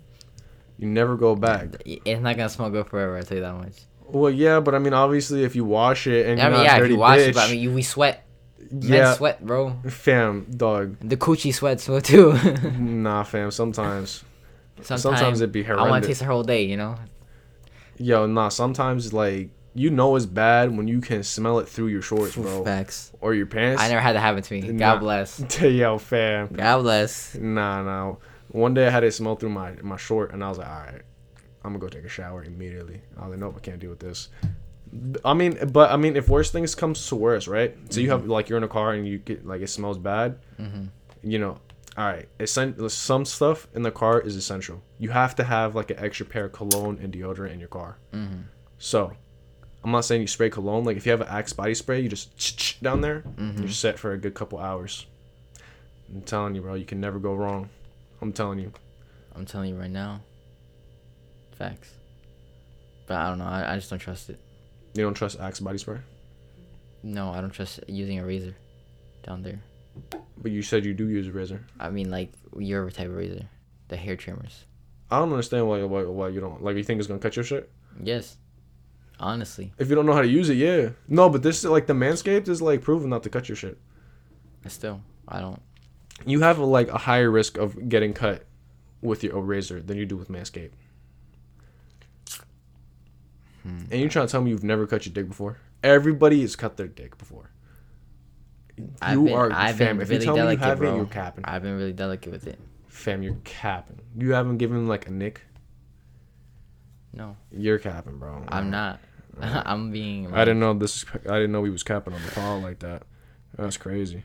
You 0.78 0.88
never 0.88 1.16
go 1.16 1.36
back. 1.36 1.82
It's 1.84 2.20
not 2.20 2.36
gonna 2.36 2.48
smell 2.48 2.70
good 2.70 2.86
forever. 2.86 3.16
I 3.16 3.22
tell 3.22 3.36
you 3.36 3.42
that 3.42 3.54
much. 3.54 3.74
Well, 4.06 4.30
yeah, 4.30 4.60
but 4.60 4.74
I 4.74 4.78
mean, 4.78 4.92
obviously, 4.92 5.44
if 5.44 5.54
you 5.56 5.64
wash 5.64 6.06
it 6.06 6.26
and 6.26 6.40
I 6.40 6.44
you're 6.48 6.56
mean, 6.56 6.64
yeah, 6.64 6.78
if 6.78 6.88
you 6.90 6.96
wash 6.96 7.20
bitch, 7.20 7.28
it, 7.28 7.34
but 7.34 7.48
I 7.48 7.52
mean, 7.52 7.60
you, 7.60 7.72
we 7.72 7.82
sweat. 7.82 8.26
Men 8.70 9.14
sweat, 9.16 9.44
bro. 9.44 9.76
fam, 9.88 10.46
dog. 10.56 10.96
The 11.00 11.16
coochie 11.16 11.52
sweats 11.54 11.84
so 11.84 12.00
too. 12.00 12.32
Nah, 12.78 13.22
fam. 13.22 13.50
Sometimes, 13.50 14.24
sometimes, 14.80 15.02
sometimes 15.02 15.40
it'd 15.40 15.52
be 15.52 15.62
heroin. 15.62 15.86
I 15.86 15.90
want 15.90 16.04
to 16.04 16.08
taste 16.08 16.20
the 16.20 16.26
whole 16.26 16.42
day, 16.42 16.64
you 16.64 16.76
know. 16.76 16.96
yo, 17.98 18.26
nah. 18.26 18.48
Sometimes 18.48 19.12
like 19.12 19.50
you 19.74 19.90
know 19.90 20.16
it's 20.16 20.26
bad 20.26 20.76
when 20.76 20.86
you 20.88 21.00
can 21.00 21.22
smell 21.22 21.58
it 21.58 21.68
through 21.68 21.88
your 21.88 22.02
shorts, 22.02 22.36
bro, 22.36 22.64
Facts. 22.64 23.12
or 23.20 23.34
your 23.34 23.46
pants. 23.46 23.80
I 23.82 23.88
never 23.88 24.00
had 24.00 24.14
that 24.16 24.20
happen 24.20 24.42
to 24.42 24.54
me. 24.54 24.60
God 24.72 24.94
Nah. 24.94 24.98
bless. 24.98 25.60
Yo, 25.62 25.98
fam. 25.98 26.48
God 26.48 26.82
bless. 26.82 27.34
Nah, 27.36 27.82
nah. 27.82 28.16
One 28.48 28.74
day 28.74 28.86
I 28.86 28.90
had 28.90 29.02
it 29.04 29.12
smell 29.12 29.36
through 29.36 29.50
my 29.50 29.72
my 29.82 29.96
short, 29.96 30.32
and 30.32 30.44
I 30.44 30.48
was 30.48 30.58
like, 30.58 30.68
all 30.68 30.74
right, 30.80 31.02
I'm 31.64 31.72
gonna 31.72 31.78
go 31.78 31.88
take 31.88 32.04
a 32.04 32.08
shower 32.08 32.44
immediately. 32.44 33.00
I 33.16 33.22
was 33.22 33.30
like, 33.30 33.40
nope, 33.40 33.54
I 33.56 33.60
can't 33.60 33.78
deal 33.80 33.90
with 33.90 34.00
this. 34.00 34.28
I 35.24 35.32
mean, 35.32 35.58
but 35.72 35.90
I 35.90 35.96
mean, 35.96 36.16
if 36.16 36.28
worse 36.28 36.50
things 36.50 36.74
comes 36.74 37.06
to 37.08 37.16
worse, 37.16 37.48
right? 37.48 37.74
So 37.90 38.00
you 38.00 38.10
have 38.10 38.26
like 38.26 38.48
you're 38.50 38.58
in 38.58 38.64
a 38.64 38.68
car 38.68 38.92
and 38.92 39.06
you 39.08 39.18
get 39.18 39.46
like 39.46 39.62
it 39.62 39.68
smells 39.68 39.96
bad. 39.96 40.38
Mhm. 40.60 40.88
You 41.22 41.38
know, 41.38 41.56
all 41.96 42.04
right. 42.04 42.28
Essen- 42.38 42.88
some 42.90 43.24
stuff 43.24 43.68
in 43.74 43.82
the 43.82 43.90
car 43.90 44.20
is 44.20 44.36
essential. 44.36 44.82
You 44.98 45.08
have 45.10 45.34
to 45.36 45.44
have 45.44 45.74
like 45.74 45.90
an 45.90 45.98
extra 45.98 46.26
pair 46.26 46.44
of 46.44 46.52
cologne 46.52 46.98
and 47.02 47.10
deodorant 47.10 47.52
in 47.54 47.58
your 47.60 47.70
car. 47.70 47.96
Mhm. 48.12 48.42
So, 48.76 49.12
I'm 49.84 49.90
not 49.90 50.04
saying 50.04 50.20
you 50.20 50.26
spray 50.28 50.48
cologne. 50.50 50.84
Like 50.84 50.96
if 50.96 51.06
you 51.06 51.12
have 51.12 51.20
an 51.20 51.28
Axe 51.28 51.52
body 51.52 51.74
spray, 51.74 52.00
you 52.00 52.08
just 52.08 52.36
ch 52.38 52.80
down 52.80 53.00
there. 53.00 53.20
Mm-hmm. 53.36 53.60
You're 53.62 53.68
set 53.70 53.98
for 53.98 54.12
a 54.12 54.18
good 54.18 54.34
couple 54.34 54.58
hours. 54.58 55.06
I'm 56.08 56.22
telling 56.22 56.54
you, 56.54 56.60
bro, 56.62 56.74
you 56.74 56.84
can 56.84 57.00
never 57.00 57.18
go 57.18 57.34
wrong. 57.34 57.68
I'm 58.20 58.32
telling 58.32 58.58
you. 58.58 58.72
I'm 59.34 59.46
telling 59.46 59.70
you 59.70 59.76
right 59.80 59.90
now. 59.90 60.20
Facts. 61.56 61.90
But 63.06 63.16
I 63.16 63.28
don't 63.28 63.38
know. 63.38 63.46
I, 63.46 63.72
I 63.72 63.76
just 63.76 63.90
don't 63.90 63.98
trust 63.98 64.30
it. 64.30 64.38
You 64.94 65.02
don't 65.04 65.14
trust 65.14 65.40
Axe 65.40 65.58
body 65.60 65.78
spray, 65.78 65.98
No, 67.02 67.30
I 67.30 67.40
don't 67.40 67.50
trust 67.50 67.80
using 67.88 68.18
a 68.18 68.26
razor 68.26 68.54
down 69.24 69.42
there. 69.42 69.60
but 70.36 70.50
you 70.52 70.62
said 70.62 70.84
you 70.84 70.92
do 70.94 71.08
use 71.08 71.28
a 71.28 71.32
razor. 71.32 71.64
I 71.80 71.90
mean, 71.90 72.10
like 72.10 72.32
your 72.58 72.90
type 72.90 73.08
of 73.08 73.14
razor, 73.14 73.48
the 73.88 73.96
hair 73.96 74.16
trimmers. 74.16 74.64
I 75.10 75.18
don't 75.18 75.30
understand 75.30 75.66
why 75.68 75.82
why, 75.84 76.04
why 76.04 76.28
you 76.28 76.40
don't 76.40 76.62
like. 76.62 76.76
You 76.76 76.84
think 76.84 76.98
it's 76.98 77.06
gonna 77.08 77.20
cut 77.20 77.36
your 77.36 77.44
shit? 77.44 77.70
Yes. 78.02 78.36
Honestly, 79.20 79.72
If 79.78 79.88
you 79.88 79.94
don't 79.94 80.06
know 80.06 80.14
how 80.14 80.22
to 80.22 80.28
use 80.28 80.48
it, 80.50 80.54
yeah. 80.54 80.90
No, 81.08 81.28
but 81.28 81.42
this 81.42 81.58
is 81.58 81.70
like 81.70 81.86
the 81.86 81.92
Manscaped 81.92 82.48
is 82.48 82.60
like 82.60 82.82
proven 82.82 83.08
not 83.10 83.22
to 83.22 83.30
cut 83.30 83.48
your 83.48 83.54
shit. 83.56 83.78
I 84.64 84.68
still, 84.68 85.00
I 85.28 85.40
don't. 85.40 85.62
You 86.26 86.40
have 86.40 86.58
a, 86.58 86.64
like 86.64 86.88
a 86.88 86.98
higher 86.98 87.30
risk 87.30 87.56
of 87.56 87.88
getting 87.88 88.14
cut 88.14 88.44
with 89.00 89.22
your 89.22 89.40
razor 89.40 89.80
than 89.80 89.96
you 89.96 90.06
do 90.06 90.16
with 90.16 90.28
Manscaped. 90.28 90.72
Hmm. 93.62 93.78
And 93.90 94.00
you're 94.00 94.08
trying 94.08 94.26
to 94.26 94.32
tell 94.32 94.40
me 94.42 94.50
you've 94.50 94.64
never 94.64 94.86
cut 94.86 95.06
your 95.06 95.12
dick 95.12 95.28
before? 95.28 95.58
Everybody 95.82 96.40
has 96.42 96.56
cut 96.56 96.76
their 96.76 96.88
dick 96.88 97.16
before. 97.18 97.50
I've 99.00 99.18
you 99.18 99.24
been, 99.24 99.34
are 99.34 99.52
I've 99.52 99.76
fam. 99.76 99.98
been 99.98 100.02
If 100.02 100.10
you 100.10 100.14
really 100.14 100.24
tell 100.24 100.34
me 100.34 100.40
you 100.40 100.44
delicate, 100.46 100.64
haven't, 100.64 100.86
bro. 100.86 100.96
you're 100.96 101.04
capping. 101.06 101.44
I've 101.44 101.62
been 101.62 101.76
really 101.76 101.92
delicate 101.92 102.32
with 102.32 102.46
it. 102.46 102.58
Fam, 102.88 103.22
you're 103.22 103.36
capping. 103.44 104.00
You 104.16 104.32
haven't 104.32 104.58
given 104.58 104.86
like 104.88 105.06
a 105.06 105.10
nick. 105.10 105.42
No, 107.14 107.36
You're 107.50 107.78
capping, 107.78 108.18
bro. 108.18 108.44
I'm 108.48 108.70
not. 108.70 109.00
I'm 109.40 109.90
being. 109.90 110.32
I 110.32 110.44
didn't 110.44 110.60
know 110.60 110.74
this. 110.74 111.04
I 111.28 111.34
didn't 111.34 111.52
know 111.52 111.64
he 111.64 111.70
was 111.70 111.82
capping 111.82 112.14
on 112.14 112.22
the 112.22 112.30
call 112.30 112.60
like 112.60 112.78
that. 112.80 113.02
That's 113.56 113.76
crazy. 113.76 114.24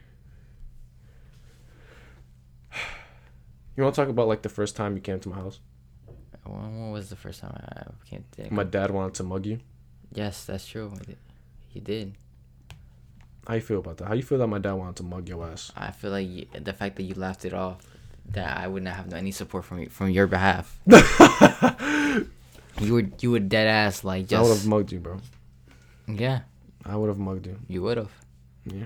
You 3.76 3.84
want 3.84 3.96
to 3.96 4.02
talk 4.02 4.10
about 4.10 4.28
like 4.28 4.42
the 4.42 4.50
first 4.50 4.76
time 4.76 4.96
you 4.96 5.02
came 5.02 5.20
to 5.20 5.30
my 5.30 5.36
house? 5.36 5.60
When, 6.46 6.92
was 6.92 7.10
the 7.10 7.16
first 7.16 7.42
time 7.42 7.54
I, 7.56 7.84
can't 8.10 8.26
think? 8.32 8.52
My 8.52 8.64
dad 8.64 8.90
wanted 8.90 9.14
to 9.16 9.24
mug 9.24 9.46
you. 9.46 9.60
yes, 10.12 10.46
that's 10.46 10.66
true. 10.66 10.92
He 11.68 11.80
did. 11.80 12.16
How 13.48 13.54
you 13.56 13.62
feel 13.62 13.80
about 13.80 13.98
that? 13.98 14.08
How 14.08 14.14
you 14.14 14.24
feel 14.24 14.40
that 14.40 14.48
my 14.48 14.60
dad 14.60 14.74
wanted 14.74 14.96
to 14.98 15.04
mug 15.04 15.30
your 15.30 15.46
ass? 15.46 15.72
I 15.76 15.92
feel 15.92 16.12
like 16.12 16.28
you, 16.28 16.48
the 16.60 16.74
fact 16.74 16.96
that 16.96 17.04
you 17.04 17.14
laughed 17.14 17.46
it 17.46 17.54
off, 17.54 17.86
that 18.32 18.58
I 18.58 18.68
would 18.68 18.84
not 18.84 18.96
have 18.96 19.14
any 19.14 19.32
support 19.32 19.64
from 19.64 19.80
you, 19.80 19.90
from 19.90 20.10
your 20.10 20.28
behalf. 20.28 20.80
you 22.80 22.94
were 22.94 23.06
you 23.20 23.32
were 23.32 23.40
dead 23.40 23.68
ass 23.68 24.04
like 24.04 24.28
just. 24.28 24.40
I 24.40 24.42
would 24.44 24.58
have 24.58 24.68
mugged 24.68 24.92
you, 24.92 25.00
bro. 25.00 25.20
yeah. 26.08 26.42
I 26.86 26.96
would 26.96 27.08
have 27.10 27.20
mugged 27.20 27.46
you. 27.48 27.58
You 27.68 27.82
would 27.84 27.98
have. 27.98 28.12
Yeah. 28.66 28.86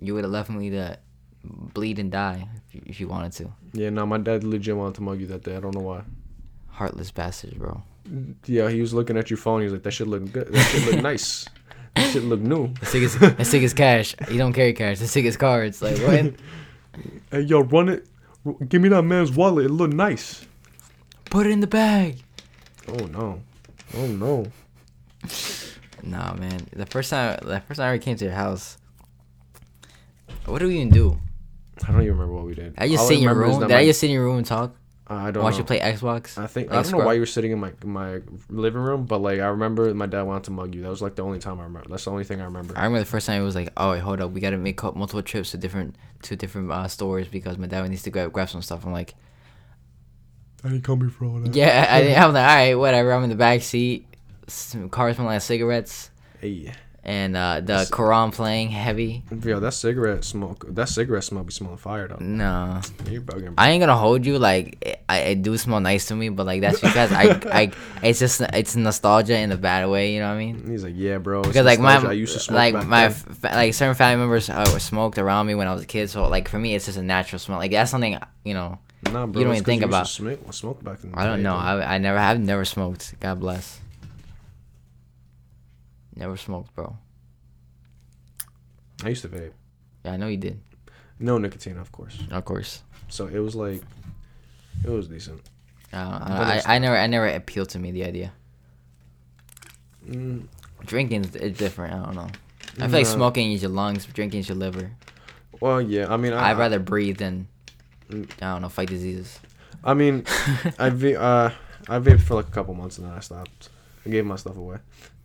You 0.00 0.14
would 0.14 0.24
have 0.24 0.32
left 0.32 0.50
me 0.50 0.70
to 0.70 0.98
bleed 1.44 1.98
and 1.98 2.10
die 2.10 2.46
if 2.68 2.74
you, 2.74 2.82
if 2.86 3.00
you 3.00 3.08
wanted 3.08 3.32
to. 3.32 3.50
Yeah, 3.72 3.90
no, 3.90 4.06
my 4.06 4.18
dad 4.18 4.44
legit 4.44 4.76
wanted 4.76 4.94
to 4.96 5.02
mug 5.02 5.20
you 5.20 5.26
that 5.28 5.42
day. 5.42 5.56
I 5.56 5.60
don't 5.60 5.74
know 5.74 5.80
why. 5.80 6.02
Heartless 6.68 7.10
bastards, 7.10 7.54
bro. 7.54 7.82
Mm, 8.08 8.34
yeah, 8.46 8.68
he 8.68 8.80
was 8.80 8.92
looking 8.94 9.16
at 9.16 9.30
your 9.30 9.36
phone. 9.36 9.60
He 9.60 9.64
was 9.64 9.72
like, 9.72 9.82
"That 9.82 9.92
shit 9.92 10.06
look 10.06 10.30
good. 10.32 10.52
That 10.52 10.62
shit 10.62 10.92
look 10.92 11.02
nice. 11.10 11.46
That 11.96 12.12
shit 12.12 12.24
look 12.24 12.40
new." 12.40 12.72
The 12.80 12.86
sick 12.86 13.02
is 13.02 13.18
the 13.18 13.44
sick 13.44 13.62
is 13.62 13.72
cash. 13.74 14.14
You 14.30 14.38
don't 14.38 14.52
carry 14.52 14.72
cash. 14.74 14.98
The 14.98 15.08
sick 15.08 15.24
is 15.24 15.36
cards. 15.36 15.82
Like 15.82 15.98
what? 15.98 16.34
Hey, 17.32 17.40
yo, 17.40 17.62
run 17.62 17.88
it. 17.88 18.06
Give 18.68 18.80
me 18.80 18.88
that 18.90 19.02
man's 19.02 19.32
wallet. 19.32 19.66
It 19.66 19.70
look 19.70 19.92
nice. 19.92 20.46
Put 21.24 21.46
it 21.46 21.50
in 21.50 21.58
the 21.58 21.66
bag. 21.66 22.22
Oh 22.88 23.06
no. 23.06 23.40
Oh 23.96 24.06
no. 24.06 24.46
Nah, 26.02 26.34
man. 26.34 26.66
The 26.72 26.86
first 26.86 27.10
time, 27.10 27.38
the 27.42 27.60
first 27.60 27.78
time 27.78 27.94
I 27.94 27.98
came 27.98 28.16
to 28.16 28.24
your 28.24 28.34
house, 28.34 28.76
what 30.46 30.58
did 30.58 30.68
we 30.68 30.76
even 30.76 30.90
do? 30.90 31.18
I 31.82 31.92
don't 31.92 32.02
even 32.02 32.12
remember 32.12 32.34
what 32.34 32.44
we 32.44 32.54
did. 32.54 32.74
I 32.78 32.88
just 32.88 33.00
All 33.02 33.08
sit 33.08 33.18
in 33.18 33.22
your 33.24 33.34
room. 33.34 33.60
Did 33.60 33.72
I 33.72 33.84
just 33.86 34.00
sit 34.00 34.06
in 34.06 34.12
your 34.14 34.24
room 34.24 34.38
and 34.38 34.46
talk? 34.46 34.76
I 35.06 35.30
don't 35.30 35.42
Watch 35.42 35.54
know. 35.54 35.58
you 35.58 35.64
play 35.64 35.80
Xbox? 35.80 36.38
I 36.38 36.46
think 36.46 36.72
I 36.72 36.80
don't 36.82 36.92
know 36.92 37.04
why 37.04 37.12
you 37.12 37.20
were 37.20 37.26
sitting 37.26 37.52
in 37.52 37.60
my 37.60 37.72
my 37.84 38.20
living 38.48 38.80
room, 38.80 39.04
but 39.04 39.18
like 39.18 39.38
I 39.38 39.46
remember 39.48 39.92
my 39.94 40.06
dad 40.06 40.22
wanted 40.22 40.44
to 40.44 40.50
mug 40.50 40.74
you. 40.74 40.80
That 40.82 40.88
was 40.88 41.02
like 41.02 41.14
the 41.14 41.22
only 41.22 41.38
time 41.38 41.60
I 41.60 41.64
remember. 41.64 41.90
That's 41.90 42.04
the 42.04 42.10
only 42.10 42.24
thing 42.24 42.40
I 42.40 42.44
remember. 42.44 42.76
I 42.76 42.84
remember 42.84 43.00
the 43.00 43.04
first 43.10 43.26
time 43.26 43.42
it 43.42 43.44
was 43.44 43.54
like, 43.54 43.68
oh 43.76 43.90
wait, 43.90 44.00
hold 44.00 44.22
up, 44.22 44.30
we 44.30 44.40
gotta 44.40 44.56
make 44.56 44.82
multiple 44.82 45.22
trips 45.22 45.50
to 45.50 45.58
different 45.58 45.96
to 46.22 46.36
different 46.36 46.70
uh, 46.70 46.88
stores 46.88 47.28
because 47.28 47.58
my 47.58 47.66
dad 47.66 47.86
needs 47.88 48.02
to 48.04 48.10
grab 48.10 48.32
grab 48.32 48.48
some 48.48 48.62
stuff. 48.62 48.86
I'm 48.86 48.92
like, 48.92 49.14
I 50.64 50.68
didn't 50.68 50.82
come 50.84 51.00
here 51.00 51.10
for 51.10 51.26
all 51.26 51.40
that. 51.40 51.54
yeah, 51.54 51.86
I, 51.90 52.14
I'm 52.14 52.32
like, 52.32 52.42
all 52.48 52.56
right, 52.56 52.74
whatever. 52.74 53.12
I'm 53.12 53.22
in 53.24 53.30
the 53.30 53.36
back 53.36 53.60
seat. 53.62 54.06
Some 54.46 54.88
cars 54.88 55.16
smelling 55.16 55.34
like 55.34 55.42
cigarettes, 55.42 56.10
Hey, 56.40 56.72
and 57.02 57.36
uh, 57.36 57.56
the 57.56 57.66
That's- 57.66 57.90
Quran 57.90 58.32
playing 58.32 58.70
heavy. 58.70 59.22
yo, 59.42 59.60
that 59.60 59.72
cigarette 59.74 60.24
smoke. 60.24 60.64
That 60.68 60.88
cigarette 60.88 61.24
smell 61.24 61.44
be 61.44 61.52
smelling 61.52 61.76
fire 61.78 62.08
though. 62.08 62.16
No, 62.20 62.80
You're 63.10 63.22
bugging. 63.22 63.44
Bro. 63.44 63.54
I 63.58 63.70
ain't 63.70 63.80
gonna 63.80 63.96
hold 63.96 64.24
you. 64.26 64.38
Like, 64.38 64.78
it, 64.82 65.02
I, 65.08 65.18
it 65.20 65.42
do 65.42 65.56
smell 65.58 65.80
nice 65.80 66.06
to 66.06 66.14
me, 66.14 66.28
but 66.30 66.44
like 66.46 66.60
that's 66.62 66.80
because 66.80 67.10
I, 67.12 67.40
I, 67.52 67.72
it's 68.02 68.18
just 68.18 68.40
it's 68.42 68.74
nostalgia 68.76 69.38
in 69.38 69.50
a 69.52 69.56
bad 69.56 69.88
way. 69.88 70.12
You 70.14 70.20
know 70.20 70.28
what 70.28 70.34
I 70.34 70.38
mean? 70.38 70.66
He's 70.70 70.84
like, 70.84 70.94
yeah, 70.96 71.18
bro. 71.18 71.42
because 71.42 71.64
like 71.64 71.80
my. 71.80 71.96
I 71.96 72.12
used 72.12 72.34
to 72.34 72.40
smoke 72.40 72.56
like 72.56 72.74
my 72.86 73.08
then." 73.08 73.16
f- 73.42 73.44
like 73.54 73.72
certain 73.74 73.94
family 73.94 74.20
members 74.22 74.48
uh, 74.50 74.64
smoked 74.78 75.18
around 75.18 75.46
me 75.46 75.54
when 75.54 75.68
I 75.68 75.72
was 75.74 75.82
a 75.82 75.86
kid 75.86 76.08
so 76.10 76.26
like 76.28 76.48
for 76.48 76.58
me 76.58 76.74
it's 76.74 76.84
just 76.86 76.98
a 76.98 77.02
natural 77.02 77.38
smell 77.38 77.58
like 77.58 77.70
that's 77.70 77.90
something 77.90 78.18
you 78.44 78.52
know 78.54 78.78
Nah, 79.12 79.26
bro. 79.26 79.40
you 79.40 79.44
don't 79.46 79.54
even 79.54 79.64
think 79.64 79.82
about- 79.82 80.08
Smoke, 80.08 80.52
smoke 80.52 80.82
back 80.84 81.02
in 81.04 81.12
the 81.12 81.18
I 81.18 81.24
don't 81.26 81.38
day, 81.38 81.42
know 81.44 81.52
bro. 81.52 81.60
I, 81.60 81.94
I 81.94 81.98
never 81.98 82.18
I've 82.18 82.40
never 82.40 82.64
smoked 82.64 83.14
God 83.20 83.40
bless 83.40 83.80
never 86.16 86.36
smoked 86.36 86.74
bro 86.74 86.96
I 89.04 89.08
used 89.10 89.22
to 89.22 89.28
vape. 89.28 89.52
yeah 90.04 90.12
I 90.12 90.16
know 90.16 90.28
you 90.28 90.36
did 90.36 90.60
No 91.18 91.38
nicotine, 91.38 91.76
of 91.78 91.90
course. 91.92 92.18
of 92.30 92.44
course 92.44 92.82
So 93.08 93.26
it 93.26 93.38
was 93.38 93.54
like, 93.54 93.82
it 94.84 94.90
was 94.90 95.08
decent. 95.08 95.40
I, 95.92 96.02
don't 96.02 96.12
know. 96.20 96.26
But 96.26 96.46
I, 96.46 96.56
I, 96.72 96.74
I 96.76 96.78
never 96.78 96.96
I 96.96 97.06
never 97.06 97.26
appealed 97.28 97.68
to 97.70 97.78
me 97.78 97.92
the 97.92 98.04
idea 98.04 98.32
Mm, 100.08 100.46
drinking 100.84 101.24
is 101.34 101.56
different 101.56 101.94
I 101.94 102.04
don't 102.04 102.14
know 102.14 102.28
I 102.78 102.88
feel 102.88 102.98
like 102.98 103.06
smoking 103.06 103.52
is 103.52 103.62
your 103.62 103.70
lungs 103.70 104.04
drinking 104.06 104.40
is 104.40 104.48
your 104.48 104.56
liver 104.58 104.90
well, 105.60 105.80
yeah. 105.80 106.12
I 106.12 106.16
mean, 106.18 106.32
I, 106.32 106.50
I'd 106.50 106.58
rather 106.58 106.80
breathe 106.80 107.18
than. 107.18 107.46
I 108.40 108.52
don't 108.52 108.62
know 108.62 108.68
fight 108.68 108.88
diseases 108.88 109.38
I 109.84 109.94
mean, 109.94 110.24
I 110.78 110.88
va- 110.90 111.20
uh, 111.20 111.52
I 111.88 111.98
vaped 111.98 112.22
for 112.22 112.34
like 112.34 112.48
a 112.48 112.50
couple 112.50 112.74
months 112.74 112.98
and 112.98 113.06
then 113.06 113.14
I 113.14 113.20
stopped. 113.20 113.68
I 114.06 114.10
gave 114.10 114.24
my 114.24 114.36
stuff 114.36 114.56
away. 114.56 114.78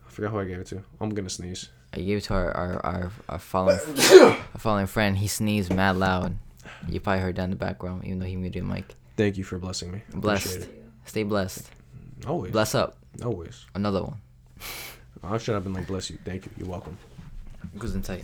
I 0.06 0.10
forgot 0.12 0.32
who 0.32 0.40
I 0.40 0.46
gave 0.46 0.60
it 0.60 0.68
to. 0.68 0.84
I'm 1.00 1.10
gonna 1.12 1.30
sneeze. 1.30 1.70
I 1.94 2.02
gave 2.02 2.18
it 2.18 2.22
to 2.26 2.34
our 2.34 2.52
our 2.52 2.86
our, 2.86 3.12
our 3.30 3.40
fallen 3.40 3.80
our 4.12 4.38
fallen 4.60 4.88
friend. 4.88 5.18
He 5.18 5.28
sneezed 5.28 5.74
mad 5.74 5.96
loud. 5.98 6.36
You 6.88 7.00
probably 7.00 7.22
heard 7.22 7.36
that 7.38 7.44
in 7.44 7.50
the 7.52 7.56
background, 7.56 8.06
even 8.06 8.20
though 8.20 8.26
he 8.26 8.36
muted 8.36 8.64
the 8.64 8.68
mic. 8.68 8.96
Thank 9.16 9.38
you 9.38 9.44
for 9.44 9.58
blessing 9.60 9.92
me. 9.92 10.02
Blessed. 10.14 10.68
Stay 11.06 11.24
blessed. 11.24 11.70
Always. 12.28 12.52
Bless 12.52 12.76
up. 12.76 12.98
Always. 13.24 13.66
Another 13.76 14.04
one. 14.04 14.18
I 15.24 15.38
should 15.38 15.56
have 15.56 15.64
been 15.64 15.74
like, 15.74 15.88
bless 15.88 16.10
you. 16.10 16.18
Thank 16.24 16.46
you. 16.46 16.52
You're 16.58 16.68
welcome. 16.70 16.98
Goes 17.78 17.96
in 17.96 18.02
tight. 18.02 18.24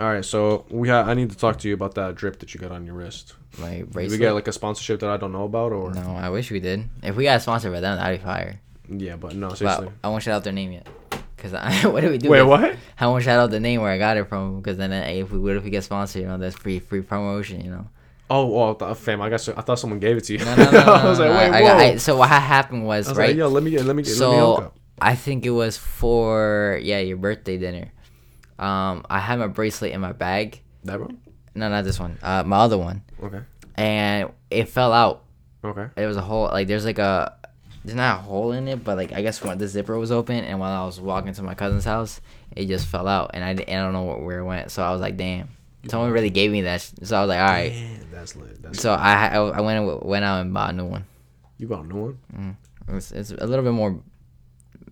All 0.00 0.06
right, 0.10 0.24
so 0.24 0.64
we 0.70 0.88
ha- 0.88 1.02
I 1.02 1.12
need 1.12 1.28
to 1.28 1.36
talk 1.36 1.58
to 1.58 1.68
you 1.68 1.74
about 1.74 1.94
that 1.96 2.14
drip 2.14 2.38
that 2.38 2.54
you 2.54 2.60
got 2.60 2.72
on 2.72 2.86
your 2.86 2.94
wrist. 2.94 3.34
My 3.58 3.84
Did 3.92 4.10
we 4.10 4.16
get 4.16 4.32
like 4.32 4.48
a 4.48 4.52
sponsorship 4.52 5.00
that 5.00 5.10
I 5.10 5.18
don't 5.18 5.30
know 5.30 5.44
about, 5.44 5.72
or 5.72 5.92
no, 5.92 6.16
I 6.16 6.30
wish 6.30 6.50
we 6.50 6.58
did. 6.58 6.88
If 7.02 7.16
we 7.16 7.24
got 7.24 7.42
sponsored 7.42 7.70
by 7.70 7.80
them, 7.80 7.98
that'd 7.98 8.18
be 8.18 8.24
fire. 8.24 8.60
yeah, 8.88 9.16
but 9.16 9.36
no, 9.36 9.52
seriously. 9.52 9.88
But 9.88 9.94
I 10.02 10.08
won't 10.08 10.22
shout 10.22 10.36
out 10.36 10.44
their 10.44 10.54
name 10.54 10.72
yet. 10.72 10.88
Cause 11.36 11.52
I, 11.52 11.86
what 11.86 12.00
do 12.00 12.08
we 12.08 12.16
do? 12.16 12.30
Wait, 12.30 12.42
what? 12.42 12.76
I 12.98 13.06
won't 13.08 13.24
shout 13.24 13.38
out 13.38 13.50
the 13.50 13.60
name 13.60 13.82
where 13.82 13.90
I 13.90 13.98
got 13.98 14.16
it 14.16 14.26
from. 14.26 14.62
Cause 14.62 14.78
then 14.78 14.90
uh, 14.90 15.04
if 15.06 15.32
we 15.32 15.38
what 15.38 15.56
if 15.56 15.64
we 15.64 15.70
get 15.70 15.84
sponsored, 15.84 16.22
you 16.22 16.28
know, 16.28 16.38
that's 16.38 16.56
free 16.56 16.78
free 16.78 17.02
promotion. 17.02 17.62
You 17.62 17.70
know. 17.70 17.88
Oh, 18.30 18.58
oh, 18.58 18.74
th- 18.74 18.96
fam, 18.96 19.20
I 19.20 19.28
got. 19.28 19.46
I 19.50 19.60
thought 19.60 19.78
someone 19.78 19.98
gave 19.98 20.16
it 20.16 20.24
to 20.24 20.32
you. 20.32 20.38
No, 20.38 20.54
no, 20.56 20.64
no. 20.70 20.70
no, 20.70 20.92
I 20.92 21.04
was 21.04 21.18
like, 21.18 21.30
wait, 21.30 21.50
I, 21.50 21.62
whoa. 21.62 21.68
I, 21.68 21.82
I, 21.82 21.96
so 21.96 22.16
what 22.16 22.30
happened 22.30 22.86
was, 22.86 23.06
was 23.06 23.18
right. 23.18 23.28
like, 23.28 23.36
yo, 23.36 23.48
let 23.48 23.62
me 23.62 23.70
get, 23.70 23.84
let 23.84 23.96
me 23.96 24.02
get, 24.02 24.16
let 24.18 24.30
me 24.30 24.36
hook 24.38 24.58
so 24.58 24.64
up. 24.64 24.76
I 24.98 25.14
think 25.14 25.44
it 25.44 25.50
was 25.50 25.76
for 25.76 26.80
yeah 26.82 27.00
your 27.00 27.18
birthday 27.18 27.58
dinner. 27.58 27.92
Um, 28.60 29.04
I 29.08 29.18
had 29.18 29.38
my 29.38 29.46
bracelet 29.46 29.92
in 29.92 30.00
my 30.00 30.12
bag. 30.12 30.60
That 30.84 31.00
one? 31.00 31.18
No, 31.54 31.68
not 31.68 31.84
this 31.84 31.98
one. 31.98 32.18
Uh, 32.22 32.42
my 32.44 32.58
other 32.58 32.78
one, 32.78 33.02
Okay. 33.22 33.40
and 33.76 34.30
it 34.50 34.68
fell 34.68 34.92
out. 34.92 35.24
Okay. 35.64 35.86
It 35.96 36.06
was 36.06 36.16
a 36.16 36.22
hole. 36.22 36.44
like 36.52 36.68
there's 36.68 36.84
like 36.84 36.98
a 36.98 37.34
there's 37.84 37.96
not 37.96 38.18
a 38.18 38.22
hole 38.22 38.52
in 38.52 38.68
it, 38.68 38.84
but 38.84 38.96
like 38.96 39.12
I 39.12 39.22
guess 39.22 39.42
when 39.42 39.58
the 39.58 39.66
zipper 39.66 39.98
was 39.98 40.12
open, 40.12 40.44
and 40.44 40.60
while 40.60 40.82
I 40.82 40.86
was 40.86 41.00
walking 41.00 41.32
to 41.34 41.42
my 41.42 41.54
cousin's 41.54 41.84
house, 41.84 42.20
it 42.54 42.66
just 42.66 42.86
fell 42.86 43.08
out, 43.08 43.30
and 43.34 43.42
I, 43.42 43.54
di- 43.54 43.66
I 43.72 43.76
don't 43.82 43.92
know 43.92 44.04
where 44.22 44.38
it 44.40 44.44
went. 44.44 44.70
So 44.70 44.82
I 44.82 44.92
was 44.92 45.00
like, 45.00 45.16
damn, 45.16 45.48
someone 45.88 46.10
really 46.12 46.30
gave 46.30 46.50
me 46.52 46.62
that. 46.62 46.82
sh- 46.82 46.92
So 47.02 47.16
I 47.16 47.20
was 47.22 47.28
like, 47.30 47.40
all 47.40 47.46
right. 47.48 47.70
Damn, 47.72 48.10
that's 48.12 48.36
lit. 48.36 48.62
That's 48.62 48.80
So 48.80 48.92
I 48.92 49.28
I, 49.28 49.36
I 49.38 49.60
went 49.60 49.80
and- 49.80 50.02
went 50.02 50.24
out 50.24 50.40
and 50.42 50.52
bought 50.54 50.70
a 50.70 50.72
new 50.74 50.84
one. 50.86 51.04
you 51.58 51.66
bought 51.66 51.84
a 51.84 51.88
new 51.88 52.14
one? 52.36 52.56
It's, 52.88 53.12
it's 53.12 53.30
a 53.32 53.46
little 53.46 53.64
bit 53.64 53.72
more, 53.72 53.98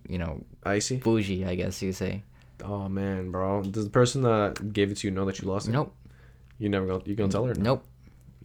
you 0.07 0.17
know, 0.17 0.43
Icy. 0.63 0.97
bougie, 0.97 1.45
I 1.45 1.55
guess 1.55 1.81
you 1.81 1.93
say. 1.93 2.23
Oh 2.63 2.89
man, 2.89 3.31
bro. 3.31 3.63
Does 3.63 3.85
the 3.85 3.89
person 3.89 4.21
that 4.23 4.73
gave 4.73 4.91
it 4.91 4.97
to 4.97 5.07
you 5.07 5.11
know 5.11 5.25
that 5.25 5.39
you 5.39 5.47
lost 5.47 5.67
it? 5.67 5.71
Nope, 5.71 5.93
You 6.57 6.69
never 6.69 6.85
gonna 6.85 7.03
you 7.05 7.15
gonna 7.15 7.31
tell 7.31 7.45
her? 7.45 7.53
nope. 7.55 7.83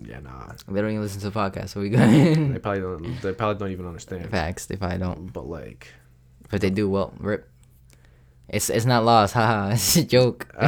Yeah, 0.03 0.19
nah. 0.21 0.53
They 0.69 0.81
don't 0.81 0.91
even 0.91 1.03
listen 1.03 1.21
to 1.21 1.31
the 1.31 1.39
podcast, 1.39 1.69
so 1.71 1.81
we 1.81 1.89
They 1.91 2.59
probably 2.59 2.81
don't. 2.81 3.21
They 3.23 3.33
probably 3.33 3.59
don't 3.61 3.71
even 3.73 3.87
understand. 3.87 4.29
Facts. 4.31 4.69
If 4.71 4.83
I 4.83 4.97
don't, 4.97 5.33
But 5.33 5.47
like, 5.47 5.89
but 6.51 6.61
they 6.61 6.71
do, 6.71 6.89
well, 6.91 7.13
rip. 7.19 7.49
It's 8.49 8.71
it's 8.71 8.85
not 8.87 9.05
lost, 9.05 9.35
haha. 9.39 9.71
It's 9.73 9.97
a 9.97 10.05
joke. 10.05 10.49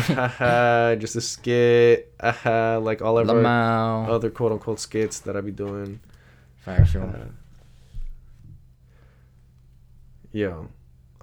just 1.00 1.16
a 1.16 1.20
skit. 1.20 2.14
like 2.22 3.02
all 3.02 3.18
of 3.18 3.28
our 3.28 4.10
other 4.10 4.30
quote 4.30 4.52
unquote 4.52 4.78
skits 4.80 5.20
that 5.20 5.36
I 5.36 5.40
be 5.40 5.50
doing. 5.52 5.98
For 6.62 6.84
sure. 6.84 7.02
Uh, 7.02 7.26
yo, 10.32 10.68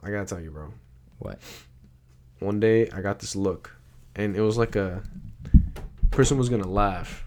I 0.01 0.11
gotta 0.11 0.25
tell 0.25 0.39
you, 0.41 0.51
bro. 0.51 0.71
What? 1.19 1.39
One 2.43 2.59
day 2.59 2.89
I 2.89 2.99
got 2.99 3.19
this 3.19 3.37
look, 3.37 3.73
and 4.17 4.35
it 4.35 4.41
was 4.41 4.57
like 4.57 4.75
a 4.75 5.01
person 6.11 6.37
was 6.37 6.49
gonna 6.49 6.67
laugh, 6.67 7.23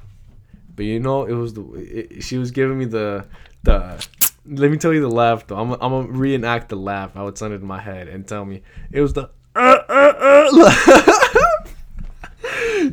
but 0.74 0.84
you 0.84 1.00
know 1.00 1.24
it 1.24 1.32
was 1.32 1.54
the 1.54 1.62
it, 1.72 2.22
she 2.22 2.36
was 2.36 2.50
giving 2.50 2.78
me 2.78 2.84
the 2.84 3.26
the. 3.62 4.06
Let 4.44 4.70
me 4.70 4.76
tell 4.76 4.92
you 4.92 5.00
the 5.00 5.08
laugh 5.08 5.46
though. 5.46 5.56
I'm 5.56 5.72
I'm 5.72 5.78
gonna 5.78 6.08
reenact 6.08 6.68
the 6.68 6.76
laugh 6.76 7.14
how 7.14 7.28
it 7.28 7.38
sounded 7.38 7.62
in 7.62 7.66
my 7.66 7.80
head 7.80 8.08
and 8.08 8.28
tell 8.28 8.44
me 8.44 8.62
it 8.92 9.00
was 9.00 9.14
the. 9.14 9.30
Uh, 9.54 9.78
uh, 9.88 10.12
uh, 10.20 10.50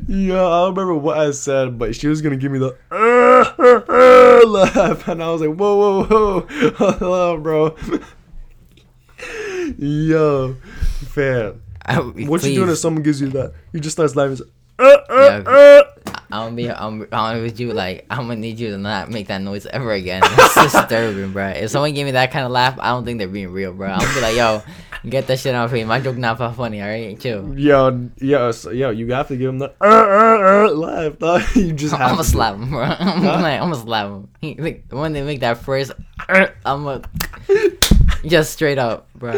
yeah, 0.08 0.46
I 0.46 0.64
don't 0.64 0.76
remember 0.76 0.96
what 0.96 1.18
I 1.18 1.32
said, 1.32 1.78
but 1.78 1.94
she 1.94 2.08
was 2.08 2.22
gonna 2.22 2.38
give 2.38 2.54
me 2.54 2.60
the 2.60 2.78
uh, 2.90 3.54
uh, 3.60 3.82
uh, 3.90 4.48
laugh, 4.48 5.10
and 5.10 5.22
I 5.22 5.30
was 5.30 5.42
like, 5.42 5.54
whoa, 5.56 5.76
whoa, 5.76 6.06
whoa, 6.06 6.40
hello, 7.00 7.38
bro. 7.38 7.76
Yo, 9.78 10.56
fam. 11.10 11.63
I, 11.86 11.98
What 12.00 12.44
you 12.44 12.56
doing 12.56 12.70
if 12.70 12.78
someone 12.78 13.04
gives 13.04 13.20
you 13.22 13.30
that? 13.30 13.54
You 13.72 13.80
just 13.80 13.96
start 13.96 14.16
laughing. 14.16 14.40
Uh, 14.80 14.84
uh, 14.84 15.44
Yeah, 15.46 15.52
uh. 15.52 15.84
I'm 16.32 16.46
gonna 16.48 16.56
be, 16.56 16.72
I'm, 16.72 17.08
I'm 17.12 17.42
with 17.44 17.60
you. 17.60 17.74
Like, 17.74 18.08
I'm 18.10 18.22
gonna 18.28 18.38
need 18.38 18.60
you 18.60 18.72
to 18.72 18.78
not 18.80 19.12
make 19.12 19.28
that 19.28 19.40
noise 19.42 19.68
ever 19.68 19.92
again. 19.92 20.22
It's 20.38 20.56
disturbing, 20.56 21.32
bro. 21.32 21.50
If 21.50 21.70
someone 21.70 21.94
gave 21.94 22.06
me 22.08 22.12
that 22.14 22.32
kind 22.32 22.46
of 22.46 22.52
laugh, 22.52 22.78
I 22.80 22.90
don't 22.90 23.06
think 23.06 23.20
they're 23.20 23.28
being 23.28 23.52
real, 23.52 23.72
bro. 23.72 23.90
I'm 23.90 24.00
gonna 24.00 24.14
be 24.16 24.22
like, 24.22 24.36
yo, 24.36 24.64
get 25.08 25.28
that 25.28 25.38
shit 25.38 25.54
out 25.54 25.66
of 25.66 25.74
me. 25.74 25.84
My 25.84 26.00
joke 26.00 26.18
not 26.18 26.40
that 26.40 26.56
funny, 26.56 26.82
all 26.82 26.88
right? 26.88 27.20
Chill. 27.20 27.54
Yo, 27.56 28.10
yo, 28.18 28.52
so, 28.52 28.72
yo, 28.72 28.90
you 28.90 29.12
have 29.14 29.28
to 29.28 29.38
give 29.38 29.50
him 29.50 29.60
the 29.60 29.70
uh, 29.80 29.86
uh, 29.86 30.66
uh, 30.66 30.72
laugh. 30.74 31.20
dog. 31.20 31.42
you 31.56 31.72
just 31.74 31.94
have 31.94 32.02
I'm 32.02 32.16
gonna 32.16 32.24
slap 32.24 32.56
him, 32.56 32.70
bro. 32.72 32.82
I'm 32.82 32.98
Huh? 33.22 33.40
like, 33.42 33.62
I'm 33.62 33.70
gonna 33.70 33.76
slap 33.76 34.08
him. 34.08 34.28
He, 34.42 34.56
like, 34.56 34.86
when 34.90 35.14
they 35.14 35.22
make 35.22 35.42
that 35.42 35.60
first, 35.60 35.92
I'm 36.28 36.48
gonna 36.66 37.04
just 38.26 38.54
straight 38.54 38.78
up, 38.78 39.08
bro. 39.16 39.34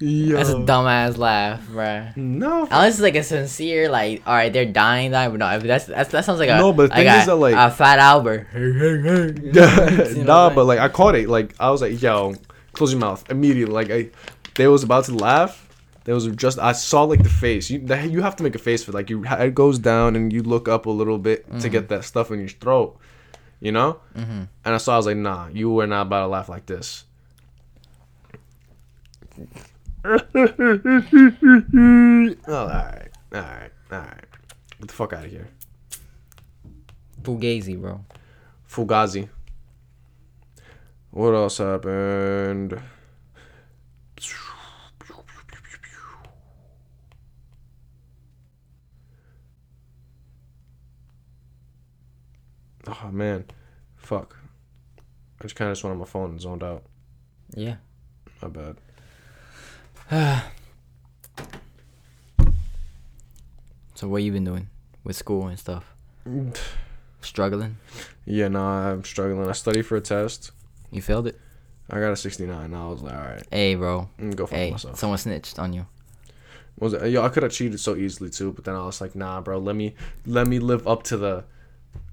Yo. 0.00 0.36
That's 0.36 0.50
a 0.50 0.54
dumbass 0.54 1.16
laugh, 1.18 1.66
bro. 1.68 2.08
No. 2.16 2.62
Unless 2.64 2.94
it's 2.94 3.00
like 3.00 3.14
a 3.16 3.22
sincere, 3.22 3.88
like, 3.88 4.22
all 4.26 4.34
right, 4.34 4.52
they're 4.52 4.64
dying, 4.64 5.10
dying, 5.10 5.30
but 5.30 5.38
no, 5.38 5.58
that's, 5.58 5.86
that's 5.86 6.10
that 6.10 6.24
sounds 6.24 6.38
like 6.38 6.48
a 6.50 6.56
No, 6.56 6.72
but 6.72 6.90
the 6.90 6.96
thing 6.96 7.06
a, 7.06 7.10
that, 7.26 7.34
like- 7.36 7.54
a 7.54 7.70
fat 7.70 7.98
Albert. 7.98 8.46
Nah, 10.24 10.50
but 10.54 10.64
like 10.64 10.78
I 10.78 10.88
caught 10.88 11.14
it. 11.14 11.28
Like 11.28 11.54
I 11.60 11.70
was 11.70 11.80
like, 11.80 12.00
yo, 12.00 12.34
close 12.72 12.92
your 12.92 13.00
mouth 13.00 13.28
immediately. 13.30 13.72
Like 13.74 13.90
I, 13.90 14.10
they 14.54 14.68
was 14.68 14.82
about 14.82 15.04
to 15.06 15.14
laugh. 15.14 15.64
There 16.04 16.14
was 16.14 16.26
just 16.28 16.58
I 16.58 16.72
saw 16.72 17.02
like 17.02 17.22
the 17.22 17.28
face. 17.28 17.68
You 17.70 17.80
that- 17.86 18.10
you 18.10 18.22
have 18.22 18.36
to 18.36 18.42
make 18.42 18.54
a 18.54 18.58
face 18.58 18.82
for 18.84 18.92
it. 18.92 18.94
like 18.94 19.10
you. 19.10 19.24
It 19.26 19.54
goes 19.54 19.78
down 19.78 20.16
and 20.16 20.32
you 20.32 20.42
look 20.42 20.68
up 20.68 20.86
a 20.86 20.90
little 20.90 21.18
bit 21.18 21.46
to 21.46 21.52
Mm-hmm. 21.52 21.68
get 21.68 21.88
that 21.88 22.04
stuff 22.04 22.30
in 22.30 22.38
your 22.40 22.48
throat. 22.48 22.98
You 23.60 23.72
know. 23.72 24.00
Mm-hmm. 24.16 24.42
And 24.64 24.74
I 24.74 24.78
saw. 24.78 24.94
I 24.94 24.96
was 24.96 25.06
like, 25.06 25.16
nah, 25.16 25.48
you 25.48 25.70
were 25.70 25.86
not 25.86 26.02
about 26.02 26.20
to 26.22 26.26
laugh 26.28 26.48
like 26.48 26.66
this. 26.66 27.04
Oh, 30.04 30.18
all 32.48 32.68
right, 32.68 33.08
all 33.34 33.40
right, 33.40 33.70
all 33.90 33.98
right. 33.98 34.24
Get 34.78 34.88
the 34.88 34.94
fuck 34.94 35.12
out 35.12 35.24
of 35.24 35.30
here, 35.30 35.48
Fugazi, 37.22 37.80
bro. 37.80 38.04
Fugazi. 38.68 39.28
What 41.10 41.34
else 41.34 41.58
happened? 41.58 42.80
Oh 52.88 53.10
man, 53.12 53.44
fuck. 53.96 54.36
I 55.40 55.42
just 55.42 55.54
kind 55.54 55.70
of 55.70 55.76
just 55.76 55.84
went 55.84 55.92
on 55.92 55.98
my 55.98 56.06
phone 56.06 56.30
and 56.30 56.40
zoned 56.40 56.62
out. 56.62 56.84
Yeah. 57.54 57.76
My 58.40 58.48
bad. 58.48 58.76
So 63.94 64.06
what 64.06 64.22
you 64.22 64.30
been 64.30 64.44
doing 64.44 64.68
with 65.02 65.16
school 65.16 65.48
and 65.48 65.58
stuff? 65.58 65.92
Struggling? 67.20 67.76
Yeah, 68.24 68.46
nah, 68.48 68.92
I'm 68.92 69.02
struggling. 69.04 69.48
I 69.48 69.52
studied 69.52 69.82
for 69.86 69.96
a 69.96 70.00
test. 70.00 70.52
You 70.92 71.02
failed 71.02 71.26
it? 71.26 71.36
I 71.90 71.98
got 71.98 72.12
a 72.12 72.16
69. 72.16 72.74
I 72.74 72.88
was 72.88 73.02
like, 73.02 73.14
all 73.14 73.20
right, 73.20 73.42
Hey, 73.50 73.74
bro. 73.74 74.08
Go 74.36 74.46
fuck 74.46 74.56
Hey, 74.56 74.70
myself. 74.70 74.98
someone 75.00 75.18
snitched 75.18 75.58
on 75.58 75.72
you. 75.72 75.86
was 76.78 76.92
it, 76.92 77.10
yo, 77.10 77.22
I 77.24 77.28
could 77.28 77.42
have 77.42 77.50
cheated 77.50 77.80
so 77.80 77.96
easily 77.96 78.30
too, 78.30 78.52
but 78.52 78.64
then 78.64 78.76
I 78.76 78.84
was 78.86 79.00
like, 79.00 79.16
nah, 79.16 79.40
bro, 79.40 79.58
let 79.58 79.74
me 79.74 79.94
let 80.26 80.46
me 80.46 80.60
live 80.60 80.86
up 80.86 81.02
to 81.04 81.16
the 81.16 81.44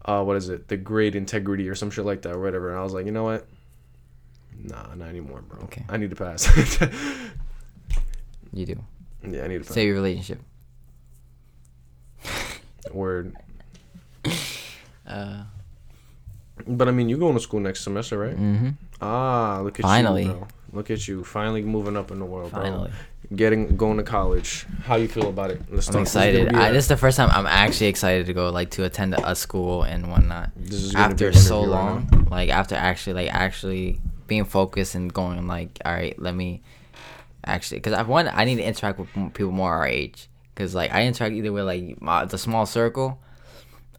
uh 0.06 0.24
what 0.24 0.38
is 0.38 0.50
it, 0.50 0.70
the 0.70 0.78
grade 0.78 1.16
integrity 1.16 1.70
or 1.70 1.76
some 1.76 1.92
shit 1.92 2.04
like 2.06 2.24
that 2.24 2.34
or 2.34 2.40
whatever. 2.42 2.70
And 2.72 2.80
I 2.80 2.84
was 2.84 2.94
like, 2.94 3.06
you 3.06 3.12
know 3.12 3.24
what? 3.26 3.46
Nah, 4.64 4.96
not 4.96 5.10
anymore, 5.10 5.42
bro. 5.48 5.60
Okay. 5.66 5.86
I 5.88 5.98
need 5.98 6.10
to 6.10 6.16
pass. 6.16 6.48
You 8.56 8.66
do. 8.66 8.84
yeah, 9.30 9.44
I 9.44 9.48
need 9.48 9.64
to. 9.64 9.72
Save 9.72 9.86
your 9.88 9.96
relationship. 9.96 10.40
Word. 12.92 13.34
Uh, 15.08 15.44
But 16.66 16.88
I 16.88 16.92
mean, 16.92 17.10
you 17.10 17.18
going 17.18 17.36
to 17.36 17.40
school 17.40 17.60
next 17.60 17.82
semester, 17.82 18.18
right? 18.18 18.36
mm-hmm. 18.36 18.70
Ah, 19.02 19.60
look 19.62 19.78
at 19.80 19.84
Finally. 19.84 20.24
you, 20.24 20.32
bro. 20.32 20.48
Look 20.74 20.90
at 20.90 21.08
you, 21.08 21.24
finally 21.24 21.62
moving 21.62 21.96
up 21.96 22.10
in 22.10 22.18
the 22.18 22.26
world, 22.26 22.50
Finally. 22.52 22.90
bro. 23.30 23.38
Getting 23.38 23.78
going 23.78 23.98
to 23.98 24.04
college. 24.04 24.66
How 24.84 24.96
you 24.96 25.08
feel 25.08 25.30
about 25.30 25.52
it? 25.52 25.62
Let's 25.70 25.88
I'm 25.90 25.94
talk. 25.94 26.02
This 26.06 26.10
is 26.10 26.14
gonna 26.16 26.26
excited. 26.32 26.50
be 26.50 26.56
I, 26.56 26.72
this 26.72 26.86
is 26.86 26.88
the 26.88 26.98
first 26.98 27.18
time 27.18 27.30
I'm 27.32 27.46
actually 27.46 27.86
excited 27.86 28.26
to 28.26 28.34
go, 28.34 28.50
like, 28.50 28.72
to 28.72 28.84
attend 28.84 29.14
a 29.14 29.36
school 29.36 29.84
and 29.84 30.10
whatnot. 30.10 30.50
This 30.56 30.82
is 30.82 30.92
gonna 30.94 31.10
be 31.10 31.14
After 31.14 31.28
an 31.28 31.34
so 31.36 31.60
interview 31.60 31.76
right 31.76 31.84
long, 31.86 32.28
like, 32.32 32.50
after 32.50 32.74
actually, 32.74 33.14
like, 33.14 33.32
actually 33.32 34.00
being 34.26 34.46
focused 34.46 34.96
and 34.96 35.14
going, 35.14 35.46
like, 35.46 35.78
all 35.86 35.94
right, 35.94 36.18
let 36.18 36.34
me 36.34 36.64
actually, 37.46 37.78
because 37.78 37.94
I 37.94 38.02
want, 38.02 38.28
I 38.34 38.44
need 38.46 38.56
to 38.58 38.64
interact 38.64 39.00
with 39.00 39.10
people 39.34 39.52
more 39.52 39.74
our 39.74 39.88
age. 39.88 40.28
Because, 40.54 40.74
like, 40.74 40.94
I 40.94 41.06
interact 41.06 41.34
either 41.34 41.52
with, 41.52 41.66
like, 41.66 42.02
my, 42.02 42.26
the 42.26 42.38
small 42.38 42.66
circle 42.66 43.22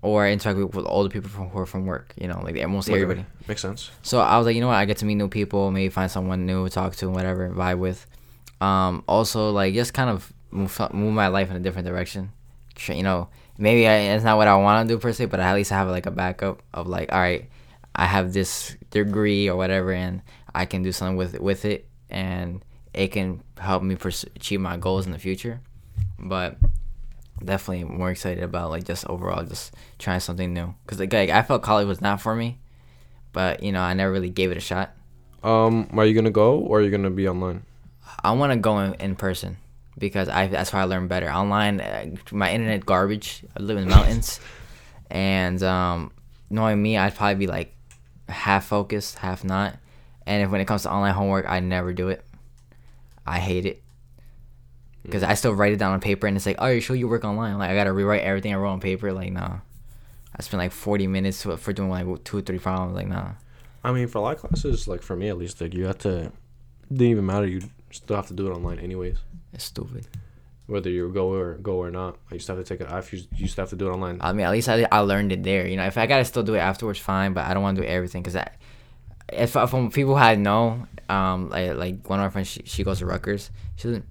or 0.03 0.25
I 0.25 0.33
interact 0.33 0.59
with, 0.59 0.75
with 0.75 0.87
older 0.89 1.11
people 1.11 1.29
from, 1.29 1.49
who 1.49 1.59
are 1.59 1.67
from 1.67 1.85
work, 1.85 2.15
you 2.17 2.29
know, 2.29 2.41
like, 2.43 2.57
almost 2.63 2.89
everybody. 2.89 3.27
Makes 3.47 3.63
sense. 3.63 3.91
So 4.03 4.21
I 4.21 4.39
was 4.39 4.47
like, 4.47 4.55
you 4.55 4.61
know 4.61 4.69
what? 4.69 4.77
I 4.77 4.85
get 4.87 4.97
to 4.99 5.05
meet 5.05 5.17
new 5.17 5.29
people, 5.29 5.71
maybe 5.71 5.91
find 5.91 6.11
someone 6.11 6.47
new 6.47 6.65
to 6.65 6.71
talk 6.71 6.97
to, 6.97 7.07
and 7.07 7.15
whatever, 7.15 7.51
vibe 7.51 7.79
with. 7.79 8.07
Um, 8.61 9.05
also, 9.07 9.51
like, 9.51 9.75
just 9.75 9.93
kind 9.93 10.09
of 10.09 10.33
move 10.51 10.79
move 10.95 11.13
my 11.13 11.29
life 11.29 11.51
in 11.51 11.57
a 11.57 11.61
different 11.61 11.87
direction. 11.87 12.33
You 12.89 13.03
know, 13.03 13.29
maybe 13.59 13.87
I, 13.87 14.15
it's 14.15 14.25
not 14.25 14.37
what 14.37 14.49
I 14.49 14.57
want 14.57 14.89
to 14.89 14.95
do 14.95 14.99
per 14.99 15.13
se, 15.13 15.27
but 15.27 15.41
at 15.41 15.55
least 15.55 15.73
I 15.73 15.77
have 15.77 15.89
like 15.89 16.07
a 16.07 16.11
backup 16.11 16.63
of 16.73 16.87
like, 16.87 17.13
all 17.13 17.19
right, 17.19 17.49
I 17.95 18.07
have 18.07 18.33
this 18.33 18.77
degree 18.91 19.49
or 19.49 19.57
whatever, 19.57 19.93
and 19.93 20.23
I 20.55 20.65
can 20.65 20.83
do 20.83 20.93
something 20.93 21.17
with 21.17 21.39
with 21.41 21.65
it, 21.65 21.87
and 22.09 22.65
it 22.97 23.09
can 23.13 23.43
help 23.59 23.83
me 23.83 23.95
pursue, 23.95 24.29
achieve 24.35 24.61
my 24.61 24.77
goals 24.77 25.07
in 25.07 25.13
the 25.13 25.19
future. 25.19 25.61
But 26.19 26.57
definitely 27.45 27.85
more 27.85 28.11
excited 28.11 28.43
about 28.43 28.71
like 28.71 28.85
just 28.85 29.07
overall 29.09 29.45
just 29.45 29.75
trying 29.99 30.21
something 30.21 30.55
new 30.55 30.75
because 30.85 30.99
like, 30.99 31.13
like 31.13 31.29
I 31.29 31.43
felt 31.43 31.63
college 31.63 31.87
was 31.87 32.01
not 32.01 32.21
for 32.21 32.35
me, 32.35 32.59
but 33.33 33.63
you 33.63 33.73
know 33.73 33.81
I 33.81 33.95
never 33.95 34.11
really 34.11 34.31
gave 34.31 34.51
it 34.51 34.57
a 34.57 34.61
shot. 34.61 34.95
Um, 35.45 35.89
are 35.97 36.07
you 36.07 36.15
gonna 36.15 36.31
go 36.31 36.59
or 36.59 36.79
are 36.79 36.83
you 36.83 36.91
gonna 36.91 37.11
be 37.11 37.29
online? 37.29 37.63
I 38.25 38.33
want 38.33 38.53
to 38.53 38.59
go 38.59 38.79
in, 38.81 38.95
in 38.95 39.15
person 39.15 39.59
because 39.99 40.29
I 40.29 40.47
that's 40.47 40.71
how 40.71 40.81
I 40.81 40.85
learn 40.85 41.07
better. 41.09 41.31
Online, 41.31 41.81
uh, 41.81 42.07
my 42.33 42.51
internet 42.53 42.87
garbage. 42.87 43.45
I 43.57 43.63
live 43.63 43.77
in 43.77 43.89
the 43.89 43.95
mountains, 43.95 44.41
and 45.11 45.63
um, 45.63 46.13
knowing 46.51 46.83
me, 46.83 46.97
I'd 46.97 47.15
probably 47.15 47.35
be 47.35 47.47
like 47.47 47.75
half 48.29 48.67
focused, 48.67 49.19
half 49.19 49.45
not. 49.45 49.77
And 50.27 50.43
if 50.43 50.51
when 50.51 50.61
it 50.61 50.65
comes 50.67 50.83
to 50.83 50.91
online 50.91 51.15
homework, 51.15 51.49
I 51.49 51.61
never 51.61 51.93
do 51.93 52.09
it. 52.09 52.25
I 53.27 53.39
hate 53.39 53.67
it 53.67 53.83
because 55.03 55.23
I 55.23 55.35
still 55.35 55.53
write 55.55 55.73
it 55.73 55.77
down 55.79 55.93
on 55.93 56.01
paper, 56.01 56.27
and 56.27 56.37
it's 56.37 56.47
like, 56.47 56.57
oh, 56.59 56.67
you 56.69 56.81
sure 56.81 56.97
you 56.97 57.09
work 57.09 57.25
online. 57.25 57.59
Like 57.59 57.71
I 57.71 57.75
gotta 57.75 57.93
rewrite 57.93 58.23
everything 58.23 58.53
I 58.53 58.57
wrote 58.57 58.71
on 58.73 58.81
paper. 58.81 59.13
Like 59.13 59.33
nah, 59.33 59.59
I 60.37 60.43
spent 60.43 60.59
like 60.59 60.73
forty 60.73 61.07
minutes 61.07 61.43
for 61.43 61.73
doing 61.73 61.91
like 61.91 62.25
two 62.25 62.39
or 62.39 62.41
three 62.43 62.59
problems. 62.59 62.95
Like 62.95 63.09
nah. 63.09 63.33
I 63.85 63.93
mean, 63.93 64.09
for 64.09 64.19
a 64.19 64.21
lot 64.23 64.35
of 64.35 64.41
classes, 64.41 64.89
like 64.89 65.03
for 65.03 65.15
me 65.17 65.29
at 65.29 65.39
least, 65.39 65.61
like 65.61 65.75
you 65.75 65.87
have 65.87 65.99
to. 65.99 66.33
Didn't 66.91 67.07
even 67.07 67.27
matter. 67.27 67.47
You 67.47 67.63
still 67.91 68.17
have 68.17 68.27
to 68.29 68.35
do 68.35 68.49
it 68.49 68.55
online 68.55 68.79
anyways, 68.79 69.17
It's 69.53 69.65
stupid. 69.65 70.07
whether 70.67 70.91
you 70.91 71.09
go 71.13 71.33
or 71.33 71.55
go 71.55 71.77
or 71.79 71.91
not. 71.91 72.17
I 72.31 72.35
used 72.35 72.47
to 72.47 72.55
have 72.55 72.65
to 72.65 72.69
take 72.69 72.81
it. 72.85 72.93
I 72.93 72.99
used 72.99 73.29
you 73.37 73.47
to 73.49 73.61
have 73.61 73.71
to 73.71 73.77
do 73.77 73.89
it 73.89 73.93
online. 73.93 74.19
I 74.21 74.33
mean, 74.33 74.45
at 74.47 74.53
least 74.53 74.69
I, 74.69 74.87
I 74.91 75.01
learned 75.01 75.33
it 75.33 75.43
there. 75.45 75.67
You 75.67 75.77
know, 75.77 75.85
if 75.85 75.97
I 75.99 76.07
gotta 76.07 76.25
still 76.25 76.43
do 76.43 76.55
it 76.55 76.59
afterwards, 76.59 76.99
fine. 76.99 77.33
But 77.33 77.47
I 77.47 77.55
don't 77.55 77.63
want 77.63 77.77
to 77.77 77.83
do 77.83 77.89
everything 77.89 78.23
because 78.23 78.37
I, 78.37 78.49
if 79.33 79.51
from 79.53 79.91
people 79.91 80.15
I 80.17 80.35
know, 80.35 80.87
um, 81.09 81.51
like 81.51 81.75
like 81.75 82.09
one 82.09 82.21
of 82.21 82.25
my 82.25 82.31
friends, 82.31 82.49
she, 82.49 82.63
she 82.65 82.85
goes 82.85 82.99
to 83.01 83.07
Rutgers. 83.07 83.51
She 83.77 83.89
doesn't 83.89 84.05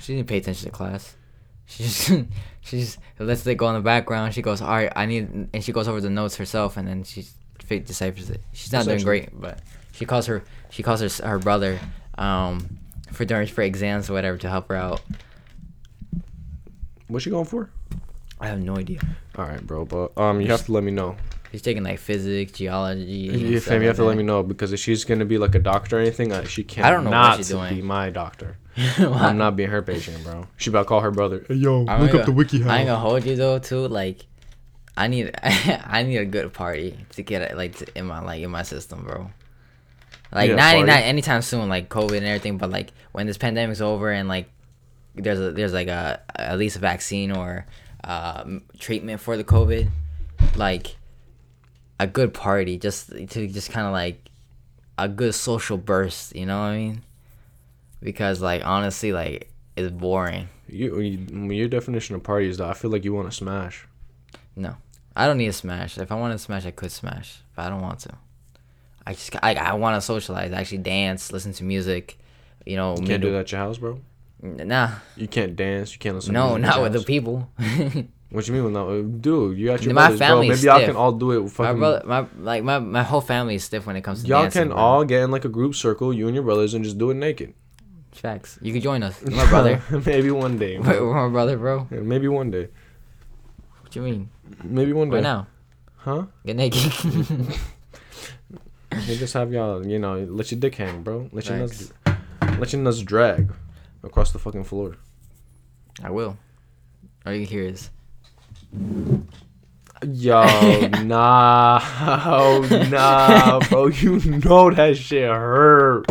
she 0.00 0.16
didn't 0.16 0.28
pay 0.28 0.38
attention 0.38 0.66
to 0.66 0.70
class. 0.70 1.16
She 1.66 1.82
just 1.84 2.08
she 2.60 2.80
just 2.80 2.98
lets 3.18 3.46
it 3.46 3.54
go 3.56 3.68
in 3.68 3.74
the 3.74 3.80
background. 3.80 4.34
She 4.34 4.42
goes, 4.42 4.60
all 4.62 4.68
right, 4.68 4.92
I 4.94 5.06
need, 5.06 5.48
and 5.52 5.62
she 5.64 5.72
goes 5.72 5.88
over 5.88 6.00
the 6.00 6.10
notes 6.10 6.36
herself, 6.36 6.76
and 6.76 6.88
then 6.88 7.04
she 7.04 7.26
deciphers 7.68 8.30
it. 8.30 8.40
She's 8.52 8.72
not 8.72 8.84
doing 8.84 8.96
Essentially. 8.96 9.20
great, 9.20 9.40
but 9.40 9.60
she 9.92 10.06
calls 10.06 10.26
her 10.26 10.42
she 10.70 10.82
calls 10.82 11.00
her 11.00 11.26
her 11.26 11.38
brother, 11.38 11.78
um, 12.16 12.78
for 13.12 13.24
during 13.24 13.46
for 13.46 13.62
exams 13.62 14.08
or 14.08 14.14
whatever 14.14 14.38
to 14.38 14.48
help 14.48 14.68
her 14.68 14.76
out. 14.76 15.00
What's 17.08 17.24
she 17.24 17.30
going 17.30 17.46
for? 17.46 17.70
I 18.40 18.48
have 18.48 18.60
no 18.60 18.76
idea. 18.76 19.00
All 19.36 19.46
right, 19.46 19.66
bro. 19.66 19.84
But 19.84 20.16
um, 20.16 20.40
you 20.40 20.48
have 20.48 20.64
to 20.66 20.72
let 20.72 20.84
me 20.84 20.92
know. 20.92 21.16
She's 21.52 21.62
taking 21.62 21.82
like 21.82 21.98
physics, 21.98 22.52
geology. 22.52 23.28
and 23.30 23.40
Yeah, 23.40 23.58
stuff 23.58 23.68
fam, 23.72 23.82
you 23.82 23.88
have 23.88 23.96
to 23.96 24.02
like 24.02 24.08
let 24.08 24.16
me 24.18 24.22
know 24.22 24.42
because 24.42 24.72
if 24.72 24.80
she's 24.80 25.04
gonna 25.04 25.24
be 25.24 25.38
like 25.38 25.54
a 25.54 25.58
doctor 25.58 25.96
or 25.96 26.00
anything, 26.00 26.30
uh, 26.32 26.44
she 26.44 26.62
can't. 26.64 26.86
I 26.86 26.90
don't 26.90 27.04
know 27.04 27.10
what 27.10 27.36
she's 27.38 27.48
to 27.48 27.54
doing. 27.54 27.76
be 27.76 27.82
my 27.82 28.10
doctor. 28.10 28.58
I'm 28.98 29.38
not 29.38 29.56
being 29.56 29.70
her 29.70 29.82
patient, 29.82 30.22
bro. 30.24 30.46
She 30.56 30.70
about 30.70 30.82
to 30.82 30.88
call 30.88 31.00
her 31.00 31.10
brother. 31.10 31.44
Hey, 31.48 31.54
yo, 31.54 31.86
I 31.86 32.00
look 32.00 32.10
ain't 32.10 32.20
up 32.20 32.26
the 32.26 32.32
gonna- 32.32 32.32
wiki. 32.32 32.64
I 32.64 32.78
ain't 32.78 32.86
gonna 32.88 32.98
hold 33.00 33.24
you 33.24 33.34
though 33.34 33.58
too. 33.58 33.88
Like, 33.88 34.26
I 34.96 35.08
need 35.08 35.30
I 35.42 36.02
need 36.02 36.18
a 36.18 36.26
good 36.26 36.52
party 36.52 36.98
to 37.12 37.22
get 37.22 37.42
it 37.42 37.56
like 37.56 37.76
to, 37.76 37.98
in 37.98 38.06
my 38.06 38.20
like 38.20 38.42
in 38.42 38.50
my 38.50 38.62
system, 38.62 39.04
bro. 39.04 39.30
Like 40.30 40.50
not 40.50 40.74
any- 40.74 40.84
not 40.84 41.02
anytime 41.02 41.40
soon, 41.42 41.68
like 41.70 41.88
COVID 41.88 42.18
and 42.18 42.26
everything, 42.26 42.58
but 42.58 42.70
like 42.70 42.90
when 43.12 43.26
this 43.26 43.38
pandemic's 43.38 43.80
over 43.80 44.10
and 44.10 44.28
like 44.28 44.50
there's 45.14 45.40
a 45.40 45.50
there's 45.52 45.72
like 45.72 45.88
a 45.88 46.20
at 46.36 46.58
least 46.58 46.76
a 46.76 46.80
vaccine 46.80 47.32
or 47.32 47.64
uh, 48.04 48.44
treatment 48.78 49.20
for 49.22 49.36
the 49.38 49.44
COVID, 49.44 49.88
like 50.54 50.96
a 52.00 52.06
good 52.06 52.32
party 52.34 52.78
just 52.78 53.08
to 53.10 53.46
just 53.48 53.70
kind 53.70 53.86
of 53.86 53.92
like 53.92 54.28
a 54.96 55.08
good 55.08 55.34
social 55.34 55.76
burst, 55.78 56.34
you 56.34 56.46
know 56.46 56.58
what 56.58 56.66
I 56.66 56.76
mean? 56.76 57.02
Because 58.00 58.40
like 58.40 58.64
honestly, 58.64 59.12
like 59.12 59.50
it's 59.76 59.90
boring. 59.90 60.48
You, 60.68 60.98
you, 61.00 61.52
your 61.52 61.68
definition 61.68 62.14
of 62.14 62.22
party 62.22 62.48
is 62.48 62.58
that 62.58 62.68
I 62.68 62.74
feel 62.74 62.90
like 62.90 63.04
you 63.04 63.14
want 63.14 63.30
to 63.30 63.36
smash. 63.36 63.86
No, 64.54 64.76
I 65.16 65.26
don't 65.26 65.38
need 65.38 65.46
to 65.46 65.52
smash. 65.52 65.98
If 65.98 66.12
I 66.12 66.14
wanted 66.14 66.34
to 66.34 66.38
smash, 66.40 66.66
I 66.66 66.70
could 66.72 66.92
smash, 66.92 67.40
but 67.54 67.62
I 67.66 67.68
don't 67.70 67.80
want 67.80 68.00
to. 68.00 68.10
I 69.06 69.14
just 69.14 69.34
I, 69.42 69.54
I 69.54 69.74
want 69.74 69.96
to 69.96 70.00
socialize, 70.00 70.52
actually 70.52 70.78
dance, 70.78 71.32
listen 71.32 71.52
to 71.54 71.64
music. 71.64 72.18
You 72.66 72.76
know, 72.76 72.96
You 72.96 73.06
can't 73.06 73.22
do 73.22 73.32
that 73.32 73.40
at 73.40 73.52
your 73.52 73.60
house, 73.60 73.78
bro. 73.78 74.00
Nah, 74.42 74.90
You 75.16 75.26
can't 75.26 75.56
dance. 75.56 75.92
You 75.92 75.98
can't 75.98 76.14
listen. 76.16 76.34
to 76.34 76.38
no, 76.38 76.56
not 76.58 76.82
with 76.82 76.92
the 76.92 77.00
people. 77.02 77.50
What 78.30 78.46
you 78.46 78.52
mean 78.54 78.72
no? 78.74 78.90
Uh, 78.90 79.02
dude, 79.02 79.56
you 79.58 79.66
got 79.66 79.82
your 79.82 79.94
My 79.94 80.08
brothers, 80.08 80.18
bro. 80.18 80.40
Maybe 80.40 80.48
y'all 80.60 80.76
stiff. 80.76 80.86
can 80.88 80.96
all 80.96 81.12
do 81.12 81.32
it. 81.32 81.38
With 81.44 81.58
my 81.58 81.64
fucking, 81.66 81.78
brother, 81.78 82.02
my 82.06 82.26
like 82.40 82.62
my 82.62 82.78
my 82.78 83.02
whole 83.02 83.22
family 83.22 83.54
is 83.54 83.64
stiff 83.64 83.86
when 83.86 83.96
it 83.96 84.02
comes 84.02 84.22
to 84.22 84.28
y'all 84.28 84.42
dancing. 84.42 84.62
can 84.64 84.68
bro. 84.68 84.76
all 84.76 85.04
get 85.04 85.22
in 85.22 85.30
like 85.30 85.46
a 85.46 85.48
group 85.48 85.74
circle, 85.74 86.12
you 86.12 86.26
and 86.26 86.34
your 86.34 86.44
brothers, 86.44 86.74
and 86.74 86.84
just 86.84 86.98
do 86.98 87.10
it 87.10 87.14
naked. 87.14 87.54
facts. 88.12 88.58
You 88.60 88.72
could 88.74 88.82
join 88.82 89.02
us. 89.02 89.18
You're 89.22 89.30
my 89.44 89.48
brother. 89.48 89.82
Maybe 90.04 90.30
one 90.30 90.58
day. 90.58 90.78
We're 90.82 91.06
we're 91.06 91.28
my 91.28 91.32
brother, 91.32 91.56
bro. 91.56 91.88
Yeah, 91.90 92.00
Maybe 92.00 92.28
one 92.28 92.50
day. 92.50 92.68
What 93.80 93.96
you 93.96 94.02
mean? 94.02 94.28
Maybe 94.62 94.92
one 94.92 95.08
day. 95.08 95.16
Right 95.16 95.22
now, 95.22 95.46
Huh? 95.96 96.26
get 96.44 96.56
naked. 96.56 96.82
They 99.06 99.16
just 99.16 99.32
have 99.34 99.52
y'all, 99.52 99.86
you 99.86 99.98
know, 99.98 100.18
let 100.28 100.50
your 100.50 100.60
dick 100.60 100.74
hang, 100.74 101.02
bro. 101.02 101.28
Let 101.32 101.48
your 101.48 101.58
nuts, 101.58 101.92
let 102.58 102.72
your 102.72 102.82
nuts 102.82 103.00
drag 103.00 103.52
across 104.02 104.32
the 104.32 104.38
fucking 104.38 104.64
floor. 104.64 104.96
I 106.02 106.10
will. 106.10 106.36
All 107.24 107.32
you 107.32 107.46
hear 107.46 107.62
is 107.64 107.90
Yo, 110.06 110.44
nah, 111.04 111.80
oh, 111.82 112.86
nah, 112.90 113.58
bro. 113.68 113.88
You 113.88 114.20
know 114.20 114.70
that 114.70 114.96
shit 114.96 115.28
hurt. 115.28 116.06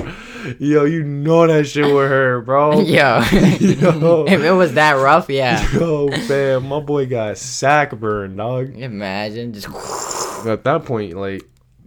Yo, 0.60 0.84
you 0.84 1.04
know 1.04 1.48
that 1.48 1.66
shit 1.68 1.86
would 1.86 2.10
hurt, 2.10 2.42
bro. 2.42 2.80
yo. 2.82 3.20
Yo. 3.60 4.26
if 4.28 4.42
it 4.42 4.52
was 4.52 4.74
that 4.74 4.94
rough, 4.94 5.30
yeah. 5.30 5.66
Yo, 5.74 6.10
man, 6.28 6.68
my 6.68 6.80
boy 6.82 7.06
got 7.06 7.38
sack 7.38 7.92
burned, 7.98 8.38
dog. 8.38 8.76
Imagine 8.76 9.54
just. 9.54 9.68
At 10.46 10.64
that 10.66 10.84
point, 10.86 11.16
like, 11.16 11.44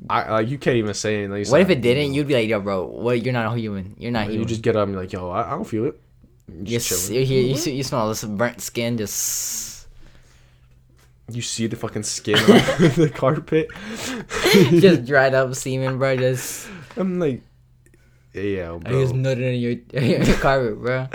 I 0.08 0.30
like 0.32 0.48
you 0.48 0.56
can't 0.58 0.76
even 0.76 0.94
say 0.94 1.16
anything. 1.18 1.32
Like, 1.44 1.48
What 1.52 1.60
if 1.60 1.68
it 1.70 1.82
didn't? 1.82 2.14
You'd 2.14 2.26
be 2.28 2.34
like, 2.34 2.48
yo, 2.48 2.60
bro, 2.60 2.86
what? 2.86 3.22
You're 3.22 3.34
not 3.34 3.52
a 3.52 3.58
human. 3.58 3.94
You're 3.98 4.10
not 4.10 4.26
You 4.28 4.32
human. 4.32 4.48
just 4.48 4.62
get 4.62 4.74
up 4.74 4.84
and 4.84 4.92
be 4.94 5.00
like, 5.00 5.12
yo, 5.12 5.28
I, 5.28 5.48
I 5.48 5.50
don't 5.50 5.64
feel 5.64 5.84
it. 5.84 6.00
You 6.48 6.80
You, 7.10 7.20
you, 7.20 7.54
you, 7.54 7.72
you 7.72 7.82
smell 7.82 8.08
this 8.08 8.24
burnt 8.24 8.60
skin 8.62 8.96
just. 8.96 9.69
You 11.30 11.42
see 11.42 11.66
the 11.66 11.76
fucking 11.76 12.02
skin 12.02 12.36
on 12.36 12.44
the 12.96 13.10
carpet. 13.14 13.68
just 14.80 15.04
dried 15.04 15.34
up 15.34 15.54
semen, 15.54 15.98
bro. 15.98 16.16
Just. 16.16 16.68
I'm 16.96 17.18
like, 17.18 17.42
yeah, 18.34 18.68
bro. 18.68 18.76
I 18.76 18.90
bro. 18.90 19.02
just 19.02 19.14
nutted 19.14 19.54
in 19.54 19.60
your, 19.60 20.22
your 20.26 20.36
carpet, 20.36 20.80
bro. 20.80 21.06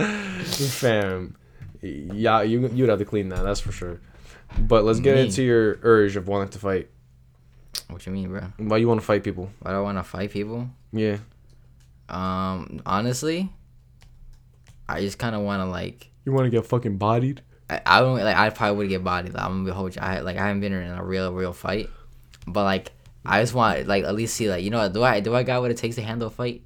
Fam, 0.45 1.35
yeah, 1.81 2.41
you 2.43 2.67
you'd 2.69 2.89
have 2.89 2.99
to 2.99 3.05
clean 3.05 3.29
that. 3.29 3.43
That's 3.43 3.59
for 3.59 3.71
sure. 3.71 3.99
But 4.59 4.83
let's 4.85 4.99
get 4.99 5.15
Me. 5.15 5.25
into 5.25 5.43
your 5.43 5.79
urge 5.81 6.15
of 6.15 6.27
wanting 6.27 6.49
to 6.49 6.59
fight. 6.59 6.89
What 7.89 8.05
you 8.05 8.11
mean, 8.13 8.29
bro? 8.29 8.41
Why 8.57 8.77
you 8.77 8.87
want 8.87 9.01
to 9.01 9.05
fight 9.05 9.23
people? 9.23 9.49
Why 9.59 9.71
do 9.71 9.77
I 9.77 9.81
want 9.81 9.97
to 9.97 10.03
fight 10.03 10.31
people? 10.31 10.69
Yeah, 10.93 11.17
Um, 12.07 12.81
honestly, 12.85 13.51
I 14.87 15.01
just 15.01 15.17
kind 15.19 15.35
of 15.35 15.41
want 15.41 15.61
to 15.61 15.65
like. 15.65 16.09
you 16.23 16.31
want 16.31 16.45
to 16.45 16.49
get 16.49 16.65
fucking 16.65 16.97
bodied. 16.97 17.41
I, 17.69 17.81
I 17.85 17.99
don't 18.01 18.17
like. 18.17 18.35
I 18.35 18.49
probably 18.51 18.77
would 18.77 18.89
get 18.89 19.03
bodied. 19.03 19.33
Like, 19.33 19.43
I'm 19.43 19.51
gonna 19.51 19.65
be 19.65 19.71
whole. 19.71 19.89
I 19.99 20.19
like. 20.19 20.37
I 20.37 20.47
haven't 20.47 20.61
been 20.61 20.73
in 20.73 20.91
a 20.91 21.03
real, 21.03 21.33
real 21.33 21.53
fight, 21.53 21.89
but 22.45 22.63
like, 22.63 22.91
I 23.25 23.41
just 23.41 23.53
want 23.53 23.87
like 23.87 24.03
at 24.03 24.13
least 24.15 24.35
see 24.35 24.49
like 24.49 24.63
you 24.63 24.69
know 24.69 24.79
what, 24.79 24.93
do 24.93 25.03
I 25.03 25.19
do 25.19 25.33
I 25.35 25.43
got 25.43 25.61
what 25.61 25.71
it 25.71 25.77
takes 25.77 25.95
to 25.95 26.01
handle 26.03 26.27
a 26.27 26.31
fight? 26.31 26.61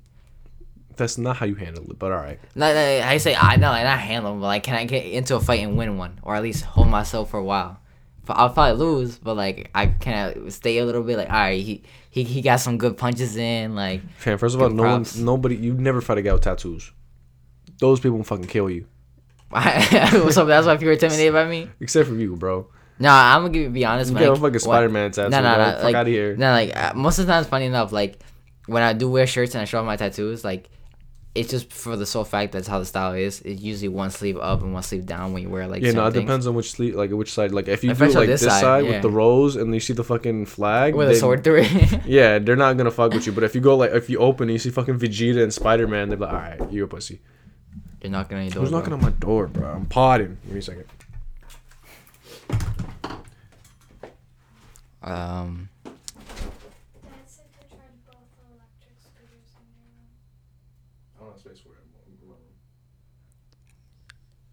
That's 0.97 1.17
not 1.17 1.37
how 1.37 1.45
you 1.45 1.55
handle 1.55 1.89
it, 1.89 1.97
but 1.97 2.11
all 2.11 2.17
right. 2.17 2.39
Not, 2.55 2.73
not- 2.75 2.77
I 3.07 3.17
say 3.17 3.33
I 3.33 3.55
know 3.55 3.69
like 3.69 3.85
not 3.85 3.99
handle, 3.99 4.33
but 4.35 4.41
like 4.47 4.63
can 4.63 4.75
I 4.75 4.85
get 4.85 5.05
into 5.05 5.35
a 5.35 5.39
fight 5.39 5.61
and 5.61 5.77
win 5.77 5.97
one, 5.97 6.19
or 6.23 6.35
at 6.35 6.43
least 6.43 6.65
hold 6.65 6.87
myself 6.89 7.29
for 7.29 7.37
a 7.37 7.43
while? 7.43 7.79
I'll 8.31 8.49
probably 8.51 8.77
lose, 8.85 9.17
but 9.17 9.35
like 9.35 9.71
I 9.73 9.87
can 9.87 10.43
I 10.45 10.49
stay 10.49 10.77
a 10.79 10.85
little 10.85 11.01
bit. 11.03 11.17
Like 11.17 11.29
all 11.29 11.35
right, 11.39 11.63
he 11.63 11.81
he, 12.11 12.23
he 12.23 12.41
got 12.41 12.57
some 12.57 12.77
good 12.77 12.97
punches 12.97 13.35
in. 13.37 13.73
Like 13.75 14.01
Fam, 14.17 14.37
first 14.37 14.55
of 14.55 14.61
all, 14.61 14.69
no 14.69 14.83
one, 14.83 15.05
nobody, 15.17 15.55
you 15.55 15.73
never 15.73 16.01
fight 16.01 16.17
a 16.17 16.21
guy 16.21 16.33
with 16.33 16.41
tattoos. 16.43 16.91
Those 17.79 17.99
people 17.99 18.17
will 18.17 18.25
fucking 18.25 18.45
kill 18.47 18.69
you. 18.69 18.85
so 20.31 20.45
that's 20.45 20.67
why 20.67 20.75
people 20.75 20.89
are 20.89 20.93
intimidated 20.93 21.33
by 21.33 21.45
me. 21.45 21.69
Except 21.79 22.07
for 22.07 22.15
you, 22.15 22.35
bro. 22.35 22.67
No, 22.99 23.09
I'm 23.09 23.43
gonna 23.43 23.53
give, 23.53 23.73
be 23.73 23.85
honest. 23.85 24.11
You 24.11 24.17
got 24.19 24.29
I- 24.29 24.33
a 24.33 24.35
fucking 24.35 24.59
Spider 24.59 24.89
Man 24.89 25.11
tattoo. 25.11 25.29
No, 25.29 25.41
no, 25.41 25.55
bro. 25.55 25.65
no. 25.65 25.71
Fuck 25.73 25.83
like, 25.83 25.95
out 25.95 26.01
of 26.01 26.07
here. 26.07 26.35
No, 26.35 26.51
like 26.51 26.75
uh, 26.75 26.93
most 26.95 27.17
of 27.17 27.25
the 27.25 27.31
times, 27.31 27.47
funny 27.47 27.65
enough, 27.65 27.91
like 27.91 28.19
when 28.67 28.83
I 28.83 28.93
do 28.93 29.09
wear 29.09 29.25
shirts 29.25 29.55
and 29.55 29.61
I 29.61 29.65
show 29.65 29.79
off 29.79 29.85
my 29.85 29.95
tattoos, 29.95 30.43
like 30.43 30.69
it's 31.33 31.49
just 31.51 31.71
for 31.71 31.95
the 31.95 32.05
sole 32.05 32.25
fact 32.25 32.51
that's 32.51 32.67
how 32.67 32.79
the 32.79 32.85
style 32.85 33.13
is. 33.13 33.41
It's 33.41 33.61
usually 33.61 33.87
one 33.87 34.09
sleeve 34.09 34.37
up 34.37 34.61
and 34.61 34.73
one 34.73 34.83
sleeve 34.83 35.05
down 35.05 35.31
when 35.31 35.43
you 35.43 35.49
wear 35.49 35.67
like. 35.67 35.81
yeah, 35.81 35.91
no, 35.91 36.05
it 36.07 36.11
things. 36.11 36.25
depends 36.25 36.47
on 36.47 36.55
which 36.55 36.71
sleeve, 36.71 36.95
like 36.95 37.09
which 37.11 37.31
side. 37.31 37.51
Like 37.53 37.67
if 37.67 37.83
you 37.83 37.91
If 37.91 37.99
do 37.99 38.09
like 38.09 38.27
this 38.27 38.41
side, 38.41 38.61
side, 38.61 38.85
yeah. 38.85 38.91
with 38.91 39.01
the 39.01 39.09
rose 39.09 39.55
and 39.55 39.73
you 39.73 39.79
see 39.79 39.93
the 39.93 40.03
fucking 40.03 40.45
flag, 40.47 40.93
with 40.93 41.09
a 41.09 41.15
sword 41.15 41.43
through 41.43 41.61
it. 41.63 42.01
Yeah, 42.05 42.39
they're 42.39 42.55
not 42.55 42.77
gonna 42.77 42.91
fuck 42.91 43.13
with 43.13 43.25
you. 43.25 43.31
But 43.39 43.43
if 43.45 43.55
you 43.55 43.61
go 43.61 43.77
like 43.77 43.91
if 43.91 44.09
you 44.09 44.19
open 44.19 44.49
and 44.49 44.53
you 44.53 44.59
see 44.59 44.71
fucking 44.71 44.99
Vegeta 44.99 45.41
and 45.41 45.53
Spider 45.53 45.87
Man, 45.87 46.09
they're 46.09 46.17
like, 46.17 46.33
all 46.33 46.35
right, 46.37 46.71
you're 46.71 46.85
a 46.85 46.89
pussy. 46.89 47.21
You're 48.01 48.11
knocking 48.11 48.37
on 48.37 48.43
your 48.43 48.51
door. 48.51 48.61
Who's 48.61 48.69
bro. 48.71 48.79
knocking 48.79 48.93
on 48.93 49.01
my 49.01 49.09
door, 49.11 49.47
bro? 49.47 49.69
I'm 49.71 49.85
potting. 49.85 50.37
Give 50.45 50.53
me 50.53 50.59
a 50.59 50.61
second. 50.61 50.85
Um, 55.01 55.69
Dad 55.83 55.93
said 57.25 57.45
to 57.53 57.59
try 57.67 57.77
both 58.05 58.17
electric 58.51 58.95
scooters 59.01 59.55
in 59.57 59.65
your 62.21 62.29
room. 62.29 62.37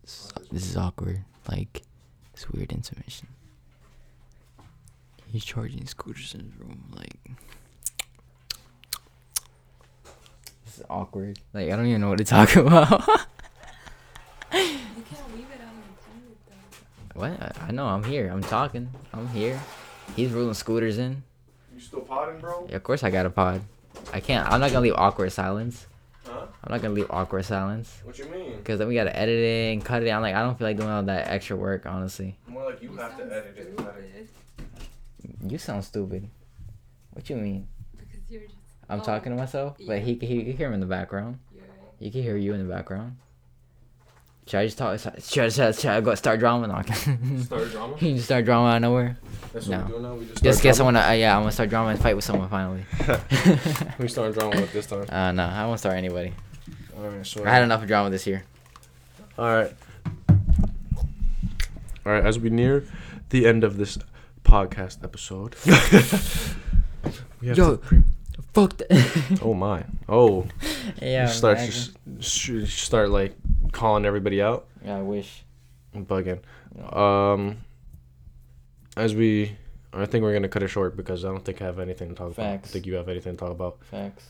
this, 0.03 0.33
this 0.51 0.65
is 0.71 0.77
awkward. 0.77 1.25
Like, 1.49 1.83
it's 2.33 2.49
weird 2.51 2.73
intermission. 2.73 3.29
He's 5.29 5.45
charging 5.45 5.87
scooters 5.87 6.35
in 6.35 6.41
his 6.41 6.57
room. 6.59 6.93
Like, 6.97 7.19
this 10.65 10.79
is 10.79 10.83
awkward. 10.89 11.39
Like, 11.53 11.71
I 11.71 11.77
don't 11.77 11.87
even 11.87 12.01
know 12.01 12.09
what 12.11 12.19
to 12.19 12.25
talk 12.25 12.57
about. 12.57 12.91
You 12.91 12.99
can't 13.05 13.07
leave 13.07 13.07
it 13.07 13.07
unattended 13.07 13.07
though. 13.07 13.21
What? 17.15 17.31
I, 17.41 17.53
I 17.69 17.71
know. 17.73 17.87
I'm 17.87 18.05
here. 18.05 18.29
I'm 18.31 18.43
talking. 18.43 18.89
I'm 19.13 19.29
here. 19.29 19.61
He's 20.15 20.31
ruling 20.31 20.55
scooters 20.55 20.99
in. 20.99 21.23
You 21.75 21.81
still 21.81 22.01
potting, 22.01 22.41
bro? 22.41 22.67
Yeah, 22.69 22.77
of 22.77 22.83
course 22.83 23.03
I 23.03 23.11
got 23.11 23.27
a 23.27 23.31
pod. 23.31 23.61
I 24.13 24.21
can't. 24.21 24.49
I'm 24.51 24.61
not 24.61 24.71
gonna 24.71 24.83
leave 24.83 24.95
awkward 24.97 25.33
silence. 25.33 25.87
Huh? 26.25 26.47
I'm 26.65 26.73
not 26.73 26.83
gonna 26.83 26.95
leave 26.95 27.11
awkward 27.11 27.45
silence. 27.45 28.01
What 28.05 28.19
you 28.19 28.27
mean? 28.27 28.63
Cause 28.65 28.79
then 28.79 28.89
we 28.89 28.95
gotta 28.95 29.17
edit 29.17 29.39
it 29.39 29.73
and 29.73 29.85
cut 29.85 30.03
it. 30.03 30.11
I'm 30.11 30.23
like, 30.23 30.35
I 30.35 30.43
don't 30.43 30.59
feel 30.59 30.67
like 30.67 30.77
doing 30.77 30.89
all 30.91 31.03
that 31.05 31.29
extra 31.29 31.57
work, 31.57 31.87
honestly. 31.87 32.37
More 32.47 32.65
like 32.65 32.83
you 32.83 32.95
have 32.97 33.17
to 33.17 33.25
edit 33.25 33.57
it. 33.57 34.29
You 35.49 35.59
sound 35.59 35.85
stupid. 35.85 36.29
What 37.13 37.29
you 37.31 37.37
mean? 37.37 37.67
Because 37.97 38.21
you're 38.29 38.43
just 38.43 38.55
I'm 38.89 39.01
Oh, 39.01 39.05
talking 39.05 39.33
to 39.33 39.37
myself, 39.39 39.77
but 39.87 40.01
he 40.01 40.15
he 40.15 40.45
can 40.45 40.57
hear 40.57 40.69
him 40.69 40.75
in 40.75 40.81
the 40.81 40.87
background. 40.87 41.39
You're. 41.55 41.65
He 41.99 42.11
can 42.11 42.23
hear 42.23 42.37
you 42.37 42.53
in 42.55 42.67
the 42.67 42.73
background. 42.73 43.17
Should 44.47 44.61
I 44.61 44.65
just 44.67 44.79
talk? 44.79 44.99
Should 45.01 45.13
I, 45.17 45.49
should 45.49 45.61
I, 45.65 45.73
should 45.73 45.91
I 45.91 46.01
go 46.01 46.15
start 46.15 46.39
drama? 46.39 46.69
No. 46.69 46.81
Start 47.43 47.71
drama. 47.73 47.97
you 48.01 48.15
just 48.15 48.27
start 48.27 48.45
drama 48.45 48.69
out 48.69 48.77
of 48.77 48.83
nowhere. 48.83 49.19
That's 49.53 49.67
No. 49.67 49.79
what 49.79 49.85
we're 49.87 49.91
doing 49.91 50.03
now. 50.03 50.15
We 50.15 50.27
just 50.27 50.43
Just 50.45 50.59
start 50.59 50.63
guess 50.63 50.77
I 50.77 50.85
drama? 50.85 50.99
wanna. 51.01 51.09
Uh, 51.09 51.13
yeah, 51.15 51.37
I'm 51.37 51.43
gonna 51.43 51.53
start 51.53 51.69
drama 51.71 51.89
and 51.91 52.01
fight 52.01 52.15
with 52.15 52.25
someone 52.25 52.49
finally. 52.49 52.85
We 53.99 54.07
start 54.09 54.35
drama 54.35 54.61
with 54.61 54.73
this 54.73 54.87
time. 54.87 55.07
uh, 55.09 55.33
no, 55.33 55.43
I 55.45 55.67
won't 55.67 55.81
start 55.81 55.97
anybody. 55.97 56.33
All 56.97 57.09
right. 57.09 57.27
So. 57.27 57.45
I 57.45 57.51
had 57.51 57.63
enough 57.65 57.83
of 57.83 57.89
drama 57.89 58.11
this 58.11 58.25
year. 58.27 58.45
All 59.37 59.47
right. 59.53 59.73
All 62.05 62.13
right. 62.13 62.25
As 62.25 62.39
we 62.39 62.49
near 62.51 62.85
the 63.31 63.47
end 63.47 63.65
of 63.65 63.79
this 63.79 63.99
podcast 64.45 65.03
episode, 65.03 65.57
we 67.41 67.49
have 67.49 67.59
Yo. 67.59 67.73
to 67.73 67.77
pre- 67.79 68.03
Fuck 68.55 68.77
that. 68.79 69.41
oh 69.43 69.55
my. 69.55 69.85
Oh. 70.09 70.47
yeah. 71.03 71.27
you 71.27 71.33
start 71.33 71.59
just 71.59 71.93
sh- 72.21 72.65
start 72.73 73.11
like 73.11 73.35
calling 73.73 74.05
everybody 74.05 74.41
out. 74.43 74.67
yeah, 74.85 74.99
I 74.99 75.03
wish. 75.03 75.45
I'm 75.95 76.07
bugging. 76.07 76.41
Um. 76.95 77.59
As 78.97 79.15
we, 79.15 79.55
I 79.93 80.07
think 80.07 80.23
we're 80.23 80.33
gonna 80.33 80.49
cut 80.49 80.63
it 80.63 80.69
short 80.69 80.97
because 80.97 81.25
I 81.25 81.29
don't 81.29 81.45
think 81.45 81.61
I 81.61 81.67
have 81.67 81.79
anything 81.79 82.09
to 82.09 82.15
talk 82.15 82.33
about. 82.33 82.47
I 82.47 82.57
Facts. 82.57 82.71
think 82.71 82.87
you 82.87 82.95
have 82.95 83.09
anything 83.09 83.35
to 83.35 83.39
talk 83.39 83.51
about. 83.51 83.85
Facts. 83.85 84.25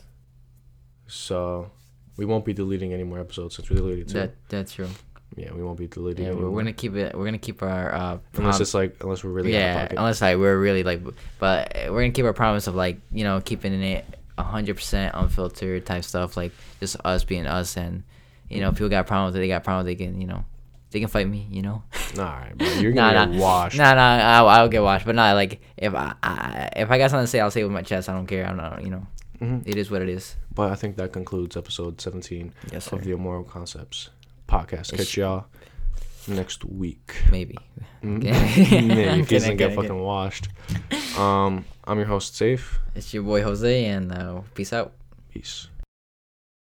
So, 1.07 1.71
we 2.17 2.25
won't 2.25 2.45
be 2.45 2.53
deleting 2.53 2.93
any 2.93 3.05
more 3.05 3.21
episodes 3.21 3.55
since 3.55 3.71
we 3.71 3.77
deleted 3.77 4.09
two. 4.09 4.15
That 4.15 4.35
that's 4.49 4.75
true. 4.75 4.89
yeah, 5.37 5.53
we 5.53 5.63
won't 5.63 5.79
be 5.79 5.87
deleting. 5.87 6.25
Yeah, 6.25 6.33
any 6.33 6.41
we're, 6.41 6.51
gonna 6.51 6.73
keep 6.73 6.97
it. 6.97 7.17
We're 7.17 7.25
gonna 7.25 7.39
keep 7.39 7.63
our 7.63 7.95
uh. 7.95 8.19
unless 8.35 8.61
it's 8.61 8.75
like 8.75 8.97
unless 9.03 9.23
we're 9.23 9.31
really 9.31 9.53
yeah, 9.53 9.87
unless 9.91 10.21
like 10.21 10.37
we're 10.37 10.59
really 10.59 10.83
like, 10.83 11.03
but 11.39 11.73
we're 11.91 12.03
gonna 12.03 12.11
keep 12.11 12.25
our 12.25 12.33
promise 12.33 12.67
of 12.67 12.75
like 12.75 12.99
you 13.13 13.23
know 13.23 13.41
keeping 13.41 13.73
it 13.83 14.05
hundred 14.39 14.77
percent 14.77 15.15
unfiltered 15.15 15.87
type 15.87 16.05
stuff, 16.05 16.37
like 16.37 16.53
just 16.81 16.97
us 17.05 17.25
being 17.25 17.47
us, 17.47 17.77
and 17.77 18.03
you 18.49 18.61
know 18.61 18.69
if 18.69 18.75
people 18.75 18.89
got 18.89 19.07
problems, 19.07 19.35
they 19.35 19.49
got 19.49 19.65
problems, 19.65 19.87
they 19.87 19.95
can 19.95 20.21
you 20.21 20.27
know 20.27 20.45
they 20.91 21.01
can 21.01 21.09
fight 21.09 21.29
me, 21.29 21.47
you 21.51 21.63
know. 21.63 21.83
All 22.17 22.25
right, 22.25 22.53
bro. 22.57 22.67
You're 22.75 22.93
Nah, 22.95 23.13
gonna 23.13 23.33
get 23.33 23.37
nah. 23.39 23.43
washed. 23.43 23.77
Nah, 23.77 23.95
nah, 23.95 24.17
I'll, 24.19 24.49
I'll 24.49 24.69
get 24.69 24.83
washed, 24.83 25.05
but 25.05 25.15
not 25.15 25.35
like 25.35 25.61
if 25.77 25.95
I, 25.95 26.15
I 26.23 26.71
if 26.77 26.91
I 26.91 26.99
got 26.99 27.11
something 27.11 27.25
to 27.25 27.31
say, 27.31 27.41
I'll 27.41 27.51
say 27.51 27.61
it 27.61 27.65
with 27.65 27.73
my 27.73 27.83
chest. 27.83 28.09
I 28.09 28.13
don't 28.13 28.27
care. 28.27 28.47
I'm 28.47 28.57
not, 28.57 28.83
you 28.83 28.91
know, 28.91 29.07
Mhm. 29.41 29.63
it 29.67 29.77
is 29.77 29.91
what 29.91 30.01
it 30.03 30.09
is. 30.09 30.37
But 30.55 30.71
I 30.73 30.75
think 30.77 30.97
that 30.97 31.13
concludes 31.13 31.57
episode 31.57 32.01
17 32.01 32.55
Yes, 32.73 32.91
of 32.93 33.03
the 33.05 33.11
Immoral 33.13 33.45
Concepts 33.45 34.11
podcast. 34.49 34.93
It's- 34.95 34.97
Catch 34.97 35.17
y'all 35.19 35.47
next 36.29 36.65
week. 36.65 37.15
Maybe. 37.31 37.59
Mm. 38.03 38.19
Okay. 38.19 38.81
Maybe 38.87 39.09
I'm 39.09 39.21
in 39.21 39.27
case 39.27 39.45
I 39.47 39.55
get 39.55 39.75
fucking 39.75 40.01
washed. 40.01 40.49
Um, 41.19 41.65
I'm 41.85 41.99
your 41.99 42.07
host, 42.07 42.37
Safe. 42.37 42.79
It's 42.95 43.13
your 43.13 43.25
boy 43.25 43.43
Jose, 43.43 43.85
and 43.87 44.13
uh, 44.13 44.41
peace 44.55 44.73
out. 44.73 44.93
Peace. 45.31 45.69